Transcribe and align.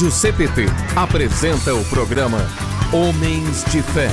Rádio 0.00 0.10
CPT 0.10 0.64
apresenta 0.96 1.74
o 1.74 1.84
programa 1.84 2.38
Homens 2.90 3.62
de 3.70 3.82
Fé. 3.82 4.08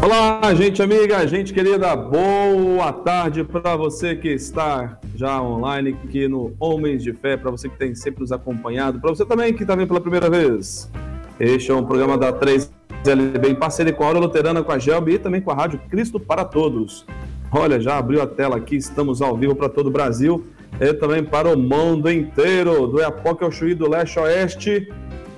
Olá, 0.00 0.54
gente 0.54 0.80
amiga, 0.80 1.26
gente 1.26 1.52
querida, 1.52 1.96
boa 1.96 2.92
tarde 2.92 3.42
para 3.42 3.74
você 3.74 4.14
que 4.14 4.28
está 4.28 5.00
já 5.20 5.42
online 5.42 5.94
aqui 6.02 6.26
no 6.26 6.54
Homens 6.58 7.02
de 7.02 7.12
Fé, 7.12 7.36
para 7.36 7.50
você 7.50 7.68
que 7.68 7.76
tem 7.76 7.94
sempre 7.94 8.22
nos 8.22 8.32
acompanhado, 8.32 8.98
para 8.98 9.10
você 9.10 9.22
também 9.22 9.52
que 9.52 9.64
está 9.64 9.76
vendo 9.76 9.88
pela 9.88 10.00
primeira 10.00 10.30
vez. 10.30 10.90
Este 11.38 11.70
é 11.70 11.74
um 11.74 11.84
programa 11.84 12.16
da 12.16 12.32
3LB 12.32 13.50
em 13.50 13.54
parceria 13.54 13.92
com 13.92 14.02
a 14.02 14.06
Hora 14.06 14.18
Luterana, 14.18 14.62
com 14.62 14.72
a 14.72 14.78
Gelb 14.78 15.12
e 15.12 15.18
também 15.18 15.42
com 15.42 15.50
a 15.50 15.54
Rádio 15.54 15.78
Cristo 15.90 16.18
para 16.18 16.42
Todos. 16.42 17.04
Olha, 17.52 17.78
já 17.78 17.98
abriu 17.98 18.22
a 18.22 18.26
tela 18.26 18.56
aqui, 18.56 18.76
estamos 18.76 19.20
ao 19.20 19.36
vivo 19.36 19.54
para 19.54 19.68
todo 19.68 19.88
o 19.88 19.90
Brasil 19.90 20.42
e 20.80 20.90
também 20.94 21.22
para 21.22 21.52
o 21.52 21.58
mundo 21.58 22.10
inteiro, 22.10 22.86
do 22.86 22.98
Iapoque 23.00 23.44
ao 23.44 23.52
Chuí, 23.52 23.74
do 23.74 23.90
leste 23.90 24.18
a 24.18 24.22
oeste, 24.22 24.90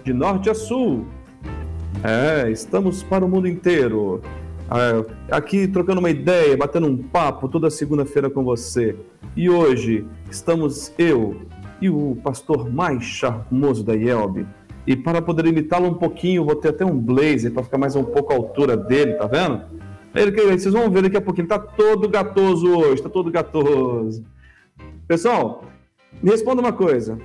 de 0.05 0.13
norte 0.13 0.49
a 0.49 0.55
sul. 0.55 1.05
É, 2.05 2.49
estamos 2.53 3.03
para 3.03 3.25
o 3.25 3.29
mundo 3.29 3.49
inteiro. 3.49 4.23
É, 4.75 5.35
aqui 5.35 5.69
trocando 5.69 6.01
uma 6.01 6.09
ideia, 6.09 6.57
batendo 6.57 6.87
um 6.87 6.97
papo 6.97 7.47
toda 7.49 7.69
segunda-feira 7.69 8.31
com 8.31 8.43
você. 8.43 8.97
E 9.37 9.51
hoje 9.51 10.07
estamos 10.31 10.93
eu 10.99 11.43
e 11.81 11.91
o 11.91 12.17
pastor 12.23 12.73
mais 12.73 13.05
charmoso 13.05 13.85
da 13.85 13.95
IELB. 13.95 14.47
E 14.87 14.97
para 14.97 15.21
poder 15.21 15.47
imitá-lo 15.47 15.89
um 15.89 15.95
pouquinho, 15.95 16.45
vou 16.45 16.57
ter 16.57 16.71
até 16.71 16.85
um 16.85 16.99
blazer 16.99 17.53
para 17.53 17.63
ficar 17.63 17.79
mais 17.79 17.95
um 17.95 18.03
pouco 18.03 18.33
à 18.33 18.37
altura 18.37 18.77
dele, 18.77 19.13
tá 19.15 19.27
vendo? 19.27 19.63
Ele, 20.15 20.31
vocês 20.31 20.73
vão 20.73 20.91
ver 20.91 21.03
daqui 21.03 21.17
a 21.17 21.21
pouquinho, 21.21 21.47
tá 21.47 21.59
todo 21.59 22.09
gatoso 22.09 22.69
hoje, 22.69 23.03
tá 23.03 23.09
todo 23.09 23.31
gatoso. 23.31 24.25
Pessoal, 25.07 25.65
me 26.23 26.31
responda 26.31 26.61
uma 26.61 26.73
coisa. 26.73 27.19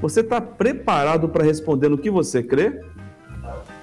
Você 0.00 0.20
está 0.20 0.40
preparado 0.40 1.28
para 1.28 1.44
responder 1.44 1.88
no 1.88 1.98
que 1.98 2.10
você 2.10 2.42
crê? 2.42 2.80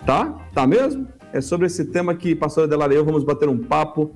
Tá? 0.06 0.38
Tá 0.54 0.68
mesmo? 0.68 1.08
É 1.36 1.42
sobre 1.42 1.68
esse 1.68 1.84
tema 1.84 2.16
que 2.16 2.34
pastor 2.34 2.64
Adelar 2.64 2.90
e 2.92 2.96
eu 2.96 3.04
vamos 3.04 3.26
bater 3.26 3.50
um 3.50 3.58
papo 3.58 4.14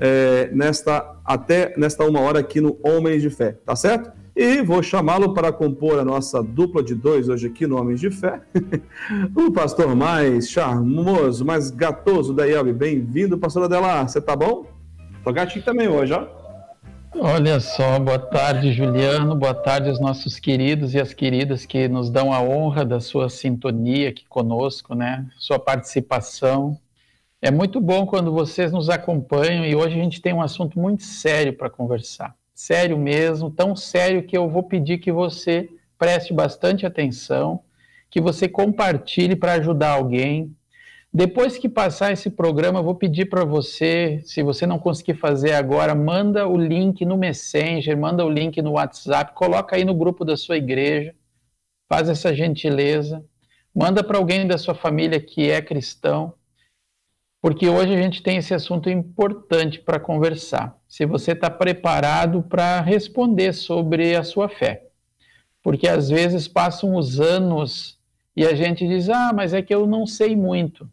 é, 0.00 0.48
nesta 0.54 1.16
até 1.22 1.74
nesta 1.76 2.02
uma 2.04 2.20
hora 2.20 2.40
aqui 2.40 2.62
no 2.62 2.78
Homens 2.82 3.20
de 3.20 3.28
Fé, 3.28 3.52
tá 3.64 3.76
certo? 3.76 4.10
E 4.34 4.62
vou 4.62 4.82
chamá-lo 4.82 5.34
para 5.34 5.52
compor 5.52 5.98
a 5.98 6.04
nossa 6.04 6.42
dupla 6.42 6.82
de 6.82 6.94
dois 6.94 7.28
hoje 7.28 7.46
aqui 7.46 7.66
no 7.66 7.78
Homens 7.78 8.00
de 8.00 8.10
Fé. 8.10 8.40
o 9.36 9.52
pastor 9.52 9.94
mais 9.94 10.48
charmoso, 10.48 11.44
mais 11.44 11.70
gatoso 11.70 12.32
da 12.32 12.46
IELB. 12.46 12.72
Bem-vindo, 12.72 13.36
pastor 13.36 13.64
Adelar. 13.64 14.08
Você 14.08 14.22
tá 14.22 14.34
bom? 14.34 14.66
Tô 15.22 15.30
gatinho 15.30 15.62
também 15.62 15.88
hoje, 15.88 16.14
ó. 16.14 16.41
Olha 17.14 17.60
só, 17.60 17.98
boa 17.98 18.18
tarde, 18.18 18.72
Juliano. 18.72 19.36
Boa 19.36 19.52
tarde 19.52 19.90
aos 19.90 20.00
nossos 20.00 20.40
queridos 20.40 20.94
e 20.94 21.00
as 21.00 21.12
queridas 21.12 21.66
que 21.66 21.86
nos 21.86 22.08
dão 22.10 22.32
a 22.32 22.40
honra 22.40 22.86
da 22.86 23.00
sua 23.00 23.28
sintonia 23.28 24.08
aqui 24.08 24.24
conosco, 24.26 24.94
né? 24.94 25.26
Sua 25.38 25.58
participação. 25.58 26.78
É 27.40 27.50
muito 27.50 27.82
bom 27.82 28.06
quando 28.06 28.32
vocês 28.32 28.72
nos 28.72 28.88
acompanham 28.88 29.66
e 29.66 29.74
hoje 29.74 30.00
a 30.00 30.02
gente 30.02 30.22
tem 30.22 30.32
um 30.32 30.40
assunto 30.40 30.80
muito 30.80 31.02
sério 31.02 31.52
para 31.52 31.68
conversar. 31.68 32.34
Sério 32.54 32.96
mesmo, 32.96 33.50
tão 33.50 33.76
sério 33.76 34.22
que 34.22 34.36
eu 34.36 34.48
vou 34.48 34.62
pedir 34.62 34.96
que 34.96 35.12
você 35.12 35.68
preste 35.98 36.32
bastante 36.32 36.86
atenção, 36.86 37.60
que 38.08 38.22
você 38.22 38.48
compartilhe 38.48 39.36
para 39.36 39.52
ajudar 39.52 39.90
alguém, 39.90 40.50
depois 41.14 41.58
que 41.58 41.68
passar 41.68 42.10
esse 42.10 42.30
programa, 42.30 42.80
vou 42.80 42.94
pedir 42.94 43.26
para 43.26 43.44
você, 43.44 44.22
se 44.24 44.42
você 44.42 44.66
não 44.66 44.78
conseguir 44.78 45.12
fazer 45.12 45.52
agora, 45.52 45.94
manda 45.94 46.48
o 46.48 46.56
link 46.56 47.04
no 47.04 47.18
Messenger, 47.18 47.98
manda 47.98 48.24
o 48.24 48.30
link 48.30 48.62
no 48.62 48.72
WhatsApp, 48.72 49.34
coloca 49.34 49.76
aí 49.76 49.84
no 49.84 49.94
grupo 49.94 50.24
da 50.24 50.38
sua 50.38 50.56
igreja, 50.56 51.14
faz 51.86 52.08
essa 52.08 52.34
gentileza, 52.34 53.22
manda 53.74 54.02
para 54.02 54.16
alguém 54.16 54.46
da 54.46 54.56
sua 54.56 54.74
família 54.74 55.20
que 55.20 55.50
é 55.50 55.60
cristão, 55.60 56.32
porque 57.42 57.68
hoje 57.68 57.94
a 57.94 58.00
gente 58.00 58.22
tem 58.22 58.38
esse 58.38 58.54
assunto 58.54 58.88
importante 58.88 59.80
para 59.80 60.00
conversar. 60.00 60.78
Se 60.88 61.04
você 61.04 61.32
está 61.32 61.50
preparado 61.50 62.42
para 62.42 62.80
responder 62.80 63.52
sobre 63.52 64.16
a 64.16 64.24
sua 64.24 64.48
fé, 64.48 64.86
porque 65.62 65.86
às 65.86 66.08
vezes 66.08 66.48
passam 66.48 66.96
os 66.96 67.20
anos 67.20 67.98
e 68.34 68.46
a 68.46 68.54
gente 68.54 68.88
diz: 68.88 69.10
ah, 69.10 69.30
mas 69.34 69.52
é 69.52 69.60
que 69.60 69.74
eu 69.74 69.86
não 69.86 70.06
sei 70.06 70.34
muito 70.34 70.88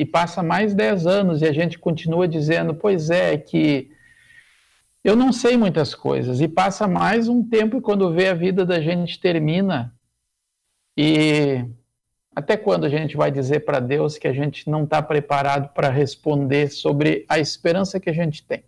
e 0.00 0.04
passa 0.06 0.42
mais 0.42 0.72
10 0.72 1.06
anos 1.06 1.42
e 1.42 1.46
a 1.46 1.52
gente 1.52 1.78
continua 1.78 2.26
dizendo, 2.26 2.72
pois 2.72 3.10
é, 3.10 3.36
que 3.36 3.90
eu 5.04 5.14
não 5.14 5.30
sei 5.30 5.58
muitas 5.58 5.94
coisas. 5.94 6.40
E 6.40 6.48
passa 6.48 6.88
mais 6.88 7.28
um 7.28 7.46
tempo 7.46 7.76
e 7.76 7.80
quando 7.82 8.10
vê 8.10 8.28
a 8.28 8.34
vida 8.34 8.64
da 8.64 8.80
gente 8.80 9.20
termina. 9.20 9.94
E 10.96 11.66
até 12.34 12.56
quando 12.56 12.86
a 12.86 12.88
gente 12.88 13.14
vai 13.14 13.30
dizer 13.30 13.60
para 13.66 13.78
Deus 13.78 14.16
que 14.16 14.26
a 14.26 14.32
gente 14.32 14.70
não 14.70 14.84
está 14.84 15.02
preparado 15.02 15.68
para 15.74 15.90
responder 15.90 16.70
sobre 16.70 17.26
a 17.28 17.38
esperança 17.38 18.00
que 18.00 18.08
a 18.08 18.14
gente 18.14 18.42
tem? 18.42 18.64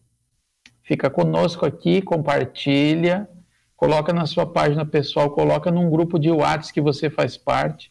Fica 0.82 1.08
conosco 1.08 1.64
aqui, 1.64 2.02
compartilha, 2.02 3.26
coloca 3.74 4.12
na 4.12 4.26
sua 4.26 4.44
página 4.44 4.84
pessoal, 4.84 5.30
coloca 5.30 5.70
num 5.70 5.88
grupo 5.88 6.18
de 6.18 6.30
WhatsApp 6.30 6.74
que 6.74 6.80
você 6.82 7.08
faz 7.08 7.38
parte 7.38 7.90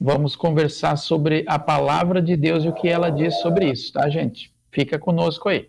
Vamos 0.00 0.36
conversar 0.36 0.96
sobre 0.96 1.44
a 1.48 1.58
palavra 1.58 2.22
de 2.22 2.36
Deus 2.36 2.64
e 2.64 2.68
o 2.68 2.72
que 2.72 2.88
ela 2.88 3.10
diz 3.10 3.40
sobre 3.40 3.72
isso, 3.72 3.92
tá, 3.92 4.08
gente? 4.08 4.54
Fica 4.70 4.96
conosco 4.96 5.48
aí. 5.48 5.68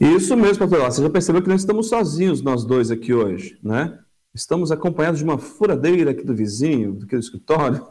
Isso 0.00 0.36
mesmo, 0.36 0.68
pastor. 0.68 0.90
Você 0.90 1.02
já 1.02 1.10
percebeu 1.10 1.42
que 1.42 1.48
nós 1.48 1.62
estamos 1.62 1.88
sozinhos, 1.88 2.42
nós 2.42 2.64
dois 2.64 2.92
aqui 2.92 3.12
hoje, 3.12 3.58
né? 3.62 3.98
Estamos 4.32 4.70
acompanhados 4.70 5.18
de 5.18 5.24
uma 5.24 5.36
furadeira 5.36 6.12
aqui 6.12 6.24
do 6.24 6.34
vizinho, 6.34 6.92
do 6.92 7.16
escritório. 7.16 7.86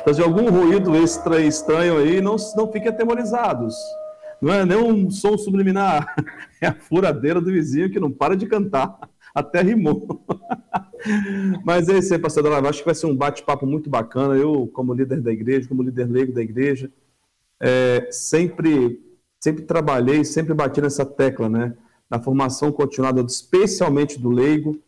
então, 0.00 0.12
de 0.16 0.22
algum 0.22 0.50
ruído 0.50 0.96
extra, 0.96 1.40
estranho 1.40 1.98
aí, 1.98 2.20
não, 2.20 2.36
não 2.56 2.72
fiquem 2.72 2.88
atemorizados. 2.88 3.74
Não 4.40 4.52
é 4.52 4.64
nem 4.64 4.78
um 4.78 5.10
som 5.10 5.36
subliminar, 5.36 6.14
é 6.60 6.68
a 6.68 6.74
furadeira 6.74 7.40
do 7.40 7.52
vizinho 7.52 7.90
que 7.90 8.00
não 8.00 8.10
para 8.10 8.36
de 8.36 8.46
cantar. 8.46 8.98
Até 9.38 9.62
rimou. 9.62 10.24
Mas 11.64 11.88
é 11.88 11.98
isso 11.98 12.12
aí, 12.12 12.18
pastor 12.18 12.42
Dalava. 12.42 12.68
Acho 12.68 12.80
que 12.80 12.86
vai 12.86 12.94
ser 12.94 13.06
um 13.06 13.14
bate-papo 13.14 13.64
muito 13.64 13.88
bacana. 13.88 14.34
Eu, 14.34 14.66
como 14.72 14.92
líder 14.92 15.20
da 15.20 15.30
igreja, 15.30 15.68
como 15.68 15.84
líder 15.84 16.10
leigo 16.10 16.32
da 16.32 16.42
igreja, 16.42 16.90
é, 17.60 18.08
sempre, 18.10 19.00
sempre 19.38 19.62
trabalhei, 19.62 20.24
sempre 20.24 20.54
bati 20.54 20.80
nessa 20.80 21.06
tecla, 21.06 21.48
né? 21.48 21.76
Na 22.10 22.20
formação 22.20 22.72
continuada, 22.72 23.20
especialmente 23.20 24.18
do 24.18 24.28
leigo, 24.28 24.82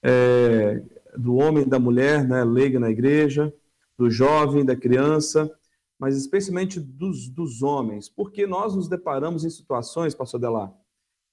é, 0.00 0.82
do 1.16 1.34
homem 1.34 1.64
e 1.64 1.68
da 1.68 1.80
mulher, 1.80 2.24
né? 2.24 2.44
Leiga 2.44 2.78
na 2.78 2.90
igreja, 2.90 3.52
do 3.98 4.08
jovem, 4.08 4.64
da 4.64 4.76
criança, 4.76 5.50
mas 5.98 6.16
especialmente 6.16 6.78
dos, 6.78 7.28
dos 7.28 7.60
homens, 7.60 8.08
porque 8.08 8.46
nós 8.46 8.76
nos 8.76 8.88
deparamos 8.88 9.44
em 9.44 9.50
situações, 9.50 10.14
pastor 10.14 10.38
Delar, 10.38 10.72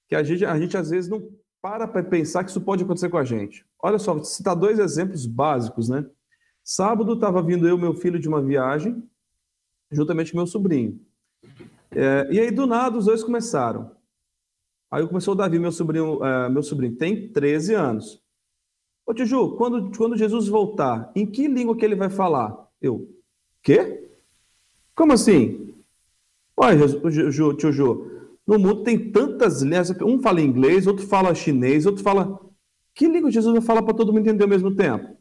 que 0.08 0.16
a 0.16 0.24
gente, 0.24 0.44
a 0.44 0.58
gente 0.58 0.76
às 0.76 0.90
vezes 0.90 1.08
não 1.08 1.28
para 1.64 1.88
para 1.88 2.02
pensar 2.02 2.44
que 2.44 2.50
isso 2.50 2.60
pode 2.60 2.84
acontecer 2.84 3.08
com 3.08 3.16
a 3.16 3.24
gente. 3.24 3.64
Olha 3.82 3.98
só, 3.98 4.12
vou 4.12 4.22
citar 4.22 4.54
dois 4.54 4.78
exemplos 4.78 5.24
básicos, 5.24 5.88
né? 5.88 6.04
Sábado 6.62 7.14
estava 7.14 7.42
vindo 7.42 7.66
eu, 7.66 7.78
meu 7.78 7.94
filho, 7.94 8.18
de 8.18 8.28
uma 8.28 8.42
viagem, 8.42 9.02
juntamente 9.90 10.30
com 10.30 10.36
meu 10.36 10.46
sobrinho. 10.46 11.00
É, 11.90 12.28
e 12.30 12.38
aí, 12.38 12.50
do 12.50 12.66
nada, 12.66 12.98
os 12.98 13.06
dois 13.06 13.24
começaram. 13.24 13.92
Aí 14.90 15.08
começou 15.08 15.32
o 15.32 15.36
Davi, 15.36 15.58
meu 15.58 15.72
sobrinho, 15.72 16.22
é, 16.22 16.50
meu 16.50 16.62
sobrinho 16.62 16.96
tem 16.96 17.32
13 17.32 17.72
anos. 17.72 18.22
Ô 19.06 19.14
tio 19.14 19.24
Ju, 19.24 19.56
quando, 19.56 19.90
quando 19.96 20.18
Jesus 20.18 20.48
voltar, 20.48 21.10
em 21.16 21.24
que 21.24 21.48
língua 21.48 21.74
que 21.74 21.84
ele 21.86 21.96
vai 21.96 22.10
falar? 22.10 22.68
Eu, 22.78 23.08
quê? 23.62 24.10
Como 24.94 25.14
assim? 25.14 25.74
Olha, 26.54 26.86
tio 27.56 27.72
Ju, 27.72 28.13
no 28.46 28.58
mundo 28.58 28.82
tem 28.82 29.10
tantas 29.10 29.62
línguas. 29.62 29.90
Um 30.02 30.20
fala 30.20 30.40
inglês, 30.40 30.86
outro 30.86 31.06
fala 31.06 31.34
chinês, 31.34 31.86
outro 31.86 32.02
fala. 32.02 32.40
Que 32.94 33.08
língua 33.08 33.30
Jesus 33.30 33.52
vai 33.52 33.62
falar 33.62 33.82
para 33.82 33.94
todo 33.94 34.12
mundo 34.12 34.20
entender 34.20 34.44
ao 34.44 34.48
mesmo 34.48 34.74
tempo? 34.74 35.16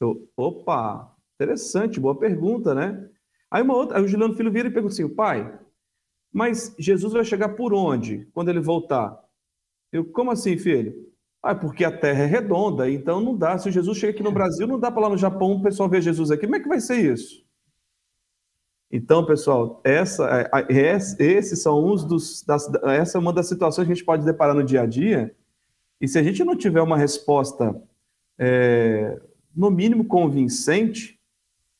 Eu, 0.00 0.28
opa, 0.36 1.14
interessante, 1.34 1.98
boa 1.98 2.16
pergunta, 2.16 2.74
né? 2.74 3.08
Aí 3.50 3.62
uma 3.62 3.74
outra, 3.74 3.98
aí 3.98 4.04
o 4.04 4.08
Juliano 4.08 4.34
Filho 4.34 4.52
vira 4.52 4.68
e 4.68 4.70
pergunta 4.70 4.94
assim: 4.94 5.08
pai, 5.08 5.58
mas 6.32 6.74
Jesus 6.78 7.12
vai 7.12 7.24
chegar 7.24 7.50
por 7.50 7.74
onde 7.74 8.28
quando 8.32 8.48
ele 8.48 8.60
voltar? 8.60 9.18
Eu, 9.90 10.04
como 10.04 10.30
assim, 10.30 10.56
filho? 10.56 10.94
Ah, 11.42 11.54
porque 11.54 11.84
a 11.84 11.96
Terra 11.96 12.24
é 12.24 12.26
redonda, 12.26 12.90
então 12.90 13.20
não 13.20 13.36
dá. 13.36 13.58
Se 13.58 13.70
Jesus 13.70 13.96
chega 13.96 14.12
aqui 14.12 14.22
no 14.22 14.32
Brasil, 14.32 14.66
não 14.66 14.78
dá 14.78 14.90
para 14.90 15.02
lá 15.02 15.08
no 15.08 15.16
Japão 15.16 15.52
o 15.52 15.62
pessoal 15.62 15.88
ver 15.88 16.02
Jesus 16.02 16.30
aqui. 16.30 16.42
Como 16.42 16.56
é 16.56 16.60
que 16.60 16.68
vai 16.68 16.80
ser 16.80 16.96
isso? 17.12 17.44
Então, 18.90 19.24
pessoal, 19.24 19.82
essa, 19.84 20.48
esses 21.18 21.60
são 21.60 21.84
uns 21.84 22.04
dos, 22.04 22.42
das, 22.42 22.72
essa 22.84 23.18
é 23.18 23.20
uma 23.20 23.32
das 23.32 23.46
situações 23.46 23.86
que 23.86 23.92
a 23.92 23.94
gente 23.94 24.04
pode 24.04 24.24
deparar 24.24 24.54
no 24.54 24.64
dia 24.64 24.82
a 24.82 24.86
dia, 24.86 25.34
E 26.00 26.08
se 26.08 26.18
a 26.18 26.22
gente 26.22 26.42
não 26.44 26.56
tiver 26.56 26.80
uma 26.80 26.96
resposta, 26.96 27.74
é, 28.38 29.20
no 29.54 29.70
mínimo 29.70 30.04
convincente, 30.04 31.18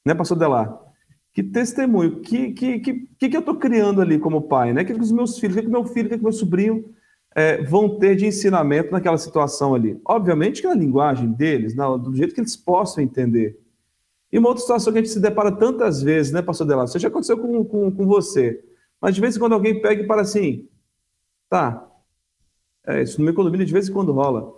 né, 0.04 0.14
pastor 0.14 0.36
Delar? 0.36 0.76
Que 1.32 1.42
testemunho, 1.42 2.20
que, 2.20 2.52
que, 2.52 2.80
que, 2.80 3.06
que, 3.16 3.36
eu 3.36 3.40
estou 3.40 3.54
criando 3.54 4.02
ali 4.02 4.18
como 4.18 4.42
pai, 4.42 4.72
né? 4.72 4.84
Que, 4.84 4.92
que 4.92 5.00
os 5.00 5.12
meus 5.12 5.38
filhos, 5.38 5.56
que, 5.56 5.62
que 5.62 5.68
meu 5.68 5.84
filho, 5.84 6.08
que, 6.08 6.16
que 6.16 6.22
meu 6.22 6.32
sobrinho 6.32 6.92
é, 7.34 7.62
vão 7.62 7.98
ter 7.98 8.16
de 8.16 8.26
ensinamento 8.26 8.90
naquela 8.90 9.16
situação 9.16 9.74
ali? 9.74 10.00
Obviamente 10.04 10.60
que 10.60 10.66
na 10.66 10.74
linguagem 10.74 11.30
deles, 11.30 11.76
na, 11.76 11.96
do 11.96 12.12
jeito 12.14 12.34
que 12.34 12.40
eles 12.40 12.56
possam 12.56 13.04
entender. 13.04 13.56
E 14.30 14.38
uma 14.38 14.48
outra 14.48 14.60
situação 14.60 14.92
que 14.92 14.98
a 14.98 15.02
gente 15.02 15.12
se 15.12 15.20
depara 15.20 15.50
tantas 15.50 16.02
vezes, 16.02 16.32
né, 16.32 16.42
pastor 16.42 16.66
Delar? 16.66 16.84
Isso 16.84 16.98
já 16.98 17.08
aconteceu 17.08 17.38
com, 17.38 17.64
com, 17.64 17.90
com 17.90 18.06
você. 18.06 18.62
Mas 19.00 19.14
de 19.14 19.20
vez 19.20 19.36
em 19.36 19.38
quando 19.38 19.54
alguém 19.54 19.80
pega 19.80 20.02
e 20.02 20.06
para 20.06 20.22
assim, 20.22 20.68
tá, 21.48 21.88
é, 22.86 23.02
isso 23.02 23.18
no 23.18 23.24
meu 23.24 23.34
condomínio 23.34 23.66
de 23.66 23.72
vez 23.72 23.88
em 23.88 23.92
quando 23.92 24.12
rola. 24.12 24.54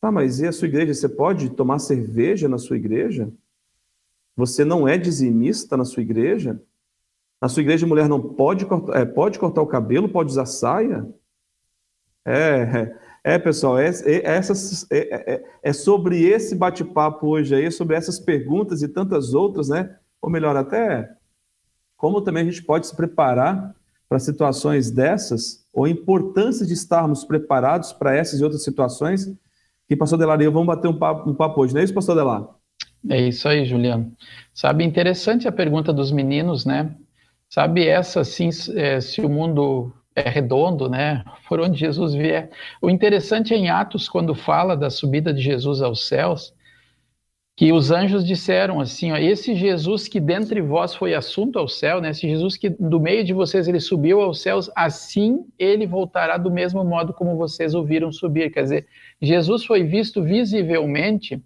Tá, 0.00 0.10
mas 0.10 0.40
e 0.40 0.46
a 0.46 0.52
sua 0.52 0.66
igreja? 0.66 0.94
Você 0.94 1.08
pode 1.08 1.50
tomar 1.50 1.78
cerveja 1.78 2.48
na 2.48 2.58
sua 2.58 2.76
igreja? 2.76 3.32
Você 4.36 4.64
não 4.64 4.88
é 4.88 4.98
dizimista 4.98 5.76
na 5.76 5.84
sua 5.84 6.02
igreja? 6.02 6.60
Na 7.40 7.48
sua 7.48 7.60
igreja, 7.60 7.86
mulher 7.86 8.08
não 8.08 8.20
pode 8.20 8.66
cortar, 8.66 9.00
é, 9.00 9.04
pode 9.04 9.38
cortar 9.38 9.62
o 9.62 9.66
cabelo, 9.66 10.08
pode 10.08 10.30
usar 10.30 10.46
saia? 10.46 11.08
É, 12.24 12.96
é, 13.24 13.34
é 13.34 13.38
pessoal, 13.38 13.78
é, 13.78 13.88
é, 13.88 14.22
essas, 14.24 14.86
é, 14.90 15.34
é, 15.34 15.44
é 15.62 15.72
sobre 15.72 16.24
esse 16.24 16.54
bate-papo 16.54 17.28
hoje 17.28 17.54
aí, 17.54 17.70
sobre 17.70 17.96
essas 17.96 18.18
perguntas 18.18 18.82
e 18.82 18.88
tantas 18.88 19.34
outras, 19.34 19.68
né? 19.68 19.96
Ou 20.20 20.30
melhor, 20.30 20.56
até 20.56 21.08
como 21.96 22.20
também 22.20 22.42
a 22.42 22.50
gente 22.50 22.64
pode 22.64 22.86
se 22.86 22.96
preparar 22.96 23.74
para 24.08 24.18
situações 24.18 24.90
dessas, 24.90 25.64
ou 25.72 25.84
a 25.84 25.88
importância 25.88 26.66
de 26.66 26.72
estarmos 26.72 27.24
preparados 27.24 27.92
para 27.92 28.14
essas 28.14 28.40
e 28.40 28.44
outras 28.44 28.64
situações, 28.64 29.32
que 29.88 29.96
pastor 29.96 30.18
Delar 30.18 30.40
e 30.40 30.44
eu 30.44 30.52
vamos 30.52 30.66
bater 30.66 30.88
um 30.88 30.98
papo, 30.98 31.30
um 31.30 31.34
papo 31.34 31.60
hoje, 31.60 31.72
não 31.72 31.80
é 31.80 31.84
isso, 31.84 31.94
pastor 31.94 32.16
Delar? 32.16 32.48
É 33.08 33.20
isso 33.20 33.48
aí, 33.48 33.64
Juliano. 33.64 34.12
Sabe, 34.52 34.84
interessante 34.84 35.48
a 35.48 35.52
pergunta 35.52 35.92
dos 35.92 36.12
meninos, 36.12 36.64
né? 36.64 36.94
Sabe, 37.48 37.86
essa, 37.86 38.20
assim, 38.20 38.50
é, 38.74 39.00
se 39.00 39.20
o 39.20 39.28
mundo 39.28 39.92
é 40.14 40.28
redondo, 40.28 40.88
né? 40.88 41.24
Por 41.48 41.60
onde 41.60 41.78
Jesus 41.78 42.14
vier. 42.14 42.50
O 42.80 42.90
interessante 42.90 43.54
é 43.54 43.56
em 43.56 43.70
Atos, 43.70 44.08
quando 44.08 44.34
fala 44.34 44.76
da 44.76 44.90
subida 44.90 45.32
de 45.32 45.40
Jesus 45.40 45.80
aos 45.80 46.06
céus, 46.06 46.54
que 47.56 47.72
os 47.72 47.90
anjos 47.90 48.24
disseram 48.24 48.80
assim, 48.80 49.12
ó, 49.12 49.16
esse 49.16 49.54
Jesus 49.54 50.08
que 50.08 50.18
dentre 50.18 50.60
vós 50.60 50.94
foi 50.94 51.14
assunto 51.14 51.58
ao 51.58 51.68
céu, 51.68 52.00
né? 52.00 52.10
Esse 52.10 52.28
Jesus 52.28 52.56
que 52.56 52.70
do 52.70 52.98
meio 52.98 53.24
de 53.24 53.32
vocês 53.32 53.68
ele 53.68 53.80
subiu 53.80 54.20
aos 54.20 54.40
céus, 54.40 54.70
assim 54.74 55.44
ele 55.58 55.86
voltará 55.86 56.38
do 56.38 56.50
mesmo 56.50 56.82
modo 56.82 57.12
como 57.12 57.36
vocês 57.36 57.74
o 57.74 57.84
viram 57.84 58.10
subir. 58.10 58.50
Quer 58.50 58.62
dizer, 58.62 58.86
Jesus 59.20 59.64
foi 59.64 59.82
visto 59.84 60.22
visivelmente 60.22 61.42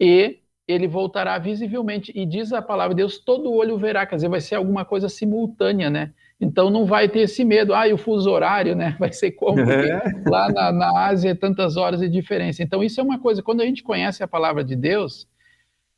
e 0.00 0.38
ele 0.66 0.88
voltará 0.88 1.38
visivelmente. 1.38 2.12
E 2.14 2.26
diz 2.26 2.52
a 2.52 2.60
palavra 2.60 2.94
de 2.94 3.02
Deus, 3.02 3.18
todo 3.18 3.52
olho 3.52 3.78
verá, 3.78 4.04
quer 4.04 4.16
dizer, 4.16 4.28
vai 4.28 4.40
ser 4.40 4.56
alguma 4.56 4.84
coisa 4.84 5.08
simultânea, 5.08 5.88
né? 5.88 6.12
Então 6.40 6.68
não 6.68 6.84
vai 6.84 7.08
ter 7.08 7.20
esse 7.20 7.44
medo, 7.44 7.74
ah, 7.74 7.88
e 7.88 7.92
o 7.92 7.98
fuso 7.98 8.30
horário, 8.30 8.76
né? 8.76 8.94
Vai 8.98 9.12
ser 9.12 9.32
como 9.32 9.60
é. 9.60 10.02
lá 10.26 10.50
na, 10.50 10.72
na 10.72 11.06
Ásia 11.06 11.34
tantas 11.34 11.76
horas 11.76 12.00
de 12.00 12.08
diferença. 12.08 12.62
Então 12.62 12.82
isso 12.84 13.00
é 13.00 13.02
uma 13.02 13.18
coisa, 13.18 13.42
quando 13.42 13.62
a 13.62 13.64
gente 13.64 13.82
conhece 13.82 14.22
a 14.22 14.28
palavra 14.28 14.62
de 14.62 14.76
Deus, 14.76 15.26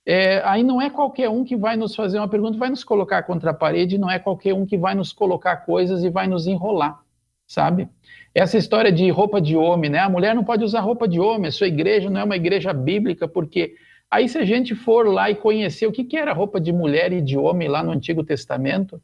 é, 0.07 0.41
aí 0.45 0.63
não 0.63 0.81
é 0.81 0.89
qualquer 0.89 1.29
um 1.29 1.45
que 1.45 1.57
vai 1.57 1.77
nos 1.77 1.95
fazer 1.95 2.19
uma 2.19 2.29
pergunta, 2.29 2.57
vai 2.57 2.71
nos 2.71 2.85
colocar 2.85 3.25
contra 3.25 3.51
a 3.51 3.55
parede, 3.55 3.99
não 3.99 4.11
é 4.11 4.19
qualquer 4.19 4.55
um 4.55 4.65
que 4.65 4.79
vai 4.79 4.95
nos 4.95 5.13
colocar 5.13 5.57
coisas 5.59 6.05
e 6.05 6.09
vai 6.09 6.27
nos 6.27 6.47
enrolar, 6.47 7.01
sabe? 7.47 7.89
Essa 8.35 8.57
história 8.57 8.93
de 8.93 9.11
roupa 9.11 9.41
de 9.41 9.57
homem, 9.57 9.91
né? 9.91 9.99
A 9.99 10.09
mulher 10.09 10.35
não 10.35 10.45
pode 10.45 10.65
usar 10.65 10.81
roupa 10.81 11.09
de 11.09 11.19
homem, 11.19 11.49
a 11.49 11.53
sua 11.53 11.67
igreja 11.67 12.09
não 12.09 12.21
é 12.21 12.25
uma 12.25 12.37
igreja 12.37 12.73
bíblica, 12.73 13.27
porque 13.27 13.75
Aí, 14.11 14.27
se 14.29 14.39
a 14.39 14.45
gente 14.45 14.75
for 14.75 15.07
lá 15.07 15.31
e 15.31 15.35
conhecer 15.35 15.87
o 15.87 15.93
que, 15.93 16.03
que 16.03 16.17
era 16.17 16.33
roupa 16.33 16.59
de 16.59 16.73
mulher 16.73 17.13
e 17.13 17.21
de 17.21 17.37
homem 17.37 17.69
lá 17.69 17.83
no 17.83 17.93
Antigo 17.93 18.25
Testamento, 18.25 19.01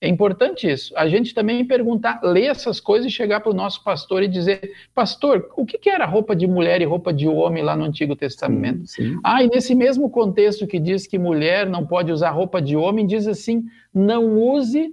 é 0.00 0.08
importante 0.08 0.70
isso. 0.70 0.92
A 0.96 1.08
gente 1.08 1.32
também 1.32 1.64
perguntar, 1.64 2.20
ler 2.22 2.46
essas 2.46 2.78
coisas 2.78 3.10
e 3.10 3.14
chegar 3.14 3.40
para 3.40 3.50
o 3.50 3.54
nosso 3.54 3.82
pastor 3.82 4.22
e 4.22 4.28
dizer: 4.28 4.72
Pastor, 4.94 5.50
o 5.56 5.64
que, 5.64 5.78
que 5.78 5.88
era 5.88 6.04
roupa 6.04 6.36
de 6.36 6.46
mulher 6.46 6.82
e 6.82 6.84
roupa 6.84 7.12
de 7.12 7.26
homem 7.26 7.62
lá 7.62 7.74
no 7.74 7.84
Antigo 7.84 8.14
Testamento? 8.14 8.86
Sim, 8.86 9.14
sim. 9.14 9.20
Ah, 9.24 9.42
e 9.42 9.48
nesse 9.48 9.74
mesmo 9.74 10.10
contexto 10.10 10.66
que 10.66 10.78
diz 10.78 11.06
que 11.06 11.18
mulher 11.18 11.66
não 11.66 11.86
pode 11.86 12.12
usar 12.12 12.30
roupa 12.30 12.60
de 12.60 12.76
homem, 12.76 13.06
diz 13.06 13.26
assim: 13.26 13.64
não 13.94 14.38
use 14.38 14.92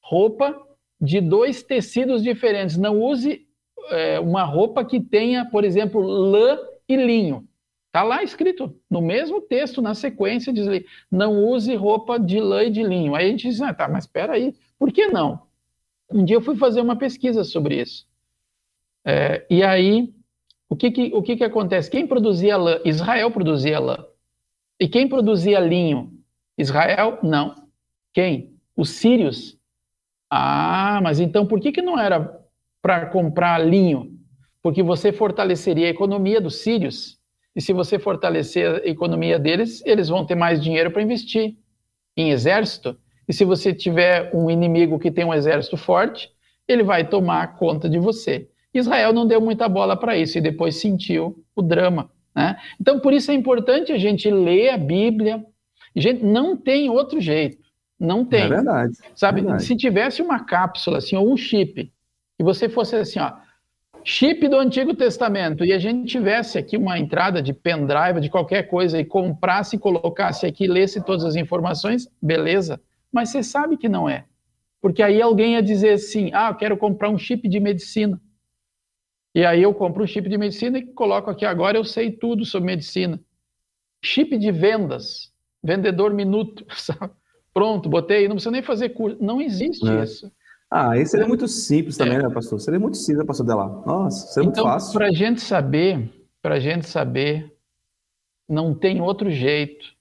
roupa 0.00 0.56
de 1.00 1.20
dois 1.20 1.62
tecidos 1.64 2.22
diferentes. 2.22 2.76
Não 2.76 3.00
use 3.02 3.44
é, 3.90 4.20
uma 4.20 4.44
roupa 4.44 4.84
que 4.84 5.00
tenha, 5.00 5.46
por 5.46 5.64
exemplo, 5.64 6.00
lã 6.00 6.58
e 6.88 6.94
linho. 6.96 7.47
Está 7.98 8.06
lá 8.06 8.22
escrito, 8.22 8.72
no 8.88 9.02
mesmo 9.02 9.40
texto, 9.40 9.82
na 9.82 9.92
sequência, 9.92 10.52
diz 10.52 10.68
ali, 10.68 10.86
não 11.10 11.44
use 11.46 11.74
roupa 11.74 12.16
de 12.16 12.38
lã 12.38 12.62
e 12.62 12.70
de 12.70 12.80
linho. 12.80 13.16
Aí 13.16 13.26
a 13.26 13.28
gente 13.28 13.48
diz, 13.48 13.60
ah, 13.60 13.74
tá, 13.74 13.88
mas 13.88 14.04
espera 14.04 14.34
aí, 14.34 14.54
por 14.78 14.92
que 14.92 15.08
não? 15.08 15.42
Um 16.08 16.24
dia 16.24 16.36
eu 16.36 16.40
fui 16.40 16.54
fazer 16.54 16.80
uma 16.80 16.94
pesquisa 16.94 17.42
sobre 17.42 17.80
isso. 17.80 18.06
É, 19.04 19.44
e 19.50 19.64
aí, 19.64 20.14
o 20.68 20.76
que 20.76 20.92
que, 20.92 21.10
o 21.12 21.20
que 21.20 21.38
que 21.38 21.42
acontece? 21.42 21.90
Quem 21.90 22.06
produzia 22.06 22.56
lã? 22.56 22.80
Israel 22.84 23.32
produzia 23.32 23.80
lã. 23.80 24.06
E 24.78 24.86
quem 24.86 25.08
produzia 25.08 25.58
linho? 25.58 26.12
Israel? 26.56 27.18
Não. 27.20 27.52
Quem? 28.12 28.54
Os 28.76 28.90
sírios. 28.90 29.58
Ah, 30.30 31.00
mas 31.02 31.18
então 31.18 31.44
por 31.44 31.58
que, 31.58 31.72
que 31.72 31.82
não 31.82 31.98
era 31.98 32.40
para 32.80 33.06
comprar 33.06 33.58
linho? 33.58 34.16
Porque 34.62 34.84
você 34.84 35.12
fortaleceria 35.12 35.88
a 35.88 35.90
economia 35.90 36.40
dos 36.40 36.62
sírios 36.62 37.17
e 37.58 37.60
se 37.60 37.72
você 37.72 37.98
fortalecer 37.98 38.82
a 38.84 38.88
economia 38.88 39.36
deles, 39.36 39.82
eles 39.84 40.08
vão 40.08 40.24
ter 40.24 40.36
mais 40.36 40.62
dinheiro 40.62 40.92
para 40.92 41.02
investir 41.02 41.56
em 42.16 42.30
exército. 42.30 42.96
E 43.28 43.32
se 43.32 43.44
você 43.44 43.74
tiver 43.74 44.30
um 44.32 44.48
inimigo 44.48 44.96
que 44.96 45.10
tem 45.10 45.24
um 45.24 45.34
exército 45.34 45.76
forte, 45.76 46.30
ele 46.68 46.84
vai 46.84 47.08
tomar 47.08 47.56
conta 47.56 47.88
de 47.88 47.98
você. 47.98 48.48
Israel 48.72 49.12
não 49.12 49.26
deu 49.26 49.40
muita 49.40 49.68
bola 49.68 49.96
para 49.96 50.16
isso 50.16 50.38
e 50.38 50.40
depois 50.40 50.76
sentiu 50.76 51.44
o 51.56 51.60
drama. 51.60 52.08
Né? 52.32 52.56
Então, 52.80 53.00
por 53.00 53.12
isso 53.12 53.32
é 53.32 53.34
importante 53.34 53.90
a 53.90 53.98
gente 53.98 54.30
ler 54.30 54.68
a 54.68 54.78
Bíblia. 54.78 55.44
Gente, 55.96 56.24
não 56.24 56.56
tem 56.56 56.88
outro 56.88 57.20
jeito. 57.20 57.58
Não 57.98 58.24
tem. 58.24 58.44
É 58.44 58.48
verdade. 58.48 58.92
Sabe, 59.16 59.40
é 59.40 59.42
verdade. 59.42 59.64
se 59.64 59.74
tivesse 59.74 60.22
uma 60.22 60.44
cápsula 60.44 60.98
assim, 60.98 61.16
ou 61.16 61.28
um 61.28 61.36
chip, 61.36 61.92
e 62.38 62.42
você 62.44 62.68
fosse 62.68 62.94
assim, 62.94 63.18
ó, 63.18 63.32
chip 64.10 64.48
do 64.48 64.56
Antigo 64.56 64.94
Testamento 64.94 65.66
e 65.66 65.70
a 65.70 65.78
gente 65.78 66.10
tivesse 66.10 66.56
aqui 66.56 66.78
uma 66.78 66.98
entrada 66.98 67.42
de 67.42 67.52
pendrive, 67.52 68.22
de 68.22 68.30
qualquer 68.30 68.62
coisa, 68.62 68.98
e 68.98 69.04
comprasse, 69.04 69.76
colocasse 69.76 70.46
aqui, 70.46 70.66
lesse 70.66 71.04
todas 71.04 71.26
as 71.26 71.36
informações, 71.36 72.08
beleza. 72.20 72.80
Mas 73.12 73.28
você 73.28 73.42
sabe 73.42 73.76
que 73.76 73.86
não 73.86 74.08
é. 74.08 74.24
Porque 74.80 75.02
aí 75.02 75.20
alguém 75.20 75.52
ia 75.52 75.62
dizer 75.62 75.90
assim: 75.90 76.30
ah, 76.32 76.48
eu 76.48 76.54
quero 76.54 76.78
comprar 76.78 77.10
um 77.10 77.18
chip 77.18 77.46
de 77.46 77.60
medicina. 77.60 78.18
E 79.34 79.44
aí 79.44 79.62
eu 79.62 79.74
compro 79.74 80.02
um 80.02 80.06
chip 80.06 80.26
de 80.26 80.38
medicina 80.38 80.78
e 80.78 80.86
coloco 80.86 81.28
aqui 81.28 81.44
agora, 81.44 81.76
eu 81.76 81.84
sei 81.84 82.10
tudo 82.10 82.46
sobre 82.46 82.64
medicina. 82.64 83.20
Chip 84.02 84.38
de 84.38 84.50
vendas, 84.50 85.30
vendedor 85.62 86.14
minuto. 86.14 86.64
Sabe? 86.74 87.12
Pronto, 87.52 87.90
botei, 87.90 88.26
não 88.26 88.36
precisa 88.36 88.52
nem 88.52 88.62
fazer 88.62 88.88
curso. 88.88 89.18
Não 89.20 89.38
existe 89.38 89.86
é. 89.86 90.02
isso. 90.02 90.32
Ah, 90.70 90.92
aí 90.92 91.06
seria 91.06 91.26
muito 91.26 91.48
simples 91.48 91.96
também, 91.96 92.16
é. 92.16 92.22
né, 92.22 92.30
pastor? 92.30 92.60
Seria 92.60 92.78
muito 92.78 92.98
simples, 92.98 93.26
pastor 93.26 93.46
Dela. 93.46 93.82
Nossa, 93.86 94.26
seria 94.28 94.48
então, 94.48 94.64
muito 94.64 94.72
fácil. 94.72 94.92
Para 94.92 95.06
a 95.06 95.12
gente 95.12 95.40
saber, 95.40 96.10
para 96.42 96.56
a 96.56 96.60
gente 96.60 96.86
saber, 96.86 97.54
não 98.48 98.74
tem 98.74 99.00
outro 99.00 99.30
jeito. 99.30 99.96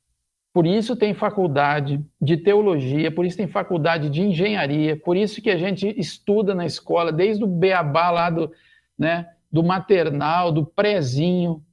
Por 0.53 0.65
isso 0.65 0.95
tem 0.95 1.13
faculdade 1.13 2.03
de 2.19 2.35
teologia, 2.35 3.11
por 3.11 3.25
isso 3.25 3.37
tem 3.37 3.47
faculdade 3.47 4.09
de 4.09 4.23
engenharia, 4.23 4.97
por 4.97 5.15
isso 5.15 5.41
que 5.41 5.51
a 5.51 5.57
gente 5.57 5.87
estuda 5.99 6.55
na 6.55 6.65
escola, 6.65 7.11
desde 7.11 7.43
o 7.43 7.47
beabá 7.47 8.09
lá 8.09 8.29
do, 8.29 8.51
né, 8.97 9.27
do 9.51 9.63
maternal, 9.63 10.51
do 10.51 10.65
prézinho, 10.65 11.63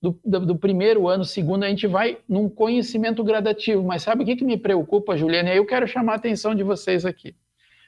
do, 0.00 0.20
do, 0.22 0.40
do, 0.46 0.56
primeiro 0.56 1.08
ano, 1.08 1.24
segundo, 1.24 1.64
a 1.64 1.68
gente 1.70 1.86
vai 1.86 2.18
num 2.28 2.48
conhecimento 2.48 3.24
gradativo. 3.24 3.82
Mas 3.82 4.02
sabe 4.02 4.22
o 4.22 4.26
que, 4.26 4.36
que 4.36 4.44
me 4.44 4.58
preocupa, 4.58 5.16
Juliana? 5.16 5.54
E 5.54 5.56
eu 5.56 5.64
quero 5.64 5.88
chamar 5.88 6.12
a 6.12 6.16
atenção 6.16 6.54
de 6.54 6.62
vocês 6.62 7.06
aqui. 7.06 7.34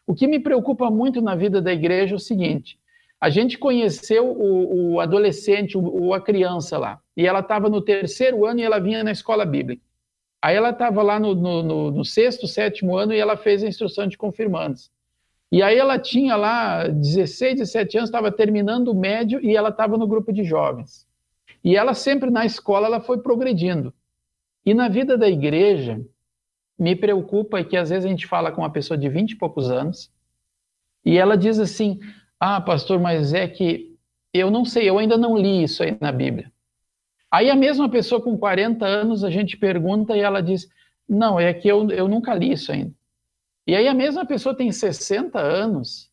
O 0.06 0.14
que 0.14 0.26
me 0.26 0.38
preocupa 0.38 0.90
muito 0.90 1.20
na 1.20 1.34
vida 1.34 1.60
da 1.60 1.72
igreja 1.72 2.14
é 2.14 2.16
o 2.16 2.20
seguinte: 2.20 2.78
a 3.20 3.28
gente 3.28 3.58
conheceu 3.58 4.26
o, 4.26 4.94
o 4.94 5.00
adolescente, 5.00 5.76
o, 5.76 6.14
a 6.14 6.20
criança 6.20 6.78
lá, 6.78 7.00
e 7.16 7.26
ela 7.26 7.40
estava 7.40 7.68
no 7.68 7.80
terceiro 7.80 8.46
ano 8.46 8.60
e 8.60 8.62
ela 8.62 8.78
vinha 8.78 9.02
na 9.02 9.10
escola 9.10 9.44
bíblica. 9.44 9.82
Aí 10.40 10.54
ela 10.54 10.70
estava 10.70 11.02
lá 11.02 11.18
no, 11.18 11.34
no, 11.34 11.62
no, 11.62 11.90
no, 11.90 12.04
sexto, 12.04 12.46
sétimo 12.46 12.96
ano 12.96 13.12
e 13.12 13.18
ela 13.18 13.36
fez 13.36 13.64
a 13.64 13.68
instrução 13.68 14.06
de 14.06 14.16
confirmandos. 14.16 14.92
E 15.50 15.62
aí 15.62 15.76
ela 15.76 15.98
tinha 15.98 16.36
lá 16.36 16.86
16, 16.86 17.58
17 17.58 17.98
anos, 17.98 18.08
estava 18.10 18.30
terminando 18.30 18.88
o 18.88 18.94
médio 18.94 19.40
e 19.42 19.56
ela 19.56 19.70
estava 19.70 19.96
no 19.96 20.06
grupo 20.06 20.32
de 20.32 20.44
jovens. 20.44 21.06
E 21.64 21.74
ela 21.74 21.94
sempre 21.94 22.30
na 22.30 22.44
escola 22.44 22.86
ela 22.86 23.00
foi 23.00 23.18
progredindo. 23.18 23.92
E 24.64 24.74
na 24.74 24.88
vida 24.88 25.16
da 25.16 25.28
igreja, 25.28 26.00
me 26.78 26.94
preocupa 26.94 27.58
é 27.58 27.64
que 27.64 27.76
às 27.76 27.90
vezes 27.90 28.04
a 28.04 28.08
gente 28.08 28.26
fala 28.26 28.52
com 28.52 28.62
uma 28.62 28.70
pessoa 28.70 28.96
de 28.98 29.08
20 29.08 29.32
e 29.32 29.36
poucos 29.36 29.70
anos 29.70 30.10
e 31.04 31.16
ela 31.16 31.36
diz 31.36 31.58
assim: 31.58 31.98
Ah, 32.38 32.60
pastor, 32.60 33.00
mas 33.00 33.32
é 33.32 33.46
que 33.46 33.96
eu 34.32 34.50
não 34.50 34.64
sei, 34.64 34.88
eu 34.88 34.98
ainda 34.98 35.16
não 35.16 35.36
li 35.36 35.62
isso 35.62 35.82
aí 35.82 35.96
na 36.00 36.12
Bíblia. 36.12 36.52
Aí 37.30 37.50
a 37.50 37.56
mesma 37.56 37.88
pessoa 37.88 38.20
com 38.20 38.36
40 38.36 38.84
anos, 38.86 39.24
a 39.24 39.30
gente 39.30 39.56
pergunta 39.56 40.16
e 40.16 40.20
ela 40.20 40.40
diz: 40.40 40.68
Não, 41.08 41.38
é 41.38 41.52
que 41.54 41.68
eu, 41.68 41.90
eu 41.90 42.08
nunca 42.08 42.34
li 42.34 42.52
isso 42.52 42.72
ainda. 42.72 42.92
E 43.66 43.74
aí 43.74 43.88
a 43.88 43.94
mesma 43.94 44.24
pessoa 44.24 44.54
tem 44.54 44.70
60 44.70 45.38
anos 45.38 46.10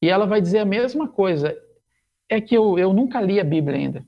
e 0.00 0.08
ela 0.08 0.26
vai 0.26 0.40
dizer 0.40 0.58
a 0.58 0.64
mesma 0.64 1.08
coisa: 1.08 1.56
É 2.28 2.40
que 2.40 2.56
eu, 2.56 2.78
eu 2.78 2.92
nunca 2.92 3.20
li 3.20 3.38
a 3.38 3.44
Bíblia 3.44 3.76
ainda. 3.76 4.06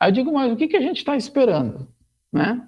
Aí 0.00 0.10
eu 0.10 0.14
digo, 0.14 0.32
mas 0.32 0.52
o 0.52 0.56
que, 0.56 0.68
que 0.68 0.76
a 0.76 0.80
gente 0.80 0.98
está 0.98 1.16
esperando? 1.16 1.88
Né? 2.32 2.67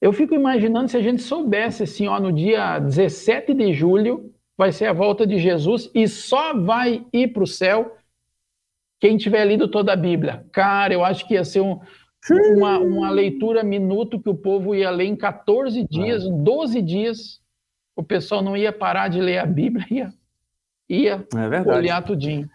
Eu 0.00 0.12
fico 0.12 0.34
imaginando 0.34 0.88
se 0.88 0.96
a 0.96 1.02
gente 1.02 1.22
soubesse 1.22 1.82
assim, 1.82 2.06
ó, 2.06 2.20
no 2.20 2.32
dia 2.32 2.78
17 2.78 3.54
de 3.54 3.72
julho 3.72 4.32
vai 4.56 4.72
ser 4.72 4.86
a 4.86 4.92
volta 4.92 5.26
de 5.26 5.38
Jesus 5.38 5.90
e 5.94 6.06
só 6.06 6.54
vai 6.54 7.04
ir 7.12 7.28
para 7.28 7.42
o 7.42 7.46
céu 7.46 7.96
quem 9.00 9.16
tiver 9.16 9.44
lido 9.44 9.68
toda 9.68 9.92
a 9.92 9.96
Bíblia. 9.96 10.44
Cara, 10.52 10.92
eu 10.94 11.04
acho 11.04 11.26
que 11.26 11.34
ia 11.34 11.44
ser 11.44 11.60
um, 11.60 11.80
uma, 12.56 12.78
uma 12.78 13.10
leitura 13.10 13.62
minuto 13.62 14.20
que 14.20 14.28
o 14.28 14.34
povo 14.34 14.74
ia 14.74 14.90
ler 14.90 15.04
em 15.04 15.16
14 15.16 15.86
dias, 15.88 16.24
é. 16.24 16.30
12 16.30 16.82
dias. 16.82 17.40
O 17.94 18.02
pessoal 18.02 18.42
não 18.42 18.56
ia 18.56 18.72
parar 18.72 19.08
de 19.08 19.20
ler 19.20 19.38
a 19.38 19.46
Bíblia, 19.46 19.86
ia, 19.90 20.12
ia 20.88 21.26
é 21.34 21.74
olhar 21.74 22.02
tudinho. 22.02 22.48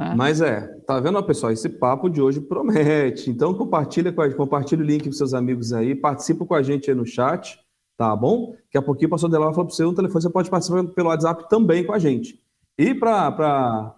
Né? 0.00 0.14
Mas 0.16 0.40
é, 0.40 0.62
tá 0.86 0.98
vendo, 0.98 1.22
pessoal? 1.22 1.52
Esse 1.52 1.68
papo 1.68 2.08
de 2.08 2.22
hoje 2.22 2.40
promete. 2.40 3.28
Então 3.28 3.52
compartilha 3.52 4.10
compartilha 4.34 4.82
o 4.82 4.86
link 4.86 5.04
com 5.04 5.12
seus 5.12 5.34
amigos 5.34 5.74
aí, 5.74 5.94
participa 5.94 6.46
com 6.46 6.54
a 6.54 6.62
gente 6.62 6.90
aí 6.90 6.96
no 6.96 7.04
chat, 7.04 7.60
tá 7.98 8.16
bom? 8.16 8.52
Daqui 8.52 8.78
a 8.78 8.82
pouquinho 8.82 9.08
o 9.08 9.10
pastor 9.10 9.28
Delava 9.28 9.52
falou 9.52 9.66
para 9.66 9.76
você 9.76 9.82
no 9.82 9.94
telefone, 9.94 10.22
você 10.22 10.30
pode 10.30 10.48
participar 10.48 10.84
pelo 10.84 11.10
WhatsApp 11.10 11.50
também 11.50 11.84
com 11.84 11.92
a 11.92 11.98
gente. 11.98 12.40
E 12.78 12.94
para 12.94 13.94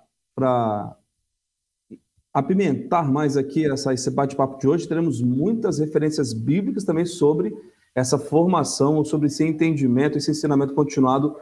apimentar 2.35 3.09
mais 3.09 3.37
aqui 3.37 3.71
essa, 3.71 3.95
esse 3.95 4.11
bate-papo 4.11 4.59
de 4.59 4.67
hoje, 4.67 4.89
teremos 4.89 5.23
muitas 5.23 5.79
referências 5.79 6.33
bíblicas 6.33 6.83
também 6.83 7.07
sobre 7.07 7.55
essa 7.95 8.19
formação, 8.19 9.05
sobre 9.05 9.29
esse 9.29 9.45
entendimento, 9.45 10.19
esse 10.19 10.33
ensinamento 10.33 10.75
continuado, 10.75 11.37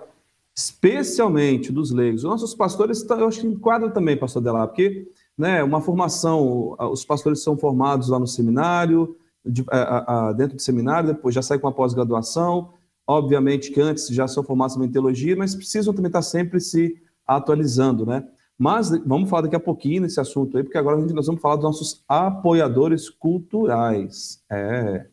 especialmente 0.56 1.72
dos 1.72 1.90
leigos. 1.90 2.24
Os 2.24 2.30
nossos 2.30 2.54
pastores, 2.54 3.08
eu 3.08 3.26
acho 3.26 3.40
que 3.40 3.46
enquadra 3.46 3.90
também, 3.90 4.16
pastor 4.16 4.42
Delar, 4.42 4.68
porque 4.68 5.08
né, 5.36 5.62
uma 5.62 5.80
formação, 5.80 6.76
os 6.90 7.04
pastores 7.04 7.42
são 7.42 7.56
formados 7.56 8.08
lá 8.08 8.18
no 8.18 8.26
seminário, 8.26 9.16
de, 9.44 9.64
a, 9.70 10.28
a, 10.28 10.32
dentro 10.32 10.56
do 10.56 10.62
seminário, 10.62 11.14
depois 11.14 11.34
já 11.34 11.40
saem 11.40 11.60
com 11.60 11.68
a 11.68 11.72
pós-graduação, 11.72 12.74
obviamente 13.06 13.70
que 13.70 13.80
antes 13.80 14.08
já 14.08 14.28
são 14.28 14.42
formados 14.42 14.76
em 14.76 14.88
teologia, 14.88 15.34
mas 15.34 15.54
precisam 15.54 15.94
também 15.94 16.08
estar 16.08 16.22
sempre 16.22 16.60
se 16.60 17.00
atualizando, 17.26 18.04
né? 18.04 18.26
Mas 18.58 18.90
vamos 19.06 19.30
falar 19.30 19.42
daqui 19.42 19.56
a 19.56 19.60
pouquinho 19.60 20.02
nesse 20.02 20.20
assunto 20.20 20.58
aí, 20.58 20.62
porque 20.62 20.76
agora 20.76 20.98
nós 20.98 21.26
vamos 21.26 21.40
falar 21.40 21.56
dos 21.56 21.64
nossos 21.64 22.04
apoiadores 22.06 23.08
culturais. 23.08 24.42
É, 24.50 25.06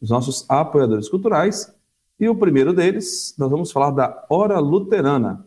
os 0.00 0.10
nossos 0.10 0.44
apoiadores 0.48 1.08
culturais. 1.08 1.72
E 2.20 2.28
o 2.28 2.34
primeiro 2.36 2.72
deles, 2.74 3.34
nós 3.38 3.50
vamos 3.50 3.72
falar 3.72 3.90
da 3.90 4.26
Hora 4.28 4.58
Luterana. 4.60 5.46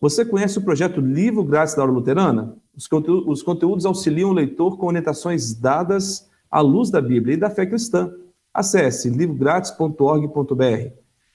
Você 0.00 0.24
conhece 0.24 0.58
o 0.58 0.62
projeto 0.62 1.00
Livro 1.00 1.44
Grátis 1.44 1.74
da 1.74 1.82
Hora 1.82 1.92
Luterana? 1.92 2.56
Os, 2.76 2.88
conteúdos, 2.88 3.28
os 3.28 3.42
conteúdos 3.42 3.86
auxiliam 3.86 4.30
o 4.30 4.34
leitor 4.34 4.76
com 4.76 4.86
orientações 4.86 5.54
dadas 5.54 6.28
à 6.50 6.60
luz 6.60 6.90
da 6.90 7.00
Bíblia 7.00 7.34
e 7.34 7.38
da 7.38 7.48
fé 7.48 7.64
cristã. 7.64 8.12
Acesse 8.52 9.08
livrográtis.org.br. 9.08 10.92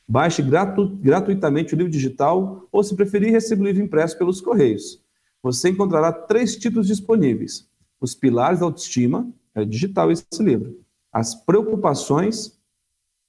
Baixe 0.08 0.42
gratu, 0.42 0.90
gratuitamente 0.98 1.74
o 1.74 1.78
livro 1.78 1.92
digital 1.92 2.68
ou, 2.72 2.84
se 2.84 2.96
preferir, 2.96 3.32
receba 3.32 3.62
o 3.62 3.66
livro 3.66 3.82
impresso 3.82 4.18
pelos 4.18 4.42
correios 4.42 5.04
você 5.46 5.70
encontrará 5.70 6.12
três 6.12 6.56
títulos 6.56 6.88
disponíveis: 6.88 7.70
Os 8.02 8.16
Pilares 8.16 8.62
da 8.62 8.66
Autoestima, 8.66 9.32
é 9.54 9.64
digital 9.64 10.12
esse 10.12 10.26
livro, 10.40 10.80
As 11.14 11.36
Preocupações 11.36 12.60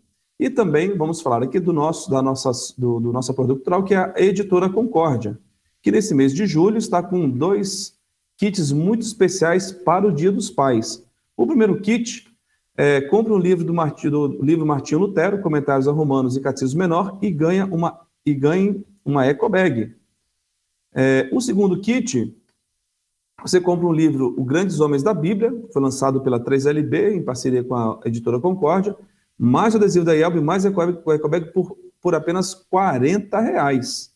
E 0.41 0.51
também 0.51 0.97
vamos 0.97 1.21
falar 1.21 1.43
aqui 1.43 1.61
do 1.61 1.73
nosso, 1.73 2.11
da 2.11 2.21
nossa, 2.21 2.51
do, 2.77 2.99
do 2.99 3.13
nossa 3.13 3.33
produto 3.33 3.59
cultural, 3.59 3.85
que 3.85 3.95
é 3.95 3.99
a 3.99 4.15
Editora 4.17 4.69
Concórdia, 4.69 5.39
que 5.81 5.93
nesse 5.93 6.15
mês 6.15 6.35
de 6.35 6.47
julho 6.47 6.79
está 6.79 7.03
com 7.03 7.31
dois 7.31 7.97
kits 8.37 8.73
muito 8.73 9.03
especiais 9.03 9.71
para 9.71 10.07
o 10.07 10.13
Dia 10.13 10.33
dos 10.33 10.51
Pais. 10.51 11.04
O 11.37 11.47
primeiro 11.47 11.81
kit 11.81 12.29
é, 12.77 13.01
compre 13.03 13.33
um 13.33 13.39
livro 13.39 13.65
do, 13.65 13.75
Marti, 13.75 14.09
do 14.09 14.43
livro 14.43 14.67
Martinho 14.67 15.01
Lutero, 15.01 15.41
Comentários 15.41 15.89
a 15.89 15.93
Romanos 15.93 16.37
e 16.37 16.41
Catecismo 16.41 16.79
Menor, 16.79 17.19
e 17.21 17.31
ganha 17.31 17.67
uma, 17.67 18.01
e 18.25 18.35
ganhe 18.35 18.85
uma 19.05 19.27
eco 19.27 19.49
bag. 19.49 19.95
É, 20.95 21.29
o 21.33 21.41
segundo 21.41 21.81
kit, 21.81 22.37
você 23.43 23.61
compra 23.61 23.87
um 23.87 23.93
livro, 23.93 24.35
O 24.39 24.45
Grandes 24.45 24.81
Homens 24.81 25.03
da 25.03 25.13
Bíblia, 25.13 25.53
foi 25.73 25.83
lançado 25.83 26.21
pela 26.21 26.41
3LB, 26.41 27.15
em 27.15 27.23
parceria 27.23 27.65
com 27.65 27.75
a 27.75 28.01
editora 28.05 28.41
Concórdia, 28.41 28.97
mais 29.37 29.75
adesivo 29.75 30.05
da 30.05 30.15
IELB, 30.15 30.41
mais 30.41 30.65
o 30.65 31.13
EcoBag 31.13 31.53
por, 31.53 31.77
por 32.01 32.15
apenas 32.15 32.55
40 32.55 33.41
reais. 33.41 34.14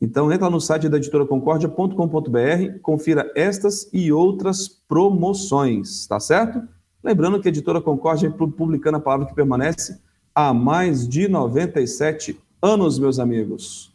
Então, 0.00 0.30
entra 0.30 0.50
no 0.50 0.60
site 0.60 0.88
da 0.88 0.98
editora 0.98 1.26
concórdia.com.br, 1.26 2.78
confira 2.82 3.32
estas 3.34 3.88
e 3.92 4.12
outras 4.12 4.68
promoções, 4.68 6.06
tá 6.06 6.20
certo? 6.20 6.62
Lembrando 7.02 7.40
que 7.40 7.48
a 7.48 7.50
editora 7.50 7.80
Concórdia 7.80 8.26
é 8.26 8.30
publicando 8.30 8.96
a 8.96 9.00
palavra 9.00 9.26
que 9.26 9.34
permanece 9.34 10.00
há 10.34 10.52
mais 10.52 11.08
de 11.08 11.28
97 11.28 12.38
anos, 12.60 12.98
meus 12.98 13.18
amigos. 13.20 13.92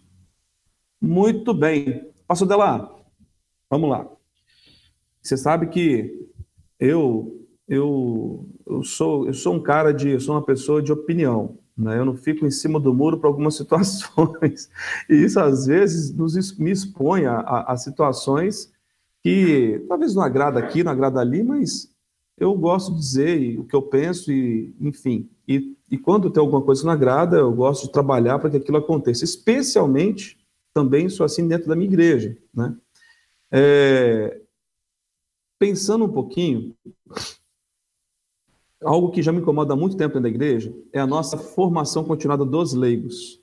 Muito 1.00 1.54
bem. 1.54 2.10
Passo 2.26 2.46
dela. 2.46 2.96
Vamos 3.70 3.90
lá. 3.90 4.08
Você 5.22 5.36
sabe 5.36 5.68
que 5.68 6.30
eu 6.80 7.42
eu, 7.72 8.50
eu, 8.68 8.84
sou, 8.84 9.28
eu 9.28 9.34
sou 9.34 9.54
um 9.56 9.64
cara 9.64 9.94
de, 9.94 10.10
eu 10.10 10.20
sou 10.20 10.36
uma 10.36 10.46
pessoa 10.46 10.82
de 10.82 10.92
opinião, 10.92 11.58
né? 11.78 11.98
Eu 11.98 12.06
não 12.06 12.16
fico 12.16 12.46
em 12.46 12.52
cima 12.52 12.80
do 12.80 12.94
muro 12.94 13.18
para 13.18 13.30
algumas 13.30 13.56
situações. 13.58 14.70
E 15.10 15.16
isso, 15.16 15.40
às 15.40 15.66
vezes, 15.66 16.14
nos, 16.14 16.58
me 16.58 16.72
expõe 16.72 17.26
a, 17.26 17.40
a, 17.40 17.74
a 17.74 17.78
situações 17.78 18.72
que 19.24 19.84
talvez 19.88 20.16
não 20.16 20.24
agrada 20.24 20.60
aqui, 20.60 20.84
não 20.84 20.92
agrada 20.92 21.20
ali, 21.20 21.44
mas 21.44 21.92
eu 22.38 22.56
gosto 22.56 22.94
de 22.94 23.00
dizer 23.00 23.60
o 23.60 23.66
que 23.66 23.76
eu 23.76 23.82
penso 23.82 24.32
e, 24.32 24.76
enfim. 24.80 25.30
E, 25.48 25.76
e 25.90 25.98
quando 25.98 26.32
tem 26.32 26.42
alguma 26.42 26.62
coisa 26.62 26.82
que 26.82 26.88
não 26.88 26.94
agrada, 26.94 27.38
eu 27.38 27.52
gosto 27.54 27.86
de 27.86 27.92
trabalhar 27.92 28.40
para 28.40 28.50
que 28.50 28.58
aquilo 28.58 28.78
aconteça. 28.78 29.24
Especialmente, 29.24 30.40
também 30.74 31.08
sou 31.10 31.26
assim 31.26 31.48
dentro 31.48 31.68
da 31.68 31.76
minha 31.76 31.88
igreja, 31.88 32.36
né? 32.54 32.76
É, 33.52 34.42
pensando 35.60 36.06
um 36.06 36.12
pouquinho, 36.12 36.76
algo 38.84 39.12
que 39.12 39.22
já 39.22 39.32
me 39.32 39.40
incomoda 39.40 39.74
há 39.74 39.76
muito 39.76 39.96
tempo 39.96 40.14
dentro 40.14 40.24
da 40.24 40.30
igreja 40.30 40.74
é 40.92 41.00
a 41.00 41.08
nossa 41.08 41.38
formação 41.38 42.04
continuada 42.04 42.44
dos 42.44 42.74
leigos 42.74 43.40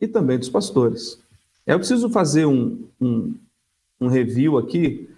e 0.00 0.06
também 0.06 0.38
dos 0.38 0.48
pastores. 0.48 1.20
Eu 1.66 1.78
preciso 1.78 2.10
fazer 2.10 2.46
um, 2.46 2.86
um, 3.00 3.34
um 4.00 4.08
review 4.08 4.58
aqui 4.58 5.08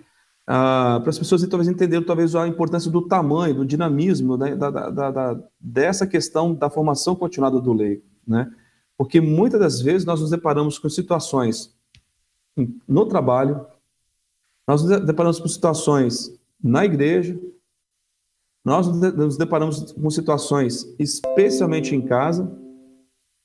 uh, 0.45 1.01
para 1.01 1.09
as 1.09 1.19
pessoas 1.19 1.47
talvez 1.49 1.69
entenderem 1.69 2.05
talvez 2.05 2.35
a 2.35 2.47
importância 2.47 2.91
do 2.91 3.03
tamanho, 3.03 3.55
do 3.55 3.67
dinamismo 3.67 4.37
né, 4.37 4.55
da, 4.55 4.71
da, 4.71 5.11
da, 5.11 5.41
dessa 5.59 6.07
questão 6.07 6.55
da 6.55 6.71
formação 6.71 7.17
continuada 7.17 7.61
do 7.61 7.73
leigo, 7.73 8.03
né? 8.27 8.53
Porque 8.97 9.21
muitas 9.21 9.59
das 9.59 9.81
vezes 9.81 10.05
nós 10.05 10.21
nos 10.21 10.31
deparamos 10.31 10.79
com 10.79 10.89
situações 10.89 11.75
no 12.87 13.07
trabalho, 13.07 13.67
nós 14.69 14.85
nos 14.85 15.05
deparamos 15.05 15.41
com 15.41 15.49
situações 15.49 16.39
na 16.63 16.85
igreja, 16.85 17.37
nós 18.65 18.89
nos 18.89 19.37
deparamos 19.37 19.93
com 19.93 20.11
situações, 20.11 20.95
especialmente 20.99 21.95
em 21.95 22.01
casa, 22.01 22.51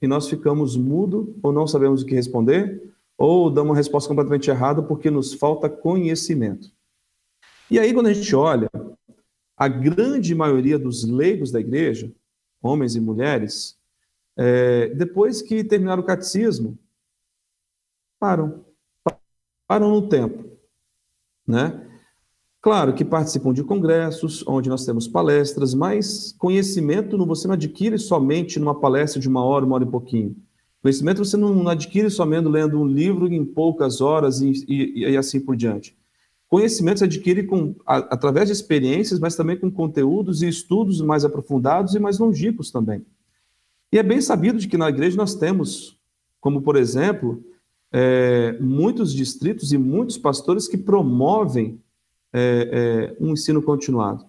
e 0.02 0.08
nós 0.08 0.30
ficamos 0.30 0.78
mudo 0.78 1.38
ou 1.44 1.52
não 1.52 1.68
sabemos 1.68 2.02
o 2.02 2.06
que 2.06 2.16
responder, 2.16 2.94
ou 3.18 3.52
damos 3.52 3.72
uma 3.72 3.76
resposta 3.76 4.08
completamente 4.08 4.50
errada 4.50 4.82
porque 4.82 5.12
nos 5.12 5.34
falta 5.34 5.70
conhecimento. 5.70 6.72
E 7.70 7.78
aí, 7.78 7.94
quando 7.94 8.08
a 8.08 8.14
gente 8.14 8.34
olha, 8.34 8.70
a 9.58 9.68
grande 9.68 10.34
maioria 10.34 10.80
dos 10.80 11.04
leigos 11.04 11.52
da 11.52 11.60
igreja, 11.60 12.12
homens 12.62 12.96
e 12.96 13.02
mulheres, 13.02 13.78
é, 14.38 14.88
depois 14.96 15.42
que 15.42 15.66
terminaram 15.66 16.02
o 16.02 16.06
catecismo, 16.06 16.80
param. 18.18 18.66
Param 19.68 19.90
no 19.90 20.08
tempo. 20.08 20.50
Né? 21.46 21.88
Claro 22.62 22.94
que 22.94 23.06
participam 23.06 23.54
de 23.54 23.63
congressos, 23.63 24.44
onde 24.46 24.68
nós 24.68 24.86
temos 24.86 25.08
palestras, 25.08 25.74
mas 25.74 26.36
conhecimento 26.38 27.18
você 27.25 27.48
não 27.48 27.54
adquire 27.54 27.98
somente 27.98 28.60
numa 28.60 28.78
palestra 28.78 29.20
de 29.20 29.30
uma 29.30 29.44
hora, 29.44 29.66
uma 29.66 29.75
hora 29.75 29.86
e 29.86 29.89
pouquinho. 29.89 30.36
Conhecimento 30.82 31.24
você 31.24 31.38
não 31.38 31.68
adquire 31.70 32.10
somente 32.10 32.48
lendo 32.48 32.80
um 32.80 32.86
livro 32.86 33.28
em 33.28 33.46
poucas 33.46 34.01
horas 34.01 34.42
e, 34.42 34.51
e, 34.68 35.10
e 35.10 35.18
assim 35.18 35.39
por 35.39 35.56
diante. 35.56 35.98
Conhecimento 36.50 37.00
se 37.00 37.06
adquire 37.06 37.44
com, 37.44 37.75
a, 37.86 37.98
através 37.98 38.48
de 38.48 38.54
experiências, 38.54 39.20
mas 39.20 39.36
também 39.36 39.58
com 39.58 39.72
conteúdos 39.72 40.42
e 40.42 40.48
estudos 40.48 41.00
mais 41.00 41.24
aprofundados 41.24 41.96
e 41.96 42.00
mais 42.00 42.20
longínquos 42.20 42.72
também. 42.72 43.06
E 43.92 43.98
é 43.98 44.04
bem 44.04 44.20
sabido 44.20 44.60
de 44.60 44.68
que 44.68 44.78
na 44.78 44.89
igreja 44.89 45.16
nós 45.16 45.36
temos, 45.36 45.98
como 46.42 46.62
por 46.62 46.75
exemplo, 46.75 47.42
é, 47.92 48.58
muitos 48.60 49.13
distritos 49.13 49.72
e 49.72 49.78
muitos 49.78 50.18
pastores 50.18 50.68
que 50.68 50.78
promovem 50.78 51.80
é, 52.33 53.15
é, 53.19 53.24
um 53.24 53.33
ensino 53.33 53.62
continuado. 53.62 54.25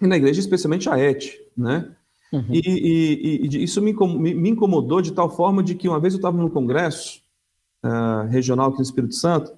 E 0.00 0.06
na 0.06 0.16
igreja, 0.16 0.40
especialmente 0.40 0.88
a 0.88 0.98
ET, 0.98 1.24
né? 1.56 1.94
Uhum. 2.32 2.46
E, 2.50 2.60
e, 2.60 3.46
e, 3.46 3.62
isso 3.62 3.80
me, 3.80 3.92
me, 3.92 4.50
incomodou 4.50 5.00
de 5.00 5.12
tal 5.12 5.30
forma 5.30 5.62
de 5.62 5.74
que 5.74 5.88
uma 5.88 6.00
vez 6.00 6.14
eu 6.14 6.18
estava 6.18 6.36
num 6.36 6.48
congresso 6.48 7.22
uh, 7.84 8.26
regional 8.28 8.68
aqui 8.68 8.78
no 8.78 8.82
Espírito 8.82 9.14
Santo, 9.14 9.52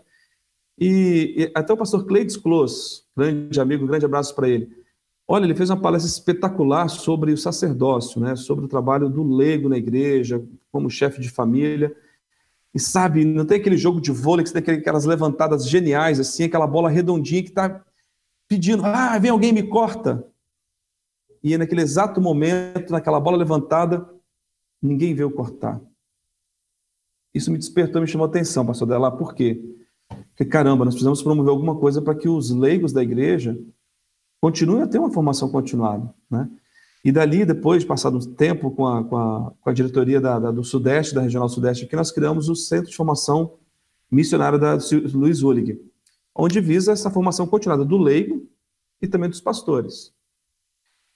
e, 0.79 1.35
e 1.37 1.53
até 1.55 1.73
o 1.73 1.77
pastor 1.77 2.05
Cleides 2.05 2.37
Close, 2.37 3.03
grande 3.17 3.59
amigo, 3.59 3.87
grande 3.87 4.05
abraço 4.05 4.35
para 4.35 4.49
ele. 4.49 4.69
Olha, 5.27 5.45
ele 5.45 5.55
fez 5.55 5.71
uma 5.71 5.81
palestra 5.81 6.09
espetacular 6.09 6.89
sobre 6.89 7.33
o 7.33 7.39
sacerdócio, 7.39 8.21
né, 8.21 8.37
sobre 8.37 8.65
o 8.65 8.69
trabalho 8.69 9.09
do 9.09 9.25
leigo 9.25 9.69
na 9.69 9.79
igreja, 9.79 10.45
como 10.71 10.91
chefe 10.91 11.21
de 11.21 11.31
família. 11.31 11.97
E 12.77 12.79
sabe, 12.79 13.25
não 13.25 13.47
tem 13.47 13.59
aquele 13.59 13.79
jogo 13.79 14.03
de 14.03 14.13
vôlei 14.13 14.45
que 14.45 14.51
você 14.51 14.61
tem 14.61 14.75
aquelas 14.75 15.07
levantadas 15.07 15.67
geniais, 15.67 16.21
assim, 16.21 16.45
aquela 16.45 16.67
bola 16.67 16.91
redondinha 16.91 17.43
que 17.43 17.49
está 17.49 17.83
pedindo, 18.47 18.85
ah, 18.85 19.19
vem 19.19 19.31
alguém 19.31 19.51
me 19.51 19.63
corta. 19.63 20.29
E 21.43 21.57
naquele 21.57 21.81
exato 21.81 22.21
momento, 22.21 22.93
naquela 22.93 23.19
bola 23.19 23.39
levantada, 23.39 24.07
ninguém 24.83 25.15
veio 25.15 25.31
cortar. 25.31 25.81
Isso 27.33 27.51
me 27.51 27.57
despertou, 27.57 28.03
me 28.03 28.07
chamou 28.07 28.27
a 28.27 28.29
atenção, 28.29 28.67
pastor 28.67 28.87
Dela, 28.87 29.11
por 29.11 29.35
quê? 29.35 29.59
Porque, 30.29 30.45
caramba, 30.45 30.85
nós 30.85 30.93
precisamos 30.93 31.23
promover 31.23 31.53
alguma 31.53 31.77
coisa 31.77 32.03
para 32.03 32.15
que 32.15 32.29
os 32.29 32.51
leigos 32.51 32.93
da 32.93 33.03
igreja 33.03 33.59
continuem 34.39 34.83
a 34.83 34.87
ter 34.87 34.99
uma 34.99 35.11
formação 35.11 35.51
continuada, 35.51 36.15
né? 36.31 36.47
E 37.07 37.13
dali, 37.13 37.45
depois, 37.45 37.85
passado 37.85 38.17
um 38.17 38.35
tempo 38.35 38.69
com 38.69 38.85
a, 38.85 39.05
com 39.05 39.17
a, 39.17 39.53
com 39.61 39.71
a 39.71 39.73
diretoria 39.73 40.21
da, 40.21 40.41
da, 40.41 40.51
do 40.51 40.65
Sudeste, 40.65 41.15
da 41.15 41.21
Regional 41.21 41.49
Sudeste, 41.49 41.85
aqui 41.85 41.95
nós 41.95 42.11
criamos 42.11 42.49
o 42.49 42.57
Centro 42.57 42.91
de 42.91 42.97
Formação 42.97 43.53
Missionária 44.11 44.59
da 44.59 44.77
Luiz 45.15 45.41
Ullig, 45.41 45.81
onde 46.35 46.61
visa 46.61 46.91
essa 46.91 47.09
formação 47.09 47.47
continuada 47.47 47.85
do 47.85 47.97
leigo 47.97 48.45
e 49.01 49.07
também 49.07 49.31
dos 49.31 49.41
pastores. 49.41 50.13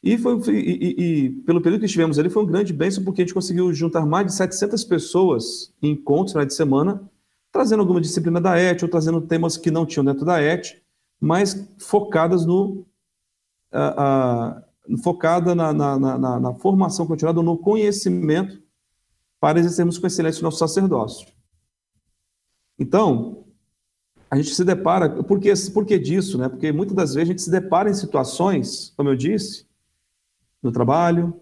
E, 0.01 0.17
foi, 0.17 0.39
e, 0.53 0.95
e, 0.97 1.31
pelo 1.45 1.61
período 1.61 1.81
que 1.81 1.87
estivemos 1.87 2.21
ali, 2.21 2.31
foi 2.31 2.45
um 2.45 2.47
grande 2.47 2.73
bênção, 2.73 3.03
porque 3.03 3.23
a 3.23 3.25
gente 3.25 3.35
conseguiu 3.35 3.75
juntar 3.75 4.07
mais 4.07 4.29
de 4.29 4.35
700 4.35 4.85
pessoas 4.85 5.75
em 5.83 5.91
encontros 5.91 6.37
na 6.37 6.45
de 6.45 6.55
semana, 6.55 7.03
trazendo 7.51 7.81
alguma 7.81 8.01
disciplina 8.01 8.41
da 8.41 8.57
ET, 8.57 8.81
ou 8.81 8.89
trazendo 8.89 9.21
temas 9.23 9.57
que 9.57 9.73
não 9.73 9.85
tinham 9.85 10.05
dentro 10.05 10.25
da 10.25 10.41
ET, 10.41 10.81
mas 11.21 11.69
focadas 11.81 12.47
no. 12.47 12.87
Uh, 13.73 14.61
uh, 14.61 14.70
focada 14.99 15.55
na, 15.55 15.73
na, 15.73 15.99
na, 15.99 16.41
na, 16.41 16.55
formação 16.55 17.07
continuada, 17.07 17.43
no 17.43 17.57
conhecimento, 17.57 18.63
para 19.39 19.59
exercermos 19.59 19.99
com 19.99 20.07
excelência 20.07 20.41
o 20.41 20.45
nosso 20.45 20.59
sacerdócio. 20.59 21.29
Então, 22.79 23.45
a 24.31 24.37
gente 24.37 24.55
se 24.55 24.65
depara, 24.65 25.23
por 25.23 25.41
que, 25.41 25.53
por 25.73 25.85
que 25.85 25.99
disso? 25.99 26.39
Né? 26.39 26.49
Porque 26.49 26.73
muitas 26.73 26.95
das 26.95 27.15
vezes 27.15 27.29
a 27.29 27.33
gente 27.33 27.43
se 27.43 27.51
depara 27.51 27.91
em 27.91 27.95
situações, 27.95 28.93
como 28.97 29.09
eu 29.09 29.17
disse, 29.17 29.67
no 30.63 30.71
trabalho, 30.71 31.35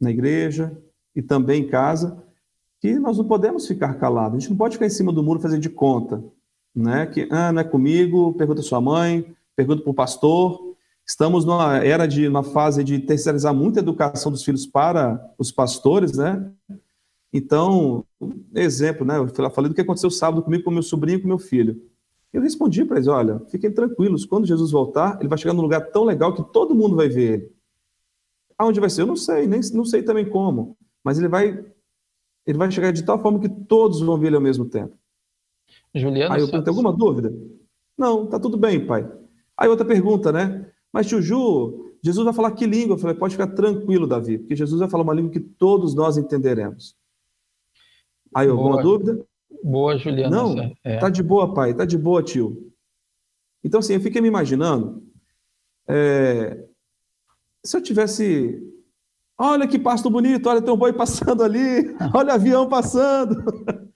na 0.00 0.10
igreja 0.10 0.76
e 1.14 1.22
também 1.22 1.62
em 1.62 1.68
casa, 1.68 2.22
que 2.80 2.98
nós 2.98 3.18
não 3.18 3.24
podemos 3.24 3.66
ficar 3.66 3.94
calados. 3.94 4.36
A 4.36 4.40
gente 4.40 4.50
não 4.50 4.56
pode 4.56 4.74
ficar 4.74 4.86
em 4.86 4.90
cima 4.90 5.12
do 5.12 5.22
muro 5.22 5.40
fazendo 5.40 5.60
de 5.60 5.70
conta, 5.70 6.22
né? 6.74 7.06
Que 7.06 7.26
ah, 7.30 7.52
não 7.52 7.60
é 7.60 7.64
comigo, 7.64 8.34
pergunta 8.34 8.62
sua 8.62 8.80
mãe, 8.80 9.34
pergunta 9.54 9.82
para 9.82 9.90
o 9.90 9.94
pastor. 9.94 10.65
Estamos 11.06 11.44
numa 11.44 11.78
era 11.78 12.06
de 12.06 12.26
uma 12.26 12.42
fase 12.42 12.82
de 12.82 12.98
terceirizar 12.98 13.54
muita 13.54 13.78
educação 13.78 14.32
dos 14.32 14.42
filhos 14.42 14.66
para 14.66 15.32
os 15.38 15.52
pastores, 15.52 16.16
né? 16.16 16.50
Então, 17.32 18.04
exemplo, 18.54 19.06
né? 19.06 19.18
Eu 19.18 19.50
falei 19.50 19.68
do 19.68 19.74
que 19.74 19.80
aconteceu 19.80 20.10
sábado 20.10 20.42
comigo, 20.42 20.64
com 20.64 20.70
meu 20.70 20.82
sobrinho 20.82 21.18
e 21.18 21.22
com 21.22 21.28
meu 21.28 21.38
filho. 21.38 21.80
Eu 22.32 22.42
respondi 22.42 22.84
para 22.84 22.96
eles: 22.96 23.06
olha, 23.06 23.40
fiquem 23.48 23.70
tranquilos, 23.70 24.24
quando 24.24 24.46
Jesus 24.46 24.72
voltar, 24.72 25.18
ele 25.20 25.28
vai 25.28 25.38
chegar 25.38 25.54
num 25.54 25.62
lugar 25.62 25.90
tão 25.90 26.04
legal 26.04 26.34
que 26.34 26.42
todo 26.52 26.74
mundo 26.74 26.96
vai 26.96 27.08
ver 27.08 27.32
ele. 27.32 27.52
Aonde 28.58 28.80
vai 28.80 28.90
ser? 28.90 29.02
Eu 29.02 29.06
não 29.06 29.16
sei, 29.16 29.46
nem 29.46 29.60
não 29.72 29.84
sei 29.84 30.02
também 30.02 30.28
como, 30.28 30.76
mas 31.04 31.18
ele 31.18 31.28
vai 31.28 31.64
ele 32.46 32.58
vai 32.58 32.70
chegar 32.70 32.92
de 32.92 33.04
tal 33.04 33.20
forma 33.20 33.40
que 33.40 33.48
todos 33.48 34.00
vão 34.00 34.18
ver 34.18 34.28
ele 34.28 34.36
ao 34.36 34.42
mesmo 34.42 34.64
tempo. 34.64 34.96
Juliano, 35.94 36.34
Aí 36.34 36.40
eu 36.40 36.48
perguntei, 36.48 36.70
alguma 36.70 36.92
dúvida? 36.92 37.32
Não, 37.98 38.26
tá 38.26 38.38
tudo 38.38 38.56
bem, 38.56 38.86
pai. 38.86 39.10
Aí 39.56 39.68
outra 39.68 39.84
pergunta, 39.84 40.30
né? 40.30 40.70
Mas 40.96 41.06
tio 41.06 41.20
Ju, 41.20 41.92
Jesus 42.02 42.24
vai 42.24 42.32
falar 42.32 42.52
que 42.52 42.64
língua? 42.64 42.94
Eu 42.94 42.98
falei, 42.98 43.14
pode 43.14 43.34
ficar 43.34 43.48
tranquilo, 43.48 44.06
Davi, 44.06 44.38
porque 44.38 44.56
Jesus 44.56 44.80
vai 44.80 44.88
falar 44.88 45.02
uma 45.02 45.12
língua 45.12 45.30
que 45.30 45.40
todos 45.40 45.94
nós 45.94 46.16
entenderemos. 46.16 46.96
Aí, 48.34 48.48
boa, 48.48 48.58
alguma 48.58 48.82
dúvida? 48.82 49.22
Boa, 49.62 49.98
Juliano. 49.98 50.34
Não, 50.54 50.72
é. 50.82 50.96
tá 50.96 51.10
de 51.10 51.22
boa, 51.22 51.52
pai, 51.52 51.74
tá 51.74 51.84
de 51.84 51.98
boa, 51.98 52.22
tio. 52.22 52.72
Então, 53.62 53.80
assim, 53.80 53.92
eu 53.92 54.00
fiquei 54.00 54.22
me 54.22 54.28
imaginando, 54.28 55.02
é, 55.86 56.64
se 57.62 57.76
eu 57.76 57.82
tivesse. 57.82 58.58
Olha 59.36 59.68
que 59.68 59.78
pasto 59.78 60.08
bonito, 60.08 60.48
olha, 60.48 60.62
tem 60.62 60.72
um 60.72 60.78
boi 60.78 60.94
passando 60.94 61.42
ali, 61.42 61.94
olha 62.14 62.32
o 62.32 62.36
avião 62.36 62.66
passando. 62.70 63.36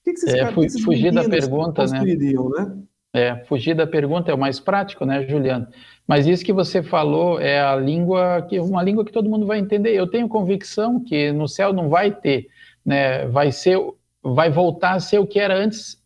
O 0.00 0.04
que, 0.04 0.14
que 0.14 0.18
vocês, 0.18 0.34
é, 0.34 0.82
fugir 0.82 1.12
da 1.12 1.28
pergunta, 1.28 1.86
né? 1.86 2.04
né? 2.04 2.82
É, 3.14 3.36
fugir 3.44 3.74
da 3.74 3.86
pergunta 3.86 4.30
é 4.30 4.34
o 4.34 4.38
mais 4.38 4.58
prático, 4.58 5.04
né, 5.04 5.26
Juliano? 5.26 5.66
Mas 6.06 6.26
isso 6.26 6.44
que 6.44 6.52
você 6.52 6.82
falou 6.82 7.38
é 7.38 7.60
a 7.60 7.76
língua 7.76 8.42
que 8.48 8.58
uma 8.58 8.82
língua 8.82 9.04
que 9.04 9.12
todo 9.12 9.28
mundo 9.28 9.46
vai 9.46 9.58
entender. 9.58 9.94
Eu 9.94 10.06
tenho 10.06 10.28
convicção 10.28 10.98
que 11.02 11.30
no 11.30 11.46
céu 11.46 11.72
não 11.72 11.88
vai 11.90 12.10
ter, 12.10 12.48
né? 12.84 13.26
Vai 13.26 13.52
ser, 13.52 13.78
vai 14.22 14.50
voltar 14.50 14.92
a 14.92 15.00
ser 15.00 15.18
o 15.18 15.26
que 15.26 15.38
era 15.38 15.54
antes 15.54 16.00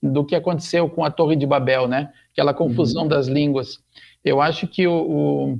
do 0.00 0.24
que 0.24 0.36
aconteceu 0.36 0.88
com 0.88 1.04
a 1.04 1.10
Torre 1.10 1.34
de 1.34 1.46
Babel, 1.46 1.88
né? 1.88 2.12
Aquela 2.32 2.54
confusão 2.54 3.02
uhum. 3.02 3.08
das 3.08 3.26
línguas. 3.26 3.78
Eu 4.24 4.40
acho 4.40 4.68
que 4.68 4.86
o, 4.86 4.94
o 4.94 5.58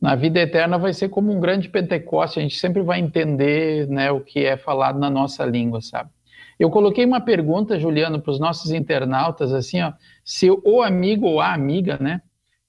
na 0.00 0.14
vida 0.14 0.40
eterna 0.40 0.76
vai 0.76 0.92
ser 0.92 1.08
como 1.08 1.32
um 1.32 1.40
grande 1.40 1.68
Pentecoste, 1.68 2.38
a 2.38 2.42
gente 2.42 2.58
sempre 2.58 2.82
vai 2.82 3.00
entender 3.00 3.88
né, 3.88 4.10
o 4.10 4.20
que 4.20 4.44
é 4.44 4.54
falado 4.54 4.98
na 4.98 5.08
nossa 5.08 5.46
língua, 5.46 5.80
sabe? 5.80 6.10
Eu 6.58 6.70
coloquei 6.70 7.04
uma 7.04 7.20
pergunta, 7.20 7.78
Juliano, 7.78 8.20
para 8.20 8.30
os 8.30 8.38
nossos 8.38 8.70
internautas, 8.70 9.52
assim, 9.52 9.82
ó, 9.82 9.92
se 10.24 10.50
o 10.50 10.82
amigo 10.82 11.26
ou 11.26 11.40
a 11.40 11.52
amiga, 11.52 11.98
né, 12.00 12.22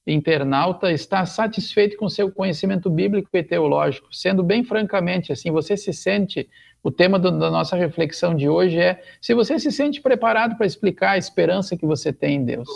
internauta, 0.07 0.91
está 0.91 1.25
satisfeito 1.25 1.97
com 1.97 2.07
seu 2.07 2.31
conhecimento 2.31 2.89
bíblico 2.89 3.29
e 3.33 3.43
teológico, 3.43 4.07
sendo 4.11 4.43
bem 4.43 4.63
francamente, 4.63 5.31
assim, 5.31 5.51
você 5.51 5.75
se 5.75 5.91
sente, 5.91 6.47
o 6.83 6.91
tema 6.91 7.17
do, 7.17 7.31
da 7.31 7.49
nossa 7.49 7.75
reflexão 7.75 8.35
de 8.35 8.47
hoje 8.47 8.79
é 8.79 9.01
se 9.19 9.33
você 9.33 9.57
se 9.57 9.71
sente 9.71 10.01
preparado 10.01 10.55
para 10.55 10.67
explicar 10.67 11.11
a 11.11 11.17
esperança 11.17 11.75
que 11.75 11.85
você 11.85 12.13
tem 12.13 12.35
em 12.35 12.45
Deus. 12.45 12.67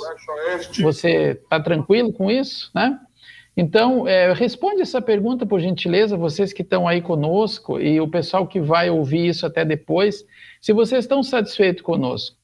Você 0.81 1.39
está 1.43 1.59
tranquilo 1.59 2.11
com 2.11 2.31
isso, 2.31 2.71
né? 2.73 2.99
Então, 3.61 4.07
é, 4.07 4.31
responde 4.31 4.81
essa 4.81 5.01
pergunta, 5.01 5.45
por 5.45 5.59
gentileza, 5.59 6.15
vocês 6.15 6.53
que 6.53 6.61
estão 6.61 6.87
aí 6.87 7.01
conosco 7.01 7.77
e 7.77 7.99
o 7.99 8.07
pessoal 8.07 8.47
que 8.47 8.61
vai 8.61 8.89
ouvir 8.89 9.27
isso 9.27 9.45
até 9.45 9.65
depois, 9.65 10.25
se 10.61 10.71
vocês 10.71 11.03
estão 11.03 11.21
satisfeitos 11.21 11.81
conosco. 11.81 12.37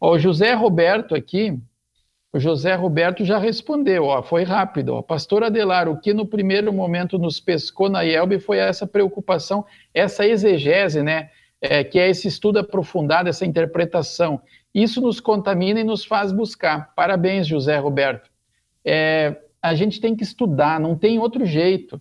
Ó, 0.00 0.12
o 0.12 0.18
José 0.18 0.54
Roberto 0.54 1.14
aqui, 1.14 1.60
o 2.32 2.40
José 2.40 2.74
Roberto 2.74 3.22
já 3.22 3.36
respondeu, 3.36 4.04
ó, 4.04 4.22
foi 4.22 4.44
rápido. 4.44 4.94
Ó, 4.94 5.02
Pastor 5.02 5.44
Adelar, 5.44 5.90
o 5.90 6.00
que 6.00 6.14
no 6.14 6.24
primeiro 6.24 6.72
momento 6.72 7.18
nos 7.18 7.38
pescou 7.38 7.90
na 7.90 8.02
IELB 8.02 8.38
foi 8.38 8.56
essa 8.56 8.86
preocupação, 8.86 9.66
essa 9.92 10.26
exegese, 10.26 11.02
né, 11.02 11.28
é, 11.60 11.84
que 11.84 11.98
é 11.98 12.08
esse 12.08 12.28
estudo 12.28 12.60
aprofundado, 12.60 13.28
essa 13.28 13.44
interpretação. 13.44 14.40
Isso 14.74 15.02
nos 15.02 15.20
contamina 15.20 15.80
e 15.80 15.84
nos 15.84 16.02
faz 16.02 16.32
buscar. 16.32 16.94
Parabéns, 16.94 17.46
José 17.46 17.76
Roberto. 17.76 18.30
É, 18.82 19.36
a 19.62 19.74
gente 19.74 20.00
tem 20.00 20.16
que 20.16 20.24
estudar, 20.24 20.80
não 20.80 20.96
tem 20.96 21.18
outro 21.18 21.46
jeito. 21.46 22.00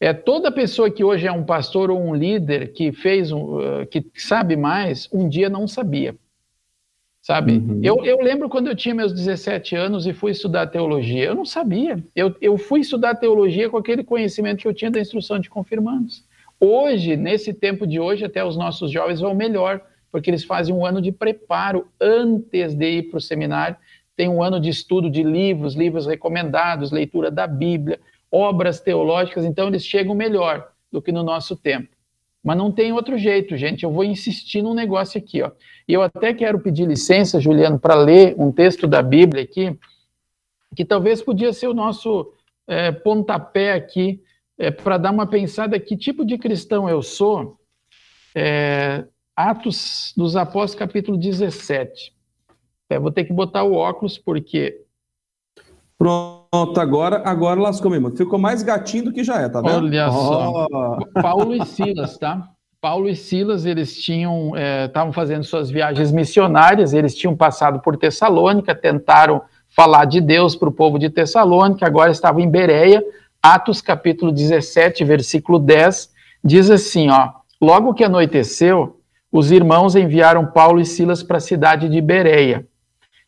É 0.00 0.12
toda 0.12 0.50
pessoa 0.50 0.90
que 0.90 1.04
hoje 1.04 1.26
é 1.26 1.32
um 1.32 1.44
pastor 1.44 1.90
ou 1.90 2.02
um 2.02 2.14
líder 2.14 2.72
que 2.72 2.92
fez, 2.92 3.30
um, 3.32 3.58
uh, 3.58 3.86
que 3.86 4.04
sabe 4.16 4.56
mais, 4.56 5.08
um 5.12 5.28
dia 5.28 5.48
não 5.48 5.68
sabia. 5.68 6.14
Sabe? 7.22 7.54
Uhum. 7.54 7.80
Eu, 7.82 8.04
eu 8.04 8.20
lembro 8.20 8.48
quando 8.48 8.68
eu 8.68 8.76
tinha 8.76 8.94
meus 8.94 9.12
17 9.12 9.74
anos 9.74 10.06
e 10.06 10.12
fui 10.12 10.32
estudar 10.32 10.66
teologia. 10.66 11.24
Eu 11.24 11.34
não 11.34 11.44
sabia. 11.44 12.04
Eu, 12.14 12.34
eu 12.40 12.58
fui 12.58 12.80
estudar 12.80 13.14
teologia 13.14 13.70
com 13.70 13.76
aquele 13.76 14.04
conhecimento 14.04 14.60
que 14.60 14.68
eu 14.68 14.74
tinha 14.74 14.90
da 14.90 15.00
instrução 15.00 15.38
de 15.38 15.48
confirmandos. 15.48 16.24
Hoje, 16.60 17.16
nesse 17.16 17.52
tempo 17.52 17.86
de 17.86 17.98
hoje, 17.98 18.24
até 18.24 18.44
os 18.44 18.56
nossos 18.56 18.90
jovens 18.90 19.20
vão 19.20 19.34
melhor, 19.34 19.80
porque 20.12 20.30
eles 20.30 20.44
fazem 20.44 20.74
um 20.74 20.86
ano 20.86 21.02
de 21.02 21.10
preparo 21.10 21.88
antes 22.00 22.74
de 22.74 22.98
ir 22.98 23.02
para 23.10 23.18
o 23.18 23.20
seminário 23.20 23.76
tem 24.16 24.28
um 24.28 24.42
ano 24.42 24.58
de 24.58 24.70
estudo 24.70 25.10
de 25.10 25.22
livros, 25.22 25.74
livros 25.74 26.06
recomendados, 26.06 26.90
leitura 26.90 27.30
da 27.30 27.46
Bíblia, 27.46 28.00
obras 28.32 28.80
teológicas, 28.80 29.44
então 29.44 29.68
eles 29.68 29.84
chegam 29.84 30.14
melhor 30.14 30.68
do 30.90 31.02
que 31.02 31.12
no 31.12 31.22
nosso 31.22 31.54
tempo. 31.54 31.94
Mas 32.42 32.56
não 32.56 32.72
tem 32.72 32.92
outro 32.92 33.18
jeito, 33.18 33.56
gente. 33.56 33.82
Eu 33.82 33.90
vou 33.90 34.04
insistir 34.04 34.62
num 34.62 34.72
negócio 34.72 35.18
aqui, 35.18 35.42
ó. 35.42 35.50
E 35.86 35.92
eu 35.92 36.00
até 36.00 36.32
quero 36.32 36.60
pedir 36.60 36.86
licença, 36.86 37.40
Juliano, 37.40 37.78
para 37.78 37.94
ler 37.96 38.34
um 38.38 38.52
texto 38.52 38.86
da 38.86 39.02
Bíblia 39.02 39.42
aqui, 39.42 39.76
que 40.74 40.84
talvez 40.84 41.20
podia 41.20 41.52
ser 41.52 41.66
o 41.66 41.74
nosso 41.74 42.32
é, 42.66 42.92
pontapé 42.92 43.72
aqui, 43.72 44.22
é, 44.58 44.70
para 44.70 44.96
dar 44.96 45.10
uma 45.10 45.26
pensada 45.26 45.78
que 45.78 45.96
tipo 45.96 46.24
de 46.24 46.38
cristão 46.38 46.88
eu 46.88 47.02
sou. 47.02 47.58
É, 48.34 49.04
Atos 49.34 50.14
dos 50.16 50.36
Apóstolos, 50.36 50.74
capítulo 50.76 51.18
17. 51.18 52.15
É, 52.88 52.98
vou 52.98 53.10
ter 53.10 53.24
que 53.24 53.32
botar 53.32 53.62
o 53.62 53.74
óculos, 53.74 54.18
porque. 54.18 54.82
Pronto, 55.98 56.78
agora, 56.78 57.22
agora 57.24 57.60
lascou 57.60 57.90
mesmo. 57.90 58.14
Ficou 58.16 58.38
mais 58.38 58.62
gatinho 58.62 59.06
do 59.06 59.12
que 59.12 59.24
já 59.24 59.40
é, 59.40 59.48
tá 59.48 59.60
vendo? 59.60 59.86
Olha 59.86 60.08
oh. 60.08 60.12
só. 60.12 61.22
Paulo 61.22 61.54
e 61.54 61.64
Silas, 61.64 62.18
tá? 62.18 62.50
Paulo 62.80 63.08
e 63.08 63.16
Silas, 63.16 63.64
eles 63.64 64.00
tinham, 64.00 64.52
estavam 64.84 65.10
é, 65.10 65.12
fazendo 65.12 65.42
suas 65.42 65.70
viagens 65.70 66.12
missionárias, 66.12 66.92
eles 66.92 67.14
tinham 67.16 67.34
passado 67.34 67.80
por 67.80 67.96
Tessalônica, 67.96 68.74
tentaram 68.74 69.42
falar 69.68 70.04
de 70.04 70.20
Deus 70.20 70.54
para 70.54 70.68
o 70.68 70.72
povo 70.72 70.98
de 70.98 71.10
Tessalônica, 71.10 71.84
agora 71.84 72.12
estavam 72.12 72.40
em 72.40 72.48
Bereia. 72.48 73.02
Atos 73.42 73.80
capítulo 73.80 74.30
17, 74.30 75.04
versículo 75.04 75.58
10, 75.58 76.10
diz 76.44 76.70
assim, 76.70 77.10
ó, 77.10 77.30
logo 77.60 77.94
que 77.94 78.04
anoiteceu, 78.04 79.00
os 79.32 79.50
irmãos 79.50 79.96
enviaram 79.96 80.46
Paulo 80.46 80.80
e 80.80 80.84
Silas 80.84 81.22
para 81.22 81.38
a 81.38 81.40
cidade 81.40 81.88
de 81.88 82.00
Bereia. 82.00 82.66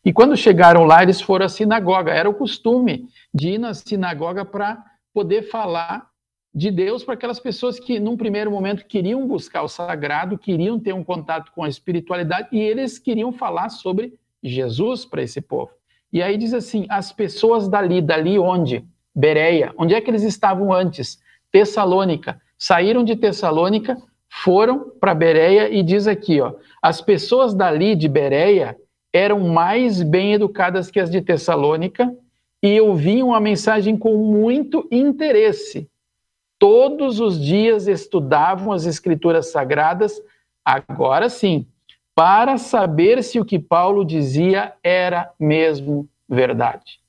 E 0.03 0.13
quando 0.13 0.35
chegaram 0.35 0.85
lá, 0.85 1.03
eles 1.03 1.19
foram 1.19 1.45
à 1.45 1.49
sinagoga. 1.49 2.11
Era 2.11 2.29
o 2.29 2.33
costume 2.33 3.07
de 3.33 3.49
ir 3.51 3.57
na 3.57 3.73
sinagoga 3.73 4.45
para 4.45 4.83
poder 5.13 5.43
falar 5.43 6.07
de 6.53 6.71
Deus 6.71 7.03
para 7.03 7.13
aquelas 7.13 7.39
pessoas 7.39 7.79
que, 7.79 7.99
num 7.99 8.17
primeiro 8.17 8.49
momento, 8.49 8.85
queriam 8.85 9.27
buscar 9.27 9.61
o 9.61 9.67
sagrado, 9.67 10.37
queriam 10.37 10.79
ter 10.79 10.93
um 10.93 11.03
contato 11.03 11.51
com 11.51 11.63
a 11.63 11.69
espiritualidade 11.69 12.49
e 12.51 12.59
eles 12.59 12.97
queriam 12.97 13.31
falar 13.31 13.69
sobre 13.69 14.13
Jesus 14.41 15.05
para 15.05 15.21
esse 15.21 15.41
povo. 15.41 15.71
E 16.11 16.23
aí 16.23 16.37
diz 16.37 16.53
assim: 16.53 16.85
as 16.89 17.11
pessoas 17.11 17.67
dali, 17.67 18.01
dali 18.01 18.39
onde? 18.39 18.85
Bereia. 19.13 19.73
Onde 19.77 19.93
é 19.93 20.01
que 20.01 20.09
eles 20.09 20.23
estavam 20.23 20.73
antes? 20.73 21.19
Tessalônica. 21.51 22.41
Saíram 22.57 23.03
de 23.03 23.15
Tessalônica, 23.15 23.97
foram 24.27 24.91
para 24.99 25.13
Bereia 25.13 25.69
e 25.69 25.81
diz 25.83 26.07
aqui, 26.07 26.41
ó, 26.41 26.53
as 26.81 27.01
pessoas 27.01 27.53
dali 27.53 27.95
de 27.95 28.07
Bereia 28.07 28.77
eram 29.13 29.39
mais 29.39 30.01
bem 30.01 30.33
educadas 30.33 30.91
que 30.91 30.99
as 30.99 31.09
de 31.09 31.21
Tessalônica 31.21 32.13
e 32.61 32.79
ouviam 32.81 33.33
a 33.33 33.39
mensagem 33.39 33.97
com 33.97 34.17
muito 34.17 34.87
interesse. 34.91 35.89
Todos 36.57 37.19
os 37.19 37.39
dias 37.39 37.87
estudavam 37.87 38.73
as 38.73 38.85
escrituras 38.85 39.51
sagradas, 39.51 40.21
agora 40.63 41.29
sim, 41.29 41.65
para 42.13 42.57
saber 42.57 43.23
se 43.23 43.39
o 43.39 43.45
que 43.45 43.57
Paulo 43.57 44.03
dizia 44.03 44.73
era 44.83 45.31
mesmo 45.39 46.07
verdade. 46.27 46.99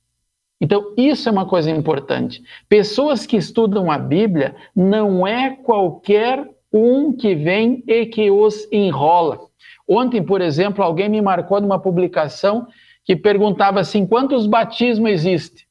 Então, 0.61 0.93
isso 0.95 1.27
é 1.27 1.31
uma 1.31 1.45
coisa 1.45 1.69
importante. 1.69 2.41
Pessoas 2.69 3.25
que 3.25 3.35
estudam 3.35 3.91
a 3.91 3.97
Bíblia 3.97 4.55
não 4.75 5.25
é 5.25 5.49
qualquer 5.49 6.47
um 6.71 7.11
que 7.11 7.35
vem 7.35 7.83
e 7.87 8.05
que 8.05 8.31
os 8.31 8.67
enrola. 8.71 9.50
Ontem, 9.93 10.23
por 10.23 10.39
exemplo, 10.39 10.81
alguém 10.81 11.09
me 11.09 11.21
marcou 11.21 11.59
numa 11.59 11.77
publicação 11.77 12.65
que 13.03 13.13
perguntava 13.13 13.81
assim: 13.81 14.07
quantos 14.07 14.47
batismos 14.47 15.11
existem? 15.11 15.65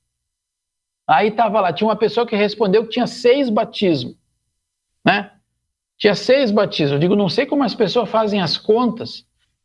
Aí 1.08 1.28
estava 1.28 1.58
lá, 1.58 1.72
tinha 1.72 1.88
uma 1.88 1.96
pessoa 1.96 2.26
que 2.26 2.36
respondeu 2.36 2.84
que 2.84 2.90
tinha 2.90 3.06
seis 3.06 3.48
batismos, 3.48 4.14
né? 5.02 5.32
Tinha 5.96 6.14
seis 6.14 6.50
batismos. 6.50 6.92
Eu 6.92 6.98
digo, 6.98 7.16
não 7.16 7.30
sei 7.30 7.46
como 7.46 7.64
as 7.64 7.74
pessoas 7.74 8.10
fazem 8.10 8.42
as 8.42 8.58
contas. 8.58 9.24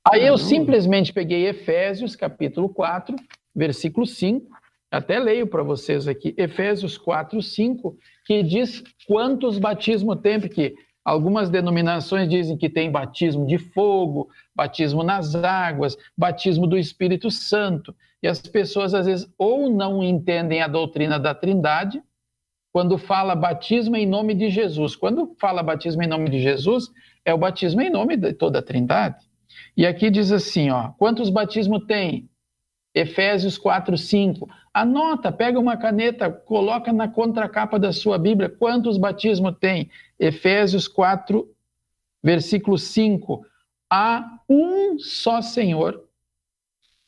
Aí 0.10 0.26
eu 0.26 0.38
simplesmente 0.38 1.12
peguei 1.12 1.48
Efésios, 1.48 2.16
capítulo 2.16 2.70
4, 2.70 3.14
versículo 3.54 4.06
5, 4.06 4.48
até 4.90 5.20
leio 5.20 5.48
para 5.48 5.64
vocês 5.64 6.08
aqui, 6.08 6.34
Efésios 6.38 6.98
4, 6.98 7.42
5, 7.42 7.98
que 8.26 8.42
diz 8.42 8.82
quantos 9.06 9.60
batismos 9.60 10.22
tem, 10.22 10.40
porque 10.40 10.76
Algumas 11.06 11.52
denominações 11.52 12.28
dizem 12.28 12.58
que 12.58 12.68
tem 12.68 12.92
batismo 12.92 13.46
de 13.46 13.60
fogo, 13.60 14.28
batismo 14.56 15.04
nas 15.04 15.36
águas, 15.36 15.96
batismo 16.18 16.66
do 16.66 16.76
Espírito 16.76 17.30
Santo. 17.30 17.96
E 18.24 18.28
as 18.28 18.42
pessoas, 18.42 18.96
às 18.96 19.06
vezes, 19.06 19.32
ou 19.38 19.70
não 19.70 20.02
entendem 20.02 20.64
a 20.64 20.68
doutrina 20.68 21.20
da 21.20 21.36
Trindade, 21.36 22.02
quando 22.74 22.98
fala 22.98 23.36
batismo 23.36 23.96
em 23.96 24.06
nome 24.06 24.34
de 24.34 24.50
Jesus. 24.50 24.96
Quando 24.96 25.36
fala 25.40 25.62
batismo 25.62 26.02
em 26.02 26.08
nome 26.08 26.28
de 26.28 26.42
Jesus, 26.42 26.90
é 27.24 27.32
o 27.32 27.38
batismo 27.38 27.82
em 27.82 27.90
nome 27.90 28.18
de 28.18 28.34
toda 28.34 28.60
a 28.60 28.64
Trindade. 28.64 29.30
E 29.78 29.86
aqui 29.86 30.10
diz 30.10 30.32
assim, 30.32 30.72
ó, 30.72 30.90
quantos 30.98 31.30
batismos 31.30 31.86
tem? 31.86 32.28
Efésios 32.96 33.58
4, 33.58 33.98
5. 33.98 34.50
Anota, 34.74 35.30
pega 35.30 35.60
uma 35.60 35.76
caneta, 35.76 36.32
coloca 36.32 36.94
na 36.94 37.10
contracapa 37.10 37.78
da 37.78 37.92
sua 37.92 38.18
Bíblia 38.18 38.48
quantos 38.48 38.98
batismos 38.98 39.58
tem. 39.60 39.92
Efésios 40.18 40.88
4, 40.88 41.46
versículo 42.24 42.78
5. 42.78 43.46
Há 43.92 44.40
um 44.50 44.98
só 44.98 45.42
Senhor, 45.42 46.08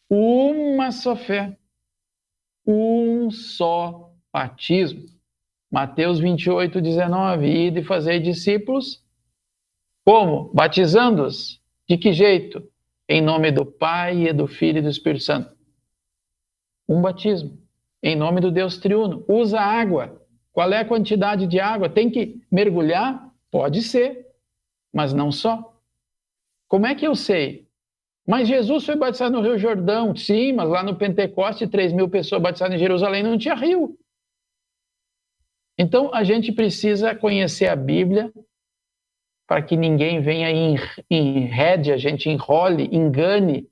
uma 0.10 0.92
só 0.92 1.16
fé, 1.16 1.58
um 2.66 3.32
só 3.32 4.12
batismo. 4.32 5.06
Mateus 5.72 6.20
28, 6.20 6.82
19. 6.82 7.48
Ide 7.48 7.80
e 7.80 7.84
fazer 7.84 8.20
discípulos. 8.20 9.02
Como? 10.04 10.52
Batizando-os. 10.54 11.62
De 11.88 11.98
que 11.98 12.12
jeito? 12.12 12.62
Em 13.08 13.22
nome 13.22 13.52
do 13.52 13.66
Pai 13.66 14.28
e 14.28 14.34
do 14.34 14.48
Filho 14.48 14.80
e 14.80 14.82
do 14.82 14.90
Espírito 14.90 15.24
Santo 15.24 15.57
um 16.88 17.02
batismo 17.02 17.58
em 18.02 18.16
nome 18.16 18.42
do 18.42 18.52
Deus 18.52 18.78
triuno. 18.78 19.26
Usa 19.28 19.60
água. 19.60 20.22
Qual 20.52 20.72
é 20.72 20.80
a 20.80 20.86
quantidade 20.86 21.46
de 21.48 21.60
água? 21.60 21.90
Tem 21.90 22.10
que 22.10 22.42
mergulhar? 22.52 23.32
Pode 23.52 23.82
ser, 23.82 24.28
mas 24.94 25.14
não 25.14 25.32
só. 25.32 25.74
Como 26.68 26.86
é 26.86 26.96
que 26.96 27.06
eu 27.06 27.16
sei? 27.16 27.68
Mas 28.28 28.48
Jesus 28.48 28.86
foi 28.86 28.96
batizado 28.96 29.36
no 29.36 29.42
Rio 29.42 29.58
Jordão. 29.58 30.16
Sim, 30.16 30.54
mas 30.54 30.68
lá 30.68 30.84
no 30.84 30.96
Pentecoste, 30.96 31.68
3 31.68 31.94
mil 31.94 32.10
pessoas 32.10 32.42
batizadas 32.42 32.76
em 32.76 32.80
Jerusalém 32.80 33.24
não 33.24 33.38
tinha 33.38 33.56
rio. 33.56 33.98
Então, 35.78 36.14
a 36.14 36.24
gente 36.24 36.52
precisa 36.52 37.16
conhecer 37.16 37.68
a 37.68 37.76
Bíblia 37.76 38.34
para 39.48 39.62
que 39.62 39.78
ninguém 39.78 40.20
venha 40.22 40.52
e 40.52 41.16
enrede 41.16 41.92
a 41.92 41.98
gente, 41.98 42.30
enrole, 42.30 42.90
engane, 42.92 43.66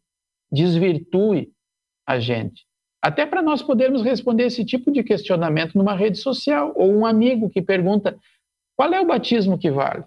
desvirtue 0.49 1.51
a 2.05 2.19
gente. 2.19 2.65
Até 3.05 3.23
para 3.23 3.43
nós 3.43 3.61
podermos 3.61 4.01
responder 4.01 4.45
esse 4.45 4.65
tipo 4.65 4.91
de 4.91 5.03
questionamento 5.03 5.77
numa 5.77 5.95
rede 5.95 6.17
social, 6.17 6.73
ou 6.75 6.91
um 6.91 7.05
amigo 7.05 7.51
que 7.51 7.61
pergunta: 7.61 8.17
qual 8.75 8.91
é 8.91 8.99
o 8.99 9.05
batismo 9.05 9.59
que 9.59 9.69
vale? 9.69 10.03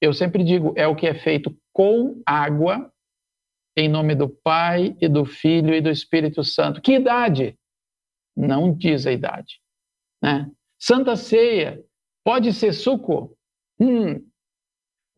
Eu 0.00 0.14
sempre 0.14 0.42
digo: 0.42 0.72
é 0.74 0.86
o 0.86 0.96
que 0.96 1.06
é 1.06 1.12
feito 1.12 1.54
com 1.74 2.22
água, 2.24 2.90
em 3.76 3.86
nome 3.86 4.14
do 4.14 4.30
Pai 4.30 4.96
e 4.98 5.08
do 5.10 5.26
Filho 5.26 5.74
e 5.74 5.82
do 5.82 5.90
Espírito 5.90 6.42
Santo. 6.42 6.80
Que 6.80 6.94
idade? 6.94 7.54
Não 8.34 8.72
diz 8.72 9.06
a 9.06 9.12
idade. 9.12 9.60
Né? 10.22 10.50
Santa 10.80 11.16
Ceia, 11.16 11.84
pode 12.24 12.54
ser 12.54 12.72
suco? 12.72 13.36
Hum, 13.78 14.26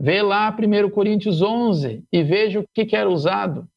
vê 0.00 0.20
lá 0.20 0.50
1 0.50 0.90
Coríntios 0.90 1.42
11 1.42 2.04
e 2.12 2.22
veja 2.24 2.58
o 2.58 2.66
que, 2.74 2.84
que 2.84 2.96
era 2.96 3.08
usado. 3.08 3.68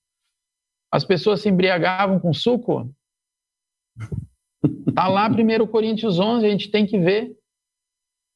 As 0.91 1.06
pessoas 1.06 1.41
se 1.41 1.50
embriagavam 1.50 2.19
com 2.19 2.34
suco? 2.34 2.91
Está 4.88 5.07
lá 5.07 5.29
1 5.29 5.67
Coríntios 5.67 6.19
11, 6.19 6.45
a 6.45 6.49
gente 6.49 6.71
tem 6.71 6.86
que 6.86 6.97
ver. 6.97 7.36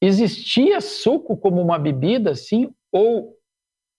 Existia 0.00 0.80
suco 0.80 1.36
como 1.36 1.60
uma 1.60 1.78
bebida, 1.78 2.34
sim? 2.34 2.72
Ou 2.90 3.36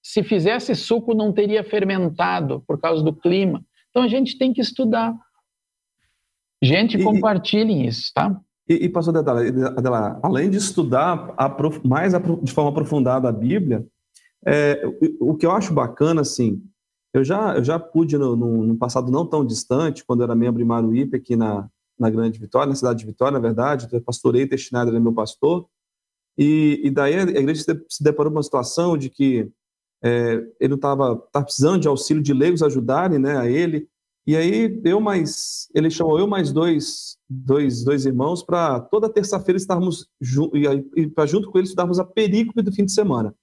se 0.04 0.24
fizesse 0.24 0.76
suco 0.76 1.14
não 1.14 1.32
teria 1.32 1.64
fermentado 1.64 2.62
por 2.68 2.80
causa 2.80 3.04
do 3.04 3.14
clima? 3.14 3.64
Então 3.90 4.04
a 4.04 4.08
gente 4.08 4.38
tem 4.38 4.54
que 4.54 4.62
estudar. 4.62 5.16
Gente, 6.62 6.98
e, 6.98 7.04
compartilhem 7.04 7.86
isso, 7.86 8.12
tá? 8.14 8.40
E, 8.68 8.86
e 8.86 8.90
pastor 8.90 9.18
Adela, 9.18 10.20
além 10.24 10.50
de 10.50 10.58
estudar 10.58 11.36
mais 11.84 12.14
de 12.42 12.52
forma 12.52 12.70
aprofundada 12.70 13.28
a 13.28 13.32
Bíblia, 13.32 13.86
é, 14.46 14.82
o, 15.20 15.32
o 15.32 15.36
que 15.36 15.46
eu 15.46 15.52
acho 15.52 15.74
bacana, 15.74 16.22
assim, 16.22 16.62
eu 17.14 17.24
já, 17.24 17.56
eu 17.56 17.64
já 17.64 17.80
pude, 17.80 18.18
no, 18.18 18.36
no, 18.36 18.64
no, 18.64 18.76
passado 18.76 19.12
não 19.12 19.26
tão 19.26 19.46
distante, 19.46 20.04
quando 20.04 20.22
eu 20.22 20.26
era 20.26 20.36
membro 20.36 20.62
em 20.62 20.66
Maruípe, 20.66 21.16
aqui 21.16 21.36
na, 21.36 21.70
na 21.98 22.10
Grande 22.10 22.40
Vitória, 22.40 22.70
na 22.70 22.76
cidade 22.76 23.00
de 23.00 23.06
Vitória, 23.06 23.34
na 23.34 23.40
verdade, 23.40 23.88
eu 23.92 24.02
pastorei 24.02 24.48
destinado, 24.48 24.90
era 24.90 25.00
meu 25.00 25.14
pastor, 25.14 25.68
e, 26.36 26.82
e 26.84 26.90
daí 26.90 27.16
a 27.16 27.22
igreja 27.22 27.64
se 27.88 28.04
deparou 28.04 28.32
com 28.32 28.38
uma 28.38 28.44
situação 28.44 28.98
de 28.98 29.12
que 29.12 29.48
é, 30.04 30.44
ele 30.60 30.74
estava 30.74 31.16
precisando 31.16 31.80
de 31.80 31.88
auxílio 31.88 32.24
de 32.24 32.34
leigos 32.34 32.64
ajudarem 32.64 33.20
né, 33.20 33.38
a 33.38 33.48
ele, 33.48 33.88
e 34.26 34.36
aí 34.36 34.82
eu 34.84 35.00
mais, 35.00 35.70
ele 35.76 35.92
chamou 35.92 36.18
eu 36.18 36.26
mais 36.26 36.52
dois, 36.52 37.18
dois, 37.30 37.84
dois 37.84 38.06
irmãos 38.06 38.42
para 38.42 38.80
toda 38.80 39.08
terça-feira 39.08 39.58
estarmos 39.58 40.08
junto, 40.20 40.58
e, 40.58 40.66
e 40.96 41.08
para 41.08 41.28
junto 41.28 41.52
com 41.52 41.60
eles 41.60 41.70
estudarmos 41.70 42.00
a 42.00 42.06
perícope 42.06 42.62
do 42.64 42.72
fim 42.72 42.86
de 42.86 42.92
semana. 42.92 43.36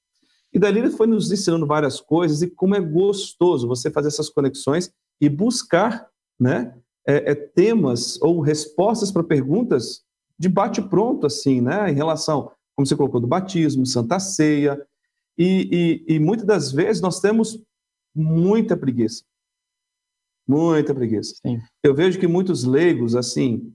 E 0.52 0.58
dali 0.58 0.80
ele 0.80 0.90
foi 0.90 1.06
nos 1.06 1.30
ensinando 1.30 1.66
várias 1.66 2.00
coisas 2.00 2.42
e 2.42 2.50
como 2.50 2.74
é 2.74 2.80
gostoso 2.80 3.68
você 3.68 3.90
fazer 3.90 4.08
essas 4.08 4.28
conexões 4.28 4.92
e 5.20 5.28
buscar 5.28 6.08
né, 6.38 6.74
é, 7.06 7.32
é, 7.32 7.34
temas 7.34 8.20
ou 8.20 8.40
respostas 8.40 9.12
para 9.12 9.22
perguntas 9.22 10.02
de 10.38 10.48
bate-pronto, 10.48 11.26
assim, 11.26 11.60
né, 11.60 11.90
em 11.90 11.94
relação, 11.94 12.50
como 12.74 12.86
você 12.86 12.96
colocou, 12.96 13.20
do 13.20 13.26
batismo, 13.26 13.86
Santa 13.86 14.18
Ceia. 14.18 14.80
E, 15.36 16.04
e, 16.08 16.14
e 16.14 16.18
muitas 16.18 16.46
das 16.46 16.72
vezes 16.72 17.02
nós 17.02 17.20
temos 17.20 17.62
muita 18.14 18.76
preguiça. 18.76 19.24
Muita 20.48 20.94
preguiça. 20.94 21.36
Sim. 21.46 21.60
Eu 21.82 21.94
vejo 21.94 22.18
que 22.18 22.26
muitos 22.26 22.64
leigos, 22.64 23.14
assim, 23.14 23.72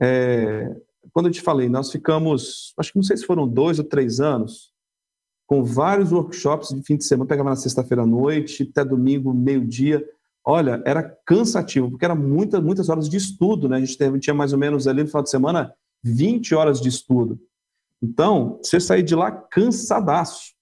é, 0.00 0.76
quando 1.12 1.26
eu 1.26 1.32
te 1.32 1.40
falei, 1.40 1.68
nós 1.68 1.90
ficamos, 1.90 2.74
acho 2.76 2.92
que 2.92 2.98
não 2.98 3.02
sei 3.02 3.16
se 3.16 3.26
foram 3.26 3.48
dois 3.48 3.78
ou 3.78 3.84
três 3.84 4.20
anos, 4.20 4.72
com 5.50 5.64
vários 5.64 6.12
workshops 6.12 6.68
de 6.68 6.80
fim 6.84 6.96
de 6.96 7.04
semana, 7.04 7.26
pegava 7.26 7.50
na 7.50 7.56
sexta-feira 7.56 8.04
à 8.04 8.06
noite, 8.06 8.70
até 8.70 8.84
domingo, 8.84 9.34
meio-dia. 9.34 10.00
Olha, 10.44 10.80
era 10.86 11.02
cansativo, 11.26 11.90
porque 11.90 12.04
era 12.04 12.14
muitas, 12.14 12.62
muitas 12.62 12.88
horas 12.88 13.08
de 13.08 13.16
estudo, 13.16 13.68
né? 13.68 13.78
A 13.78 13.80
gente 13.80 13.98
tinha 14.20 14.32
mais 14.32 14.52
ou 14.52 14.60
menos 14.60 14.86
ali 14.86 15.02
no 15.02 15.08
final 15.08 15.24
de 15.24 15.30
semana 15.30 15.74
20 16.04 16.54
horas 16.54 16.80
de 16.80 16.88
estudo. 16.88 17.36
Então, 18.00 18.60
você 18.62 18.78
sair 18.78 19.02
de 19.02 19.16
lá 19.16 19.32
cansadaço. 19.32 20.52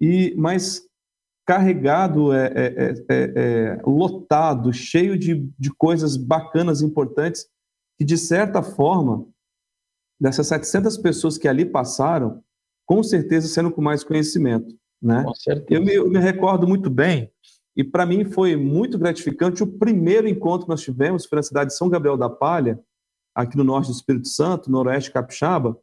E, 0.00 0.32
mas 0.38 0.82
carregado, 1.44 2.32
é, 2.32 2.52
é, 2.54 2.94
é, 3.10 3.82
lotado, 3.84 4.72
cheio 4.72 5.18
de, 5.18 5.44
de 5.58 5.70
coisas 5.72 6.16
bacanas, 6.16 6.82
importantes, 6.82 7.48
que 7.98 8.04
de 8.04 8.16
certa 8.16 8.62
forma, 8.62 9.26
dessas 10.20 10.46
700 10.46 10.98
pessoas 10.98 11.36
que 11.36 11.48
ali 11.48 11.64
passaram, 11.64 12.44
com 12.86 13.02
certeza 13.02 13.48
sendo 13.48 13.70
com 13.70 13.80
mais 13.80 14.04
conhecimento. 14.04 14.74
Né? 15.02 15.22
Com 15.24 15.34
certeza. 15.34 15.66
Eu 15.68 15.84
me, 15.84 15.94
eu 15.94 16.08
me 16.08 16.18
recordo 16.18 16.66
muito 16.66 16.88
bem, 16.90 17.30
e 17.76 17.82
para 17.82 18.06
mim 18.06 18.24
foi 18.24 18.56
muito 18.56 18.98
gratificante 18.98 19.62
o 19.62 19.66
primeiro 19.66 20.28
encontro 20.28 20.66
que 20.66 20.70
nós 20.70 20.82
tivemos, 20.82 21.26
foi 21.26 21.36
na 21.36 21.42
cidade 21.42 21.70
de 21.70 21.76
São 21.76 21.88
Gabriel 21.88 22.16
da 22.16 22.30
Palha, 22.30 22.80
aqui 23.34 23.56
no 23.56 23.64
norte 23.64 23.88
do 23.88 23.94
Espírito 23.94 24.28
Santo, 24.28 24.70
noroeste 24.70 25.10
capixaba, 25.10 25.76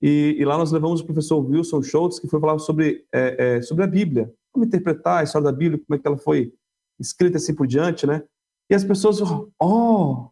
e, 0.00 0.36
e 0.38 0.44
lá 0.44 0.56
nós 0.56 0.72
levamos 0.72 1.00
o 1.00 1.06
professor 1.06 1.38
Wilson 1.38 1.82
Schultz, 1.82 2.18
que 2.18 2.28
foi 2.28 2.40
falar 2.40 2.58
sobre, 2.58 3.04
é, 3.12 3.56
é, 3.56 3.62
sobre 3.62 3.84
a 3.84 3.86
Bíblia, 3.86 4.32
como 4.52 4.64
interpretar 4.64 5.20
a 5.20 5.22
história 5.24 5.44
da 5.44 5.56
Bíblia, 5.56 5.80
como 5.86 5.96
é 5.96 5.98
que 5.98 6.06
ela 6.06 6.18
foi 6.18 6.52
escrita 6.98 7.36
assim 7.36 7.54
por 7.54 7.66
diante, 7.66 8.06
né? 8.06 8.22
E 8.70 8.74
as 8.74 8.84
pessoas, 8.84 9.20
oh, 9.60 10.28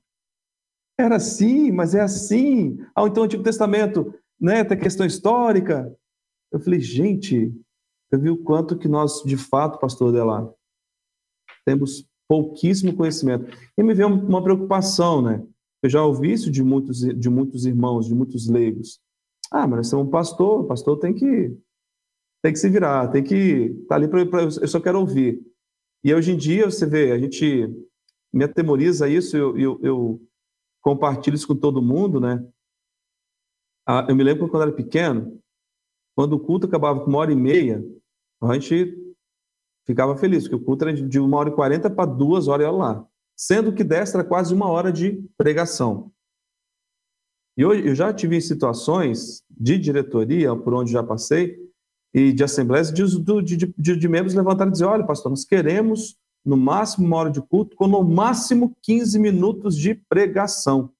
era 0.99 1.17
assim, 1.17 1.71
mas 1.71 1.95
é 1.95 2.01
assim. 2.01 2.79
Ah, 2.95 3.05
então 3.07 3.23
o 3.23 3.27
Antigo 3.27 3.43
Testamento, 3.43 4.15
né, 4.41 4.65
tem 4.65 4.79
questão 4.79 5.07
histórica. 5.07 5.95
Eu 6.53 6.61
falei, 6.61 6.81
gente, 6.81 7.53
eu 8.11 8.21
vi 8.21 8.31
o 8.31 8.43
quanto 8.43 8.77
que 8.77 8.87
nós, 8.87 9.23
de 9.25 9.37
fato, 9.37 9.79
pastor 9.79 10.11
Adelar, 10.11 10.49
temos 11.65 12.07
pouquíssimo 12.29 12.95
conhecimento. 12.95 13.47
E 13.77 13.83
me 13.83 13.95
veio 13.95 14.09
uma 14.09 14.43
preocupação, 14.43 15.23
né? 15.23 15.45
Eu 15.83 15.91
já 15.91 16.05
ouvi 16.05 16.33
isso 16.33 16.51
de 16.51 16.63
muitos, 16.63 17.01
de 17.01 17.31
muitos 17.31 17.67
irmãos, 17.67 18.07
de 18.07 18.15
muitos 18.15 18.49
leigos. 18.49 19.01
Ah, 19.51 19.67
mas 19.67 19.79
nós 19.79 19.87
somos 19.89 20.07
um 20.07 20.11
pastor, 20.11 20.61
o 20.61 20.67
pastor 20.67 20.99
tem 20.99 21.13
que 21.13 21.57
tem 22.43 22.53
que 22.53 22.59
se 22.59 22.69
virar, 22.69 23.09
tem 23.09 23.23
que 23.23 23.35
estar 23.35 23.89
tá 23.89 23.95
ali 23.95 24.09
para 24.09 24.43
eu 24.43 24.69
só 24.69 24.81
quero 24.81 24.99
ouvir. 24.99 25.41
E 26.03 26.13
hoje 26.13 26.33
em 26.33 26.37
dia, 26.37 26.69
você 26.69 26.85
vê, 26.85 27.13
a 27.13 27.19
gente 27.19 27.69
me 28.33 28.45
atemoriza 28.45 29.09
isso, 29.09 29.37
eu, 29.37 29.57
eu, 29.57 29.81
eu 29.83 30.23
compartilho 30.81 31.37
isso 31.37 31.47
com 31.47 31.55
todo 31.55 31.83
mundo, 31.83 32.21
né? 32.21 32.45
Ah, 33.87 34.07
eu 34.09 34.17
me 34.17 34.25
lembro 34.25 34.49
quando 34.49 34.63
eu 34.63 34.69
era 34.69 34.77
pequeno, 34.77 35.41
quando 36.15 36.35
o 36.35 36.41
culto 36.41 36.67
acabava 36.67 37.01
com 37.01 37.11
uma 37.11 37.19
hora 37.19 37.33
e 37.33 37.37
meia, 37.37 37.85
a 38.43 38.55
gente 38.55 38.97
ficava 39.87 40.17
feliz, 40.17 40.45
porque 40.45 40.57
o 40.57 40.65
culto 40.65 40.85
era 40.85 40.93
de 40.93 41.19
uma 41.19 41.37
hora 41.39 41.49
e 41.49 41.55
quarenta 41.55 41.91
para 41.91 42.11
duas 42.11 42.49
horas 42.49 42.73
lá. 42.73 43.07
Sendo 43.37 43.73
que 43.73 43.83
desta 43.83 44.19
era 44.19 44.29
quase 44.29 44.55
uma 44.55 44.69
hora 44.69 44.93
de 44.93 45.25
pregação. 45.37 46.13
E 47.57 47.65
hoje 47.65 47.87
eu 47.87 47.95
já 47.95 48.13
tive 48.13 48.41
situações 48.41 49.43
de 49.51 49.79
diretoria, 49.79 50.55
por 50.57 50.75
onde 50.75 50.93
já 50.93 51.03
passei, 51.03 51.59
e 52.15 52.33
de 52.33 52.45
assembleias, 52.45 52.93
de, 52.93 53.05
de, 53.43 53.75
de, 53.77 53.97
de 53.97 54.09
membros 54.09 54.35
levantarem 54.35 54.71
e 54.71 54.73
dizer: 54.73 54.85
olha, 54.85 55.05
pastor, 55.05 55.31
nós 55.31 55.45
queremos 55.45 56.17
no 56.45 56.57
máximo 56.57 57.07
uma 57.07 57.17
hora 57.17 57.31
de 57.31 57.41
culto, 57.41 57.77
com 57.77 57.87
no 57.87 58.03
máximo 58.03 58.77
15 58.83 59.19
minutos 59.19 59.77
de 59.77 59.95
pregação. 59.95 60.91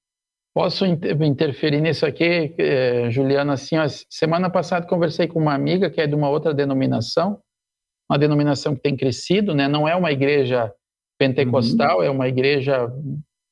Posso 0.55 0.85
interferir 0.85 1.81
nisso 1.81 2.05
aqui, 2.05 2.55
eh, 2.59 3.11
Juliana? 3.11 3.55
Assim, 3.55 3.79
ó, 3.79 3.87
semana 4.11 4.51
passada 4.51 4.87
conversei 4.87 5.27
com 5.27 5.39
uma 5.39 5.55
amiga 5.55 5.89
que 5.89 6.01
é 6.01 6.07
de 6.07 6.15
uma 6.15 6.29
outra 6.29 6.53
denominação, 6.53 7.41
uma 8.11 8.19
denominação 8.19 8.75
que 8.75 8.83
tem 8.83 8.95
crescido, 8.95 9.55
né? 9.55 9.67
Não 9.67 9.89
é 9.89 9.97
uma 9.97 10.13
igreja 10.13 10.71
pentecostal, 11.19 11.99
uhum. 11.99 12.05
é 12.05 12.11
uma 12.11 12.29
igreja 12.29 12.93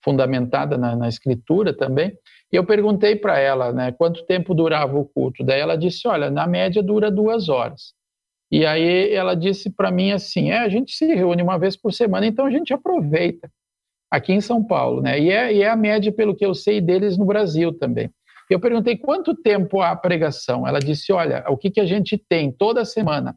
fundamentada 0.04 0.76
na, 0.76 0.94
na 0.94 1.08
escritura 1.08 1.74
também. 1.74 2.12
E 2.52 2.56
eu 2.56 2.64
perguntei 2.66 3.16
para 3.16 3.38
ela, 3.38 3.72
né, 3.72 3.92
quanto 3.92 4.26
tempo 4.26 4.54
durava 4.54 4.98
o 4.98 5.04
culto. 5.04 5.44
Daí 5.44 5.60
ela 5.60 5.76
disse, 5.76 6.06
olha, 6.08 6.30
na 6.30 6.46
média 6.46 6.82
dura 6.82 7.10
duas 7.10 7.48
horas. 7.48 7.94
E 8.50 8.66
aí 8.66 9.12
ela 9.14 9.34
disse 9.34 9.70
para 9.70 9.90
mim 9.90 10.10
assim, 10.10 10.50
é, 10.50 10.58
a 10.58 10.68
gente 10.68 10.92
se 10.92 11.06
reúne 11.14 11.42
uma 11.42 11.58
vez 11.58 11.76
por 11.76 11.92
semana, 11.92 12.26
então 12.26 12.44
a 12.44 12.50
gente 12.50 12.74
aproveita 12.74 13.48
aqui 14.10 14.32
em 14.32 14.40
São 14.40 14.64
Paulo, 14.64 15.00
né? 15.00 15.20
E 15.20 15.30
é, 15.30 15.54
e 15.54 15.62
é 15.62 15.68
a 15.68 15.76
média, 15.76 16.10
pelo 16.10 16.34
que 16.34 16.44
eu 16.44 16.54
sei, 16.54 16.80
deles 16.80 17.16
no 17.16 17.24
Brasil 17.24 17.72
também. 17.72 18.10
Eu 18.50 18.58
perguntei 18.58 18.96
quanto 18.96 19.34
tempo 19.34 19.80
há 19.80 19.90
a 19.90 19.96
pregação. 19.96 20.66
Ela 20.66 20.80
disse, 20.80 21.12
olha, 21.12 21.44
o 21.48 21.56
que, 21.56 21.70
que 21.70 21.80
a 21.80 21.86
gente 21.86 22.18
tem 22.18 22.50
toda 22.50 22.84
semana? 22.84 23.36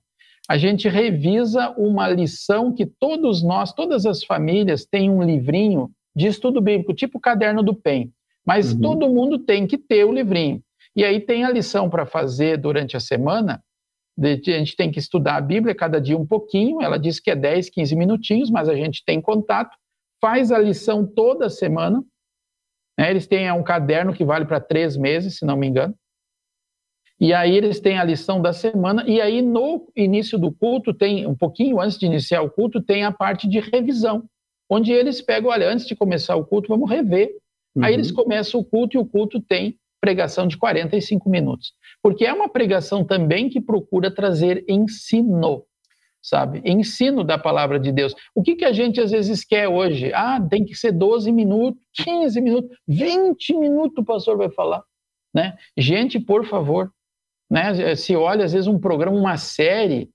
A 0.50 0.58
gente 0.58 0.90
revisa 0.90 1.70
uma 1.78 2.10
lição 2.10 2.74
que 2.74 2.86
todos 2.86 3.44
nós, 3.44 3.72
todas 3.72 4.06
as 4.06 4.24
famílias, 4.24 4.86
têm 4.86 5.10
um 5.10 5.22
livrinho 5.22 5.92
de 6.16 6.28
estudo 6.28 6.60
bíblico, 6.60 6.94
tipo 6.94 7.20
o 7.20 7.22
caderno 7.22 7.62
do 7.62 7.76
PEN. 7.76 8.12
Mas 8.46 8.74
uhum. 8.74 8.82
todo 8.82 9.10
mundo 9.10 9.40
tem 9.40 9.68
que 9.68 9.78
ter 9.78 10.04
o 10.04 10.12
livrinho. 10.12 10.62
E 10.96 11.06
aí 11.06 11.20
tem 11.20 11.44
a 11.44 11.50
lição 11.50 11.90
para 11.90 12.06
fazer 12.06 12.58
durante 12.58 12.98
a 12.98 13.00
semana, 13.00 13.64
a 14.20 14.28
gente 14.28 14.76
tem 14.76 14.92
que 14.92 15.00
estudar 15.00 15.38
a 15.38 15.42
Bíblia 15.42 15.74
cada 15.74 16.00
dia 16.00 16.18
um 16.18 16.26
pouquinho, 16.26 16.82
ela 16.82 16.98
diz 16.98 17.20
que 17.20 17.32
é 17.32 17.36
10, 17.36 17.70
15 17.70 17.96
minutinhos, 17.96 18.52
mas 18.52 18.70
a 18.70 18.76
gente 18.76 19.04
tem 19.04 19.20
contato, 19.20 19.76
faz 20.24 20.54
a 20.54 20.58
lição 20.58 21.06
toda 21.06 21.50
semana, 21.50 22.02
né? 22.98 23.12
eles 23.12 23.28
têm 23.28 23.52
um 23.52 23.62
caderno 23.62 24.14
que 24.14 24.24
vale 24.24 24.46
para 24.46 24.62
três 24.62 24.96
meses, 24.96 25.40
se 25.40 25.46
não 25.46 25.58
me 25.58 25.68
engano, 25.68 25.94
e 27.20 27.34
aí 27.34 27.54
eles 27.58 27.82
têm 27.82 28.00
a 28.00 28.06
lição 28.06 28.42
da 28.42 28.54
semana, 28.54 29.04
e 29.06 29.20
aí 29.20 29.42
no 29.42 29.86
início 29.94 30.40
do 30.40 30.50
culto, 30.50 30.94
tem 30.94 31.28
um 31.28 31.36
pouquinho 31.36 31.78
antes 31.78 31.98
de 31.98 32.06
iniciar 32.06 32.42
o 32.42 32.50
culto, 32.50 32.82
tem 32.82 33.04
a 33.04 33.12
parte 33.12 33.50
de 33.50 33.60
revisão, 33.60 34.24
onde 34.70 34.94
eles 34.94 35.22
pegam, 35.22 35.52
olha, 35.52 35.70
antes 35.70 35.86
de 35.86 35.94
começar 35.94 36.38
o 36.38 36.46
culto, 36.46 36.70
vamos 36.70 36.90
rever. 36.90 37.30
Uhum. 37.76 37.84
Aí 37.84 37.94
eles 37.94 38.10
uhum. 38.10 38.16
começam 38.16 38.62
o 38.62 38.66
culto, 38.66 38.96
e 38.96 39.00
o 39.02 39.06
culto 39.06 39.42
tem 39.42 39.78
pregação 40.00 40.48
de 40.48 40.58
45 40.58 41.30
minutos. 41.30 41.74
Porque 42.02 42.26
é 42.26 42.32
uma 42.32 42.48
pregação 42.48 43.04
também 43.04 43.50
que 43.50 43.60
procura 43.60 44.10
trazer 44.10 44.64
ensino, 44.70 45.66
sabe? 46.24 46.62
Ensino 46.64 47.22
da 47.22 47.38
palavra 47.38 47.78
de 47.78 47.92
Deus. 47.92 48.16
O 48.34 48.42
que, 48.42 48.56
que 48.56 48.64
a 48.64 48.72
gente 48.72 49.02
às 49.02 49.12
vezes 49.12 49.44
quer 49.44 49.68
hoje? 49.68 50.12
Ah, 50.14 50.40
tem 50.40 50.64
que 50.64 50.74
ser 50.74 50.94
12 50.94 51.30
minutos, 51.34 51.84
15 51.94 52.42
minutos, 52.42 52.78
20 52.88 53.58
minutos 53.58 53.98
o 53.98 54.06
pastor 54.06 54.38
vai 54.38 54.50
falar. 54.50 54.82
Né? 55.36 55.56
Gente, 55.78 56.20
por 56.20 56.46
favor, 56.46 56.90
né? 57.52 57.96
se 57.96 58.16
olha 58.16 58.46
às 58.46 58.54
vezes 58.54 58.68
um 58.68 58.80
programa, 58.80 59.18
uma 59.18 59.36
série, 59.36 60.10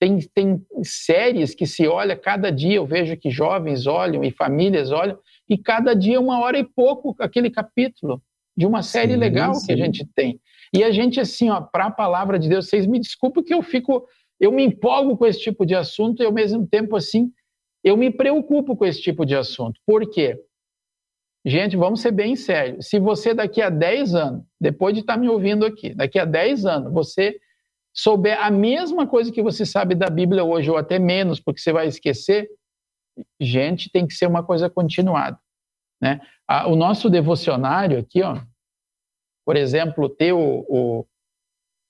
tem, 0.00 0.18
tem 0.34 0.66
séries 0.82 1.54
que 1.54 1.64
se 1.64 1.86
olha 1.86 2.16
cada 2.16 2.50
dia, 2.50 2.74
eu 2.74 2.86
vejo 2.86 3.16
que 3.16 3.30
jovens 3.30 3.86
olham 3.86 4.24
e 4.24 4.32
famílias 4.32 4.90
olham, 4.90 5.16
e 5.48 5.56
cada 5.56 5.94
dia 5.94 6.20
uma 6.20 6.40
hora 6.40 6.58
e 6.58 6.64
pouco 6.64 7.14
aquele 7.20 7.50
capítulo 7.50 8.20
de 8.56 8.66
uma 8.66 8.82
série 8.82 9.12
sim, 9.12 9.18
legal 9.18 9.54
sim. 9.54 9.66
que 9.66 9.72
a 9.72 9.76
gente 9.76 10.04
tem. 10.14 10.40
E 10.74 10.82
a 10.82 10.90
gente, 10.90 11.20
assim, 11.20 11.50
ó, 11.50 11.60
para 11.60 11.86
a 11.86 11.90
palavra 11.90 12.38
de 12.38 12.48
Deus, 12.48 12.66
vocês 12.68 12.86
me 12.86 12.98
desculpem 12.98 13.44
que 13.44 13.52
eu 13.52 13.62
fico, 13.62 14.06
eu 14.42 14.50
me 14.50 14.64
empolgo 14.64 15.16
com 15.16 15.24
esse 15.24 15.38
tipo 15.38 15.64
de 15.64 15.72
assunto 15.72 16.20
e 16.20 16.26
ao 16.26 16.32
mesmo 16.32 16.66
tempo, 16.66 16.96
assim, 16.96 17.32
eu 17.84 17.96
me 17.96 18.10
preocupo 18.10 18.76
com 18.76 18.84
esse 18.84 19.00
tipo 19.00 19.24
de 19.24 19.36
assunto. 19.36 19.80
Por 19.86 20.10
quê? 20.10 20.36
Gente, 21.46 21.76
vamos 21.76 22.00
ser 22.00 22.10
bem 22.10 22.34
sérios. 22.34 22.88
Se 22.88 22.98
você 22.98 23.32
daqui 23.32 23.62
a 23.62 23.70
10 23.70 24.16
anos, 24.16 24.44
depois 24.60 24.94
de 24.94 25.00
estar 25.00 25.14
tá 25.14 25.18
me 25.18 25.28
ouvindo 25.28 25.64
aqui, 25.64 25.94
daqui 25.94 26.18
a 26.18 26.24
10 26.24 26.66
anos, 26.66 26.92
você 26.92 27.38
souber 27.94 28.36
a 28.42 28.50
mesma 28.50 29.06
coisa 29.06 29.30
que 29.30 29.40
você 29.40 29.64
sabe 29.64 29.94
da 29.94 30.10
Bíblia 30.10 30.42
hoje, 30.42 30.68
ou 30.68 30.76
até 30.76 30.98
menos, 30.98 31.38
porque 31.38 31.60
você 31.60 31.72
vai 31.72 31.86
esquecer, 31.86 32.48
gente, 33.40 33.92
tem 33.92 34.08
que 34.08 34.14
ser 34.14 34.26
uma 34.26 34.42
coisa 34.42 34.68
continuada. 34.68 35.38
Né? 36.00 36.20
o 36.66 36.74
nosso 36.74 37.08
devocionário 37.08 37.96
aqui, 37.96 38.22
ó, 38.22 38.40
por 39.46 39.56
exemplo, 39.56 40.08
ter 40.08 40.32
o, 40.32 40.66
o, 40.68 41.06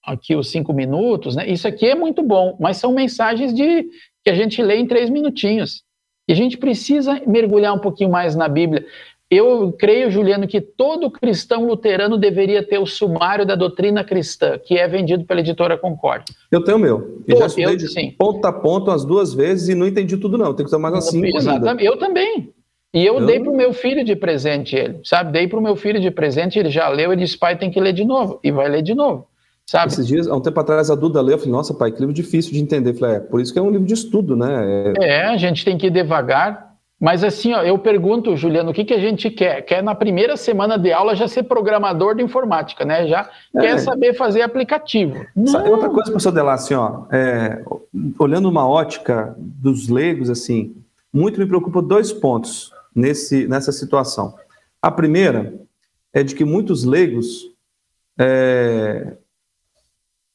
aqui 0.04 0.34
os 0.34 0.50
cinco 0.50 0.72
minutos, 0.72 1.36
né? 1.36 1.48
Isso 1.48 1.66
aqui 1.66 1.86
é 1.86 1.94
muito 1.94 2.22
bom, 2.22 2.56
mas 2.60 2.76
são 2.76 2.92
mensagens 2.92 3.54
de 3.54 3.86
que 4.24 4.30
a 4.30 4.34
gente 4.34 4.62
lê 4.62 4.76
em 4.76 4.86
três 4.86 5.08
minutinhos. 5.10 5.82
E 6.28 6.32
a 6.32 6.36
gente 6.36 6.56
precisa 6.56 7.20
mergulhar 7.26 7.74
um 7.74 7.78
pouquinho 7.78 8.10
mais 8.10 8.36
na 8.36 8.48
Bíblia. 8.48 8.86
Eu 9.30 9.72
creio, 9.72 10.10
Juliano, 10.10 10.46
que 10.46 10.60
todo 10.60 11.10
cristão 11.10 11.64
luterano 11.64 12.18
deveria 12.18 12.62
ter 12.62 12.78
o 12.78 12.84
sumário 12.84 13.46
da 13.46 13.54
doutrina 13.54 14.04
cristã, 14.04 14.58
que 14.58 14.76
é 14.76 14.86
vendido 14.86 15.24
pela 15.24 15.40
editora 15.40 15.78
Concórdia. 15.78 16.34
Eu 16.50 16.62
tenho 16.62 16.76
o 16.76 16.80
meu. 16.80 17.22
Eu 17.26 17.38
já 17.38 17.46
estudei 17.46 17.76
de 17.76 17.88
sim. 17.88 18.14
ponto 18.18 18.44
a 18.44 18.52
ponto 18.52 18.90
as 18.90 19.06
duas 19.06 19.32
vezes 19.32 19.70
e 19.70 19.74
não 19.74 19.86
entendi 19.86 20.18
tudo, 20.18 20.36
não. 20.36 20.52
Tem 20.52 20.64
que 20.64 20.68
usar 20.68 20.78
mais 20.78 20.94
assim. 20.94 21.24
Exatamente. 21.34 21.82
Eu 21.82 21.96
também. 21.96 22.52
E 22.94 23.06
eu, 23.06 23.20
eu 23.20 23.26
dei 23.26 23.40
para 23.40 23.50
o 23.50 23.56
meu 23.56 23.72
filho 23.72 24.04
de 24.04 24.14
presente 24.14 24.76
ele, 24.76 25.00
sabe? 25.02 25.32
Dei 25.32 25.48
para 25.48 25.58
o 25.58 25.62
meu 25.62 25.76
filho 25.76 25.98
de 25.98 26.10
presente, 26.10 26.58
ele 26.58 26.68
já 26.68 26.86
leu 26.88 27.14
e 27.14 27.16
disse, 27.16 27.38
pai, 27.38 27.56
tem 27.56 27.70
que 27.70 27.80
ler 27.80 27.94
de 27.94 28.04
novo. 28.04 28.38
E 28.44 28.50
vai 28.50 28.68
ler 28.68 28.82
de 28.82 28.94
novo, 28.94 29.26
sabe? 29.72 29.90
Esses 29.90 30.06
dias, 30.06 30.28
há 30.28 30.36
um 30.36 30.40
tempo 30.40 30.60
atrás, 30.60 30.90
a 30.90 30.94
Duda 30.94 31.22
leu, 31.22 31.34
eu 31.34 31.38
falei, 31.38 31.52
nossa, 31.52 31.72
pai, 31.72 31.90
que 31.90 31.98
livro 31.98 32.12
difícil 32.12 32.52
de 32.52 32.60
entender. 32.60 32.90
Eu 32.90 32.94
falei, 32.94 33.16
é, 33.16 33.20
por 33.20 33.40
isso 33.40 33.50
que 33.50 33.58
é 33.58 33.62
um 33.62 33.70
livro 33.70 33.86
de 33.86 33.94
estudo, 33.94 34.36
né? 34.36 34.92
É, 35.00 35.04
é 35.06 35.24
a 35.28 35.36
gente 35.38 35.64
tem 35.64 35.78
que 35.78 35.86
ir 35.86 35.90
devagar, 35.90 36.74
mas 37.00 37.24
assim, 37.24 37.54
ó, 37.54 37.62
eu 37.62 37.78
pergunto, 37.78 38.36
Juliano, 38.36 38.70
o 38.70 38.74
que, 38.74 38.84
que 38.84 38.92
a 38.92 39.00
gente 39.00 39.30
quer? 39.30 39.62
Quer 39.62 39.82
na 39.82 39.94
primeira 39.94 40.36
semana 40.36 40.76
de 40.76 40.92
aula 40.92 41.16
já 41.16 41.26
ser 41.26 41.44
programador 41.44 42.14
de 42.14 42.22
informática, 42.22 42.84
né? 42.84 43.06
Já 43.06 43.30
é. 43.56 43.60
quer 43.60 43.78
saber 43.78 44.12
fazer 44.12 44.42
aplicativo. 44.42 45.24
Sabe, 45.46 45.70
outra 45.70 45.88
coisa, 45.88 46.10
professor 46.10 46.32
Delar, 46.32 46.56
assim, 46.56 46.74
ó, 46.74 47.04
é, 47.10 47.64
olhando 48.18 48.50
uma 48.50 48.68
ótica 48.68 49.34
dos 49.38 49.88
leigos, 49.88 50.28
assim, 50.28 50.76
muito 51.10 51.40
me 51.40 51.46
preocupa 51.46 51.80
dois 51.80 52.12
pontos 52.12 52.70
nesse, 52.94 53.46
nessa 53.48 53.72
situação. 53.72 54.34
A 54.82 54.90
primeira 54.90 55.54
é 56.12 56.22
de 56.22 56.34
que 56.34 56.44
muitos 56.44 56.84
leigos 56.84 57.50
é, 58.18 59.14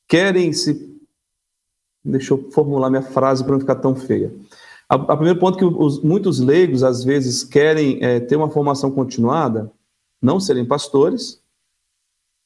querem 0.07 0.53
se. 0.53 0.95
Deixa 2.03 2.33
eu 2.33 2.49
formular 2.51 2.89
minha 2.89 3.01
frase 3.01 3.43
para 3.43 3.53
não 3.53 3.59
ficar 3.59 3.75
tão 3.75 3.95
feia. 3.95 4.33
A, 4.87 4.97
primeiro 4.97 5.39
ponto 5.39 5.57
é 5.57 5.59
que 5.59 5.65
os, 5.65 6.01
muitos 6.01 6.39
leigos, 6.39 6.81
às 6.81 7.03
vezes, 7.03 7.43
querem 7.43 8.01
é, 8.01 8.21
ter 8.21 8.37
uma 8.37 8.49
formação 8.49 8.89
continuada, 8.89 9.69
não 10.21 10.39
serem 10.39 10.65
pastores, 10.65 11.43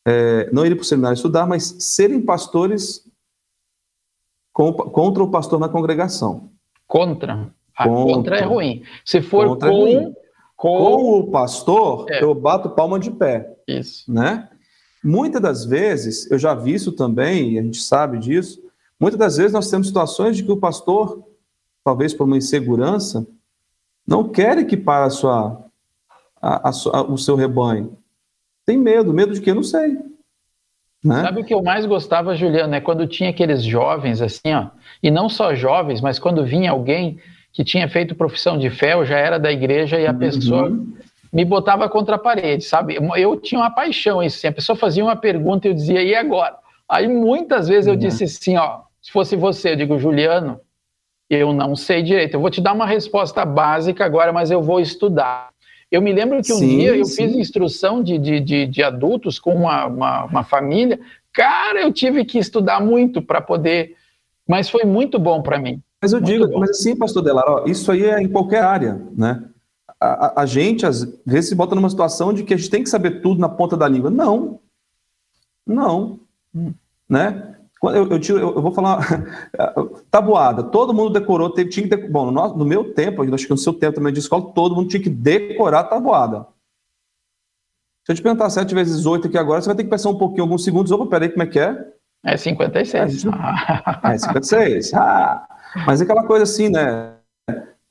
é, 0.08 0.50
não 0.52 0.66
irem 0.66 0.76
para 0.76 0.82
o 0.82 0.86
seminário 0.86 1.16
estudar, 1.16 1.46
mas 1.46 1.64
serem 1.80 2.20
pastores 2.20 3.08
com, 4.52 4.74
contra 4.74 5.24
o 5.24 5.30
pastor 5.30 5.60
na 5.60 5.70
congregação. 5.70 6.50
Contra? 6.88 7.54
A 7.78 7.88
contra, 7.88 8.14
contra 8.14 8.38
é 8.38 8.44
ruim. 8.44 8.84
Se 9.06 9.22
for 9.22 9.58
com, 9.58 9.88
é 9.88 10.06
com, 10.06 10.14
com 10.56 11.20
o 11.20 11.32
pastor, 11.32 12.08
é. 12.10 12.24
eu 12.24 12.34
bato 12.34 12.72
palma 12.72 13.00
de 13.00 13.12
pé. 13.12 13.56
Isso. 13.68 14.12
Né? 14.12 14.50
Muitas 15.04 15.42
das 15.42 15.66
vezes, 15.66 16.30
eu 16.30 16.38
já 16.38 16.54
vi 16.54 16.74
isso 16.74 16.92
também, 16.92 17.54
e 17.54 17.60
a 17.60 17.64
gente 17.64 17.82
sabe 17.82 18.18
disso, 18.20 18.62
muitas 19.00 19.20
das 19.20 19.38
vezes 19.38 19.54
nós 19.54 19.70
temos 19.70 19.88
situações 19.88 20.38
de 20.38 20.44
que 20.44 20.52
o 20.52 20.58
pastor 20.58 21.24
talvez 21.84 22.14
por 22.14 22.26
uma 22.26 22.38
insegurança, 22.38 23.26
não 24.08 24.30
quer 24.30 24.58
equipar 24.58 25.04
a 25.04 25.10
sua, 25.10 25.66
a, 26.42 26.70
a, 26.70 27.02
o 27.04 27.18
seu 27.18 27.36
rebanho. 27.36 27.98
Tem 28.66 28.78
medo. 28.78 29.14
Medo 29.14 29.34
de 29.34 29.42
quê? 29.42 29.54
Não 29.54 29.64
sei. 29.64 29.98
Né? 31.04 31.22
Sabe 31.22 31.42
o 31.42 31.46
que 31.46 31.54
eu 31.54 31.64
mais 31.64 31.86
gostava, 31.86 32.36
Juliano, 32.36 32.76
é 32.76 32.82
quando 32.82 33.08
tinha 33.08 33.32
aqueles 33.32 33.64
jovens 33.64 34.22
assim, 34.22 34.54
ó, 34.54 34.68
e 35.02 35.10
não 35.10 35.28
só 35.28 35.56
jovens, 35.56 36.00
mas 36.00 36.20
quando 36.20 36.46
vinha 36.46 36.70
alguém 36.70 37.20
que 37.52 37.64
tinha 37.64 37.90
feito 37.90 38.16
profissão 38.16 38.58
de 38.58 38.70
fé, 38.70 38.96
ou 38.96 39.04
já 39.04 39.18
era 39.18 39.40
da 39.40 39.52
igreja, 39.52 40.00
e 40.00 40.06
a 40.06 40.12
uhum. 40.12 40.20
pessoa 40.20 40.86
me 41.32 41.46
botava 41.46 41.88
contra 41.88 42.16
a 42.16 42.20
parede, 42.20 42.66
sabe? 42.66 42.98
Eu 43.18 43.38
tinha 43.38 43.62
uma 43.62 43.70
paixão 43.70 44.22
isso, 44.22 44.38
assim, 44.38 44.48
a 44.48 44.52
pessoa 44.52 44.76
fazia 44.76 45.04
uma 45.04 45.16
pergunta 45.16 45.68
e 45.68 45.72
eu 45.72 45.74
dizia, 45.74 46.04
e 46.04 46.14
agora? 46.14 46.56
Aí 46.90 47.08
muitas 47.08 47.70
vezes 47.70 47.88
eu 47.88 47.94
uhum. 47.94 48.00
disse 48.00 48.26
assim, 48.26 48.58
ó, 48.58 48.82
se 49.02 49.12
fosse 49.12 49.36
você, 49.36 49.72
eu 49.72 49.76
digo, 49.78 49.98
Juliano, 49.98 50.60
eu 51.30 51.54
não 51.54 51.76
sei 51.76 52.04
direito. 52.04 52.34
Eu 52.34 52.42
vou 52.42 52.50
te 52.50 52.60
dar 52.60 52.74
uma 52.74 52.86
resposta 52.86 53.46
básica 53.46 54.04
agora, 54.04 54.34
mas 54.34 54.52
eu 54.52 54.62
vou 54.62 54.82
estudar. 54.82 55.50
Eu 55.90 56.02
me 56.02 56.12
lembro 56.12 56.42
que 56.42 56.52
um 56.52 56.58
sim, 56.58 56.80
dia 56.80 56.96
eu 56.96 57.06
sim. 57.06 57.24
fiz 57.24 57.36
instrução 57.36 58.04
de, 58.04 58.18
de, 58.18 58.40
de, 58.42 58.68
de 58.68 58.84
adultos 58.84 59.40
com 59.40 59.54
uma, 59.54 59.86
uma, 59.86 60.26
uma, 60.26 60.44
família. 60.44 61.00
Cara, 61.34 61.82
eu 61.82 61.92
tive 61.94 62.26
que 62.26 62.38
estudar 62.38 62.82
muito 62.82 63.22
para 63.22 63.40
poder. 63.40 63.96
Mas 64.46 64.70
foi 64.70 64.84
muito 64.84 65.18
bom 65.18 65.42
para 65.42 65.58
mim. 65.58 65.82
Mas 66.02 66.12
eu 66.12 66.20
muito 66.20 66.32
digo, 66.32 66.48
bom. 66.48 66.60
mas 66.60 66.72
assim, 66.72 66.96
pastor 66.96 67.24
Delar, 67.24 67.64
isso 67.66 67.90
aí 67.92 68.06
é 68.06 68.22
em 68.22 68.28
qualquer 68.28 68.64
área, 68.64 69.02
né? 69.18 69.44
A, 70.02 70.42
a, 70.42 70.46
gente, 70.48 70.84
às 70.84 71.04
vezes, 71.24 71.50
se 71.50 71.56
bota 71.56 71.76
numa 71.76 71.90
situação 71.90 72.34
de 72.34 72.44
que 72.44 72.56
a 72.56 72.58
gente 72.58 72.72
tem 72.72 72.84
que 72.84 72.90
saber 72.90 73.22
tudo 73.22 73.40
na 73.40 73.48
ponta 73.48 73.78
da 73.78 73.88
língua. 73.88 74.10
Não. 74.10 74.60
Não. 75.66 76.20
Hum. 76.56 76.74
Né? 77.08 77.56
Eu, 77.84 78.10
eu, 78.10 78.20
eu, 78.20 78.38
eu, 78.38 78.62
vou 78.62 78.72
falar. 78.72 79.00
tabuada. 80.10 80.64
Todo 80.64 80.94
mundo 80.94 81.12
decorou, 81.12 81.52
teve, 81.52 81.70
tinha 81.70 81.88
que 81.88 81.98
Bom, 82.08 82.32
no, 82.32 82.58
no, 82.58 82.66
meu 82.66 82.94
tempo, 82.94 83.22
acho 83.34 83.46
que 83.46 83.52
no 83.52 83.58
seu 83.58 83.74
tempo 83.74 83.96
também 83.96 84.12
de 84.12 84.20
escola, 84.20 84.52
todo 84.54 84.76
mundo 84.76 84.90
tinha 84.90 85.02
que 85.02 85.10
decorar 85.10 85.82
a 85.82 85.84
tabuada. 85.84 86.48
Se 88.04 88.12
eu 88.12 88.16
te 88.16 88.22
perguntar 88.24 88.50
7 88.50 88.74
vezes 88.74 89.06
8 89.06 89.28
aqui 89.28 89.38
agora, 89.38 89.62
você 89.62 89.68
vai 89.68 89.76
ter 89.76 89.84
que 89.84 89.90
pensar 89.90 90.10
um 90.10 90.18
pouquinho, 90.18 90.44
alguns 90.44 90.64
segundos. 90.64 90.92
Opa, 90.92 91.06
peraí, 91.06 91.30
como 91.30 91.44
é 91.44 91.48
que 91.48 91.60
é? 91.60 91.94
É 92.24 92.38
56. 92.38 93.26
É, 93.26 93.30
é 94.14 94.18
56. 94.18 94.94
Ah, 94.96 95.48
mas 95.86 96.02
é 96.02 96.04
aquela 96.04 96.26
coisa 96.26 96.44
assim, 96.44 96.70
né? 96.70 97.21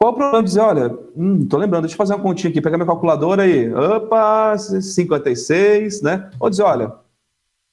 Qual 0.02 0.14
o 0.14 0.16
problema 0.16 0.42
de 0.42 0.48
dizer, 0.48 0.60
olha, 0.60 0.98
hum, 1.14 1.46
tô 1.46 1.58
lembrando, 1.58 1.82
deixa 1.82 1.92
eu 1.92 1.98
fazer 1.98 2.14
uma 2.14 2.22
continha 2.22 2.50
aqui, 2.50 2.62
pegar 2.62 2.78
minha 2.78 2.86
calculadora 2.86 3.42
aí. 3.42 3.70
Opa, 3.70 4.56
56, 4.56 6.00
né? 6.00 6.30
Ou 6.40 6.48
dizer, 6.48 6.62
olha, 6.62 6.94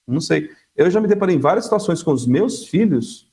não 0.05 0.19
sei. 0.19 0.49
Eu 0.75 0.91
já 0.91 0.99
me 0.99 1.07
deparei 1.07 1.37
em 1.37 1.39
várias 1.39 1.63
situações 1.63 2.03
com 2.03 2.11
os 2.11 2.27
meus 2.27 2.65
filhos, 2.65 3.31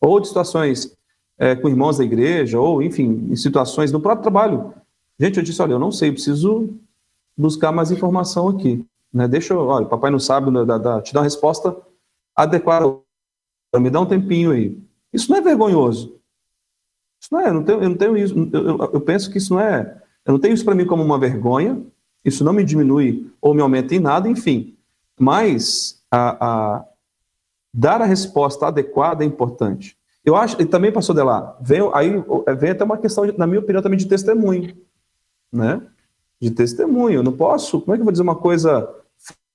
ou 0.00 0.18
de 0.18 0.26
situações 0.26 0.96
é, 1.38 1.54
com 1.54 1.68
irmãos 1.68 1.98
da 1.98 2.04
igreja, 2.04 2.58
ou, 2.58 2.82
enfim, 2.82 3.28
em 3.30 3.36
situações 3.36 3.92
no 3.92 4.00
próprio 4.00 4.22
trabalho. 4.22 4.74
Gente, 5.16 5.36
eu 5.36 5.44
disse, 5.44 5.62
olha, 5.62 5.74
eu 5.74 5.78
não 5.78 5.92
sei, 5.92 6.08
eu 6.08 6.14
preciso 6.14 6.70
buscar 7.36 7.70
mais 7.70 7.92
informação 7.92 8.48
aqui. 8.48 8.84
Né? 9.12 9.28
Deixa 9.28 9.54
eu, 9.54 9.60
olha, 9.60 9.86
papai 9.86 10.10
não 10.10 10.18
sabe, 10.18 10.50
né, 10.50 10.58
te 11.04 11.14
dá 11.14 11.20
uma 11.20 11.24
resposta 11.24 11.76
adequada, 12.34 12.98
me 13.76 13.90
dá 13.90 14.00
um 14.00 14.06
tempinho 14.06 14.50
aí. 14.50 14.76
Isso 15.12 15.30
não 15.30 15.38
é 15.38 15.40
vergonhoso. 15.40 16.17
Isso 17.20 17.28
não 17.32 17.40
é, 17.40 17.48
eu 17.48 17.54
não 17.54 17.64
tenho, 17.64 17.82
eu 17.82 17.88
não 17.88 17.96
tenho 17.96 18.16
isso, 18.16 18.50
eu, 18.52 18.78
eu 18.92 19.00
penso 19.00 19.30
que 19.30 19.38
isso 19.38 19.54
não 19.54 19.60
é, 19.60 20.00
eu 20.24 20.32
não 20.32 20.38
tenho 20.38 20.54
isso 20.54 20.64
para 20.64 20.74
mim 20.74 20.86
como 20.86 21.02
uma 21.02 21.18
vergonha, 21.18 21.82
isso 22.24 22.44
não 22.44 22.52
me 22.52 22.64
diminui 22.64 23.30
ou 23.40 23.54
me 23.54 23.60
aumenta 23.60 23.94
em 23.94 23.98
nada, 23.98 24.28
enfim. 24.28 24.76
Mas 25.18 26.02
a, 26.10 26.46
a 26.76 26.84
dar 27.72 28.00
a 28.02 28.04
resposta 28.04 28.66
adequada 28.66 29.24
é 29.24 29.26
importante. 29.26 29.96
Eu 30.24 30.36
acho, 30.36 30.60
e 30.60 30.66
também 30.66 30.92
passou 30.92 31.14
de 31.14 31.22
lá, 31.22 31.56
vem, 31.60 31.80
aí 31.94 32.12
vem 32.58 32.70
até 32.70 32.84
uma 32.84 32.98
questão, 32.98 33.24
na 33.36 33.46
minha 33.46 33.60
opinião, 33.60 33.82
também 33.82 33.98
de 33.98 34.06
testemunho, 34.06 34.76
né? 35.50 35.80
De 36.40 36.50
testemunho. 36.50 37.20
Eu 37.20 37.22
não 37.22 37.32
posso, 37.32 37.80
como 37.80 37.94
é 37.94 37.96
que 37.96 38.00
eu 38.02 38.04
vou 38.04 38.12
dizer 38.12 38.22
uma 38.22 38.36
coisa 38.36 38.88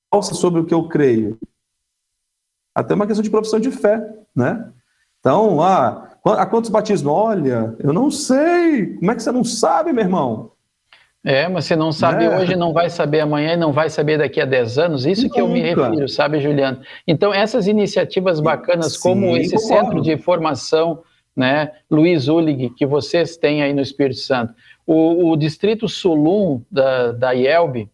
falsa 0.10 0.34
sobre 0.34 0.60
o 0.60 0.66
que 0.66 0.74
eu 0.74 0.88
creio? 0.88 1.38
Até 2.74 2.96
uma 2.96 3.06
questão 3.06 3.24
de 3.24 3.30
profissão 3.30 3.60
de 3.60 3.70
fé, 3.70 4.04
né? 4.36 4.72
Então, 5.20 5.62
ah, 5.62 6.13
a 6.24 6.46
quantos 6.46 6.70
batismos? 6.70 7.12
Olha, 7.12 7.76
eu 7.80 7.92
não 7.92 8.10
sei. 8.10 8.96
Como 8.96 9.12
é 9.12 9.16
que 9.16 9.24
você 9.24 9.32
não 9.32 9.44
sabe, 9.44 9.92
meu 9.92 10.04
irmão? 10.04 10.52
É, 11.26 11.48
mas 11.48 11.66
você 11.66 11.76
não 11.76 11.92
sabe 11.94 12.26
é. 12.26 12.38
hoje, 12.38 12.56
não 12.56 12.74
vai 12.74 12.90
saber 12.90 13.22
amanhã 13.22 13.54
e 13.54 13.58
não 13.58 13.72
vai 13.72 13.90
saber 13.90 14.18
daqui 14.18 14.42
a 14.42 14.46
10 14.46 14.78
anos. 14.78 15.06
Isso 15.06 15.24
Nunca. 15.24 15.36
que 15.36 15.42
eu 15.42 15.48
me 15.48 15.62
refiro, 15.62 16.08
sabe, 16.10 16.42
Juliano? 16.42 16.82
Então, 17.08 17.34
essas 17.34 17.66
iniciativas 17.66 18.42
bacanas, 18.42 18.94
Sim, 18.94 19.00
como 19.02 19.38
esse 19.38 19.56
concordo. 19.56 19.86
centro 19.86 20.02
de 20.02 20.18
formação, 20.18 21.02
né, 21.36 21.72
Luiz 21.90 22.28
Ulig, 22.28 22.72
que 22.72 22.86
vocês 22.86 23.38
têm 23.38 23.64
aí 23.64 23.74
no 23.74 23.82
Espírito 23.82 24.20
Santo, 24.20 24.54
o, 24.86 25.32
o 25.32 25.38
distrito 25.38 25.88
Sulum 25.88 26.62
da, 26.70 27.14
da 27.14 27.32
IELB, 27.32 27.90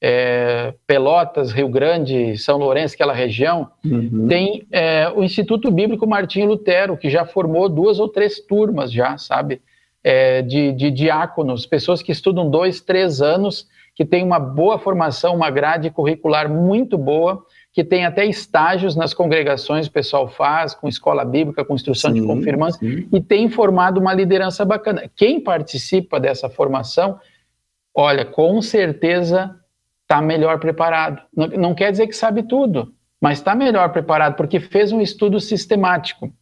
é, 0.00 0.74
Pelotas, 0.86 1.50
Rio 1.50 1.68
Grande, 1.68 2.36
São 2.38 2.58
Lourenço, 2.58 2.94
aquela 2.94 3.12
região, 3.12 3.68
uhum. 3.84 4.26
tem 4.28 4.66
é, 4.70 5.08
o 5.14 5.22
Instituto 5.22 5.70
Bíblico 5.70 6.06
Martinho 6.06 6.46
Lutero, 6.46 6.96
que 6.96 7.10
já 7.10 7.24
formou 7.24 7.68
duas 7.68 7.98
ou 7.98 8.08
três 8.08 8.38
turmas 8.40 8.92
já, 8.92 9.18
sabe? 9.18 9.60
é, 10.02 10.42
de, 10.42 10.72
de 10.72 10.90
diáconos, 10.90 11.66
pessoas 11.66 12.02
que 12.02 12.12
estudam 12.12 12.48
dois, 12.48 12.80
três 12.80 13.20
anos, 13.20 13.66
que 13.94 14.04
têm 14.04 14.24
uma 14.24 14.38
boa 14.38 14.78
formação, 14.78 15.34
uma 15.34 15.50
grade 15.50 15.90
curricular 15.90 16.48
muito 16.48 16.96
boa, 16.96 17.44
que 17.72 17.84
tem 17.84 18.04
até 18.04 18.24
estágios 18.24 18.96
nas 18.96 19.12
congregações, 19.12 19.86
o 19.86 19.92
pessoal 19.92 20.28
faz, 20.28 20.74
com 20.74 20.88
escola 20.88 21.24
bíblica, 21.24 21.64
com 21.64 21.74
instrução 21.74 22.12
sim, 22.12 22.20
de 22.20 22.26
confirmantes, 22.26 22.78
e 22.80 23.20
tem 23.20 23.48
formado 23.50 23.98
uma 24.00 24.14
liderança 24.14 24.64
bacana. 24.64 25.10
Quem 25.14 25.40
participa 25.40 26.18
dessa 26.18 26.48
formação, 26.48 27.18
olha, 27.94 28.24
com 28.24 28.62
certeza 28.62 29.54
está 30.08 30.22
melhor 30.22 30.58
preparado. 30.58 31.20
Não, 31.36 31.74
quer 31.74 31.90
dizer 31.90 32.06
que 32.06 32.14
sabe 32.14 32.42
tudo, 32.42 32.94
mas 33.20 33.38
está 33.38 33.54
melhor 33.54 33.90
preparado 33.92 34.36
porque 34.36 34.58
fez 34.58 34.90
um 34.90 35.02
estudo 35.02 35.38
sistemático. 35.38 36.32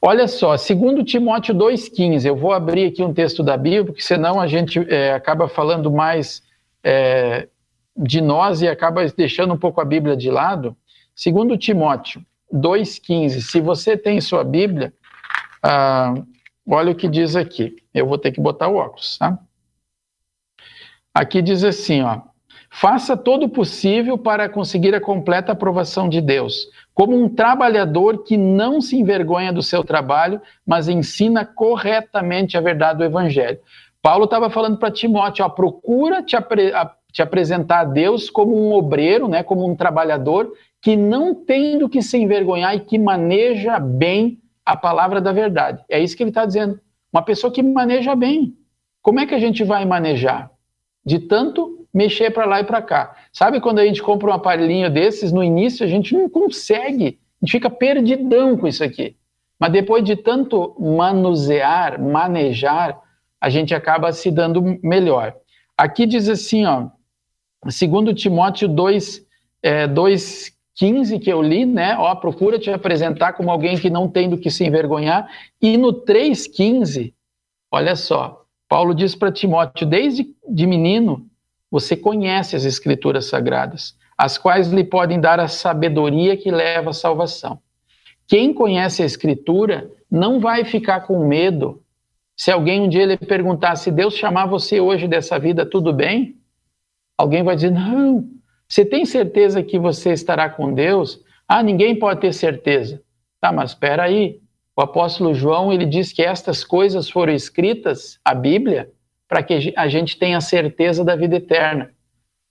Olha 0.00 0.26
só, 0.26 0.56
segundo 0.56 1.04
Timóteo 1.04 1.54
2,15, 1.54 2.24
eu 2.24 2.34
vou 2.34 2.52
abrir 2.52 2.86
aqui 2.86 3.02
um 3.02 3.12
texto 3.12 3.42
da 3.42 3.54
Bíblia, 3.54 3.84
porque 3.84 4.00
senão 4.00 4.40
a 4.40 4.46
gente 4.46 4.78
é, 4.90 5.12
acaba 5.12 5.46
falando 5.46 5.92
mais 5.92 6.42
é, 6.82 7.48
de 7.94 8.22
nós 8.22 8.62
e 8.62 8.68
acaba 8.68 9.06
deixando 9.08 9.52
um 9.52 9.58
pouco 9.58 9.82
a 9.82 9.84
Bíblia 9.84 10.16
de 10.16 10.30
lado. 10.30 10.74
Segundo 11.14 11.58
Timóteo 11.58 12.24
2,15, 12.50 13.40
se 13.42 13.60
você 13.60 13.94
tem 13.94 14.22
sua 14.22 14.42
Bíblia, 14.42 14.90
ah, 15.62 16.14
olha 16.66 16.92
o 16.92 16.94
que 16.94 17.08
diz 17.08 17.36
aqui. 17.36 17.76
Eu 17.92 18.06
vou 18.06 18.16
ter 18.16 18.32
que 18.32 18.40
botar 18.40 18.68
o 18.68 18.76
óculos, 18.76 19.18
tá? 19.18 19.38
Aqui 21.14 21.42
diz 21.42 21.62
assim, 21.62 22.00
ó. 22.00 22.31
Faça 22.74 23.18
todo 23.18 23.44
o 23.44 23.48
possível 23.50 24.16
para 24.16 24.48
conseguir 24.48 24.94
a 24.94 25.00
completa 25.00 25.52
aprovação 25.52 26.08
de 26.08 26.22
Deus, 26.22 26.68
como 26.94 27.14
um 27.14 27.28
trabalhador 27.28 28.24
que 28.24 28.34
não 28.38 28.80
se 28.80 28.96
envergonha 28.96 29.52
do 29.52 29.62
seu 29.62 29.84
trabalho, 29.84 30.40
mas 30.66 30.88
ensina 30.88 31.44
corretamente 31.44 32.56
a 32.56 32.62
verdade 32.62 33.00
do 33.00 33.04
Evangelho. 33.04 33.58
Paulo 34.00 34.24
estava 34.24 34.48
falando 34.48 34.78
para 34.78 34.90
Timóteo: 34.90 35.44
ó, 35.44 35.50
procura 35.50 36.22
te, 36.22 36.34
apre 36.34 36.72
te, 37.12 37.20
apresentar 37.20 37.80
a 37.80 37.84
Deus 37.84 38.30
como 38.30 38.56
um 38.56 38.72
obreiro, 38.72 39.28
né, 39.28 39.42
como 39.42 39.70
um 39.70 39.76
trabalhador 39.76 40.50
que 40.80 40.96
não 40.96 41.34
tem 41.34 41.78
do 41.78 41.90
que 41.90 42.00
se 42.00 42.16
envergonhar 42.16 42.74
e 42.74 42.80
que 42.80 42.98
maneja 42.98 43.78
bem 43.78 44.40
a 44.64 44.74
palavra 44.74 45.20
da 45.20 45.30
verdade. 45.30 45.84
É 45.90 46.00
isso 46.00 46.16
que 46.16 46.22
ele 46.22 46.30
está 46.30 46.46
dizendo. 46.46 46.80
Uma 47.12 47.22
pessoa 47.22 47.52
que 47.52 47.62
maneja 47.62 48.16
bem. 48.16 48.56
Como 49.02 49.20
é 49.20 49.26
que 49.26 49.34
a 49.34 49.38
gente 49.38 49.62
vai 49.62 49.84
manejar? 49.84 50.50
De 51.04 51.18
tanto 51.18 51.81
mexer 51.92 52.30
para 52.30 52.46
lá 52.46 52.60
e 52.60 52.64
para 52.64 52.80
cá. 52.80 53.16
Sabe 53.32 53.60
quando 53.60 53.78
a 53.78 53.84
gente 53.84 54.02
compra 54.02 54.30
um 54.30 54.34
aparelhinho 54.34 54.90
desses, 54.90 55.32
no 55.32 55.44
início 55.44 55.84
a 55.84 55.88
gente 55.88 56.14
não 56.14 56.28
consegue, 56.28 57.18
a 57.40 57.44
gente 57.44 57.52
fica 57.52 57.68
perdidão 57.68 58.56
com 58.56 58.66
isso 58.66 58.82
aqui. 58.82 59.16
Mas 59.58 59.72
depois 59.72 60.02
de 60.02 60.16
tanto 60.16 60.74
manusear, 60.80 62.00
manejar, 62.00 63.00
a 63.40 63.48
gente 63.48 63.74
acaba 63.74 64.12
se 64.12 64.30
dando 64.30 64.78
melhor. 64.82 65.34
Aqui 65.76 66.06
diz 66.06 66.28
assim, 66.28 66.64
ó, 66.64 66.88
segundo 67.68 68.14
Timóteo 68.14 68.68
2, 68.68 69.24
é, 69.62 69.86
2,15 69.86 71.20
que 71.20 71.30
eu 71.30 71.42
li, 71.42 71.64
né? 71.64 71.96
Ó, 71.96 72.14
procura 72.16 72.58
te 72.58 72.70
apresentar 72.70 73.34
como 73.34 73.50
alguém 73.50 73.78
que 73.78 73.90
não 73.90 74.08
tem 74.08 74.28
do 74.28 74.38
que 74.38 74.50
se 74.50 74.64
envergonhar. 74.64 75.28
E 75.60 75.76
no 75.76 75.92
3,15, 75.92 77.12
olha 77.70 77.94
só, 77.94 78.44
Paulo 78.68 78.94
diz 78.94 79.14
para 79.14 79.30
Timóteo, 79.30 79.86
desde 79.86 80.26
de 80.48 80.66
menino, 80.66 81.26
você 81.72 81.96
conhece 81.96 82.54
as 82.54 82.66
Escrituras 82.66 83.24
Sagradas, 83.24 83.96
as 84.16 84.36
quais 84.36 84.70
lhe 84.70 84.84
podem 84.84 85.18
dar 85.18 85.40
a 85.40 85.48
sabedoria 85.48 86.36
que 86.36 86.50
leva 86.50 86.90
à 86.90 86.92
salvação. 86.92 87.58
Quem 88.28 88.52
conhece 88.52 89.02
a 89.02 89.06
Escritura 89.06 89.90
não 90.10 90.38
vai 90.38 90.66
ficar 90.66 91.00
com 91.00 91.26
medo 91.26 91.82
se 92.36 92.50
alguém 92.50 92.82
um 92.82 92.88
dia 92.90 93.06
lhe 93.06 93.16
perguntar 93.16 93.76
se 93.76 93.90
Deus 93.90 94.14
chamar 94.14 94.46
você 94.46 94.80
hoje 94.80 95.08
dessa 95.08 95.38
vida, 95.38 95.64
tudo 95.64 95.94
bem? 95.94 96.36
Alguém 97.16 97.42
vai 97.42 97.54
dizer: 97.54 97.70
não. 97.70 98.28
Você 98.68 98.84
tem 98.84 99.06
certeza 99.06 99.62
que 99.62 99.78
você 99.78 100.12
estará 100.12 100.50
com 100.50 100.74
Deus? 100.74 101.20
Ah, 101.48 101.62
ninguém 101.62 101.98
pode 101.98 102.20
ter 102.20 102.34
certeza. 102.34 103.02
Tá, 103.40 103.50
mas 103.50 103.70
espera 103.70 104.02
aí. 104.02 104.40
O 104.76 104.82
apóstolo 104.82 105.34
João 105.34 105.72
ele 105.72 105.86
diz 105.86 106.12
que 106.12 106.22
estas 106.22 106.64
coisas 106.64 107.08
foram 107.08 107.32
escritas, 107.32 108.18
a 108.24 108.34
Bíblia, 108.34 108.90
para 109.32 109.42
que 109.42 109.72
a 109.74 109.88
gente 109.88 110.18
tenha 110.18 110.38
certeza 110.42 111.02
da 111.02 111.16
vida 111.16 111.36
eterna. 111.36 111.90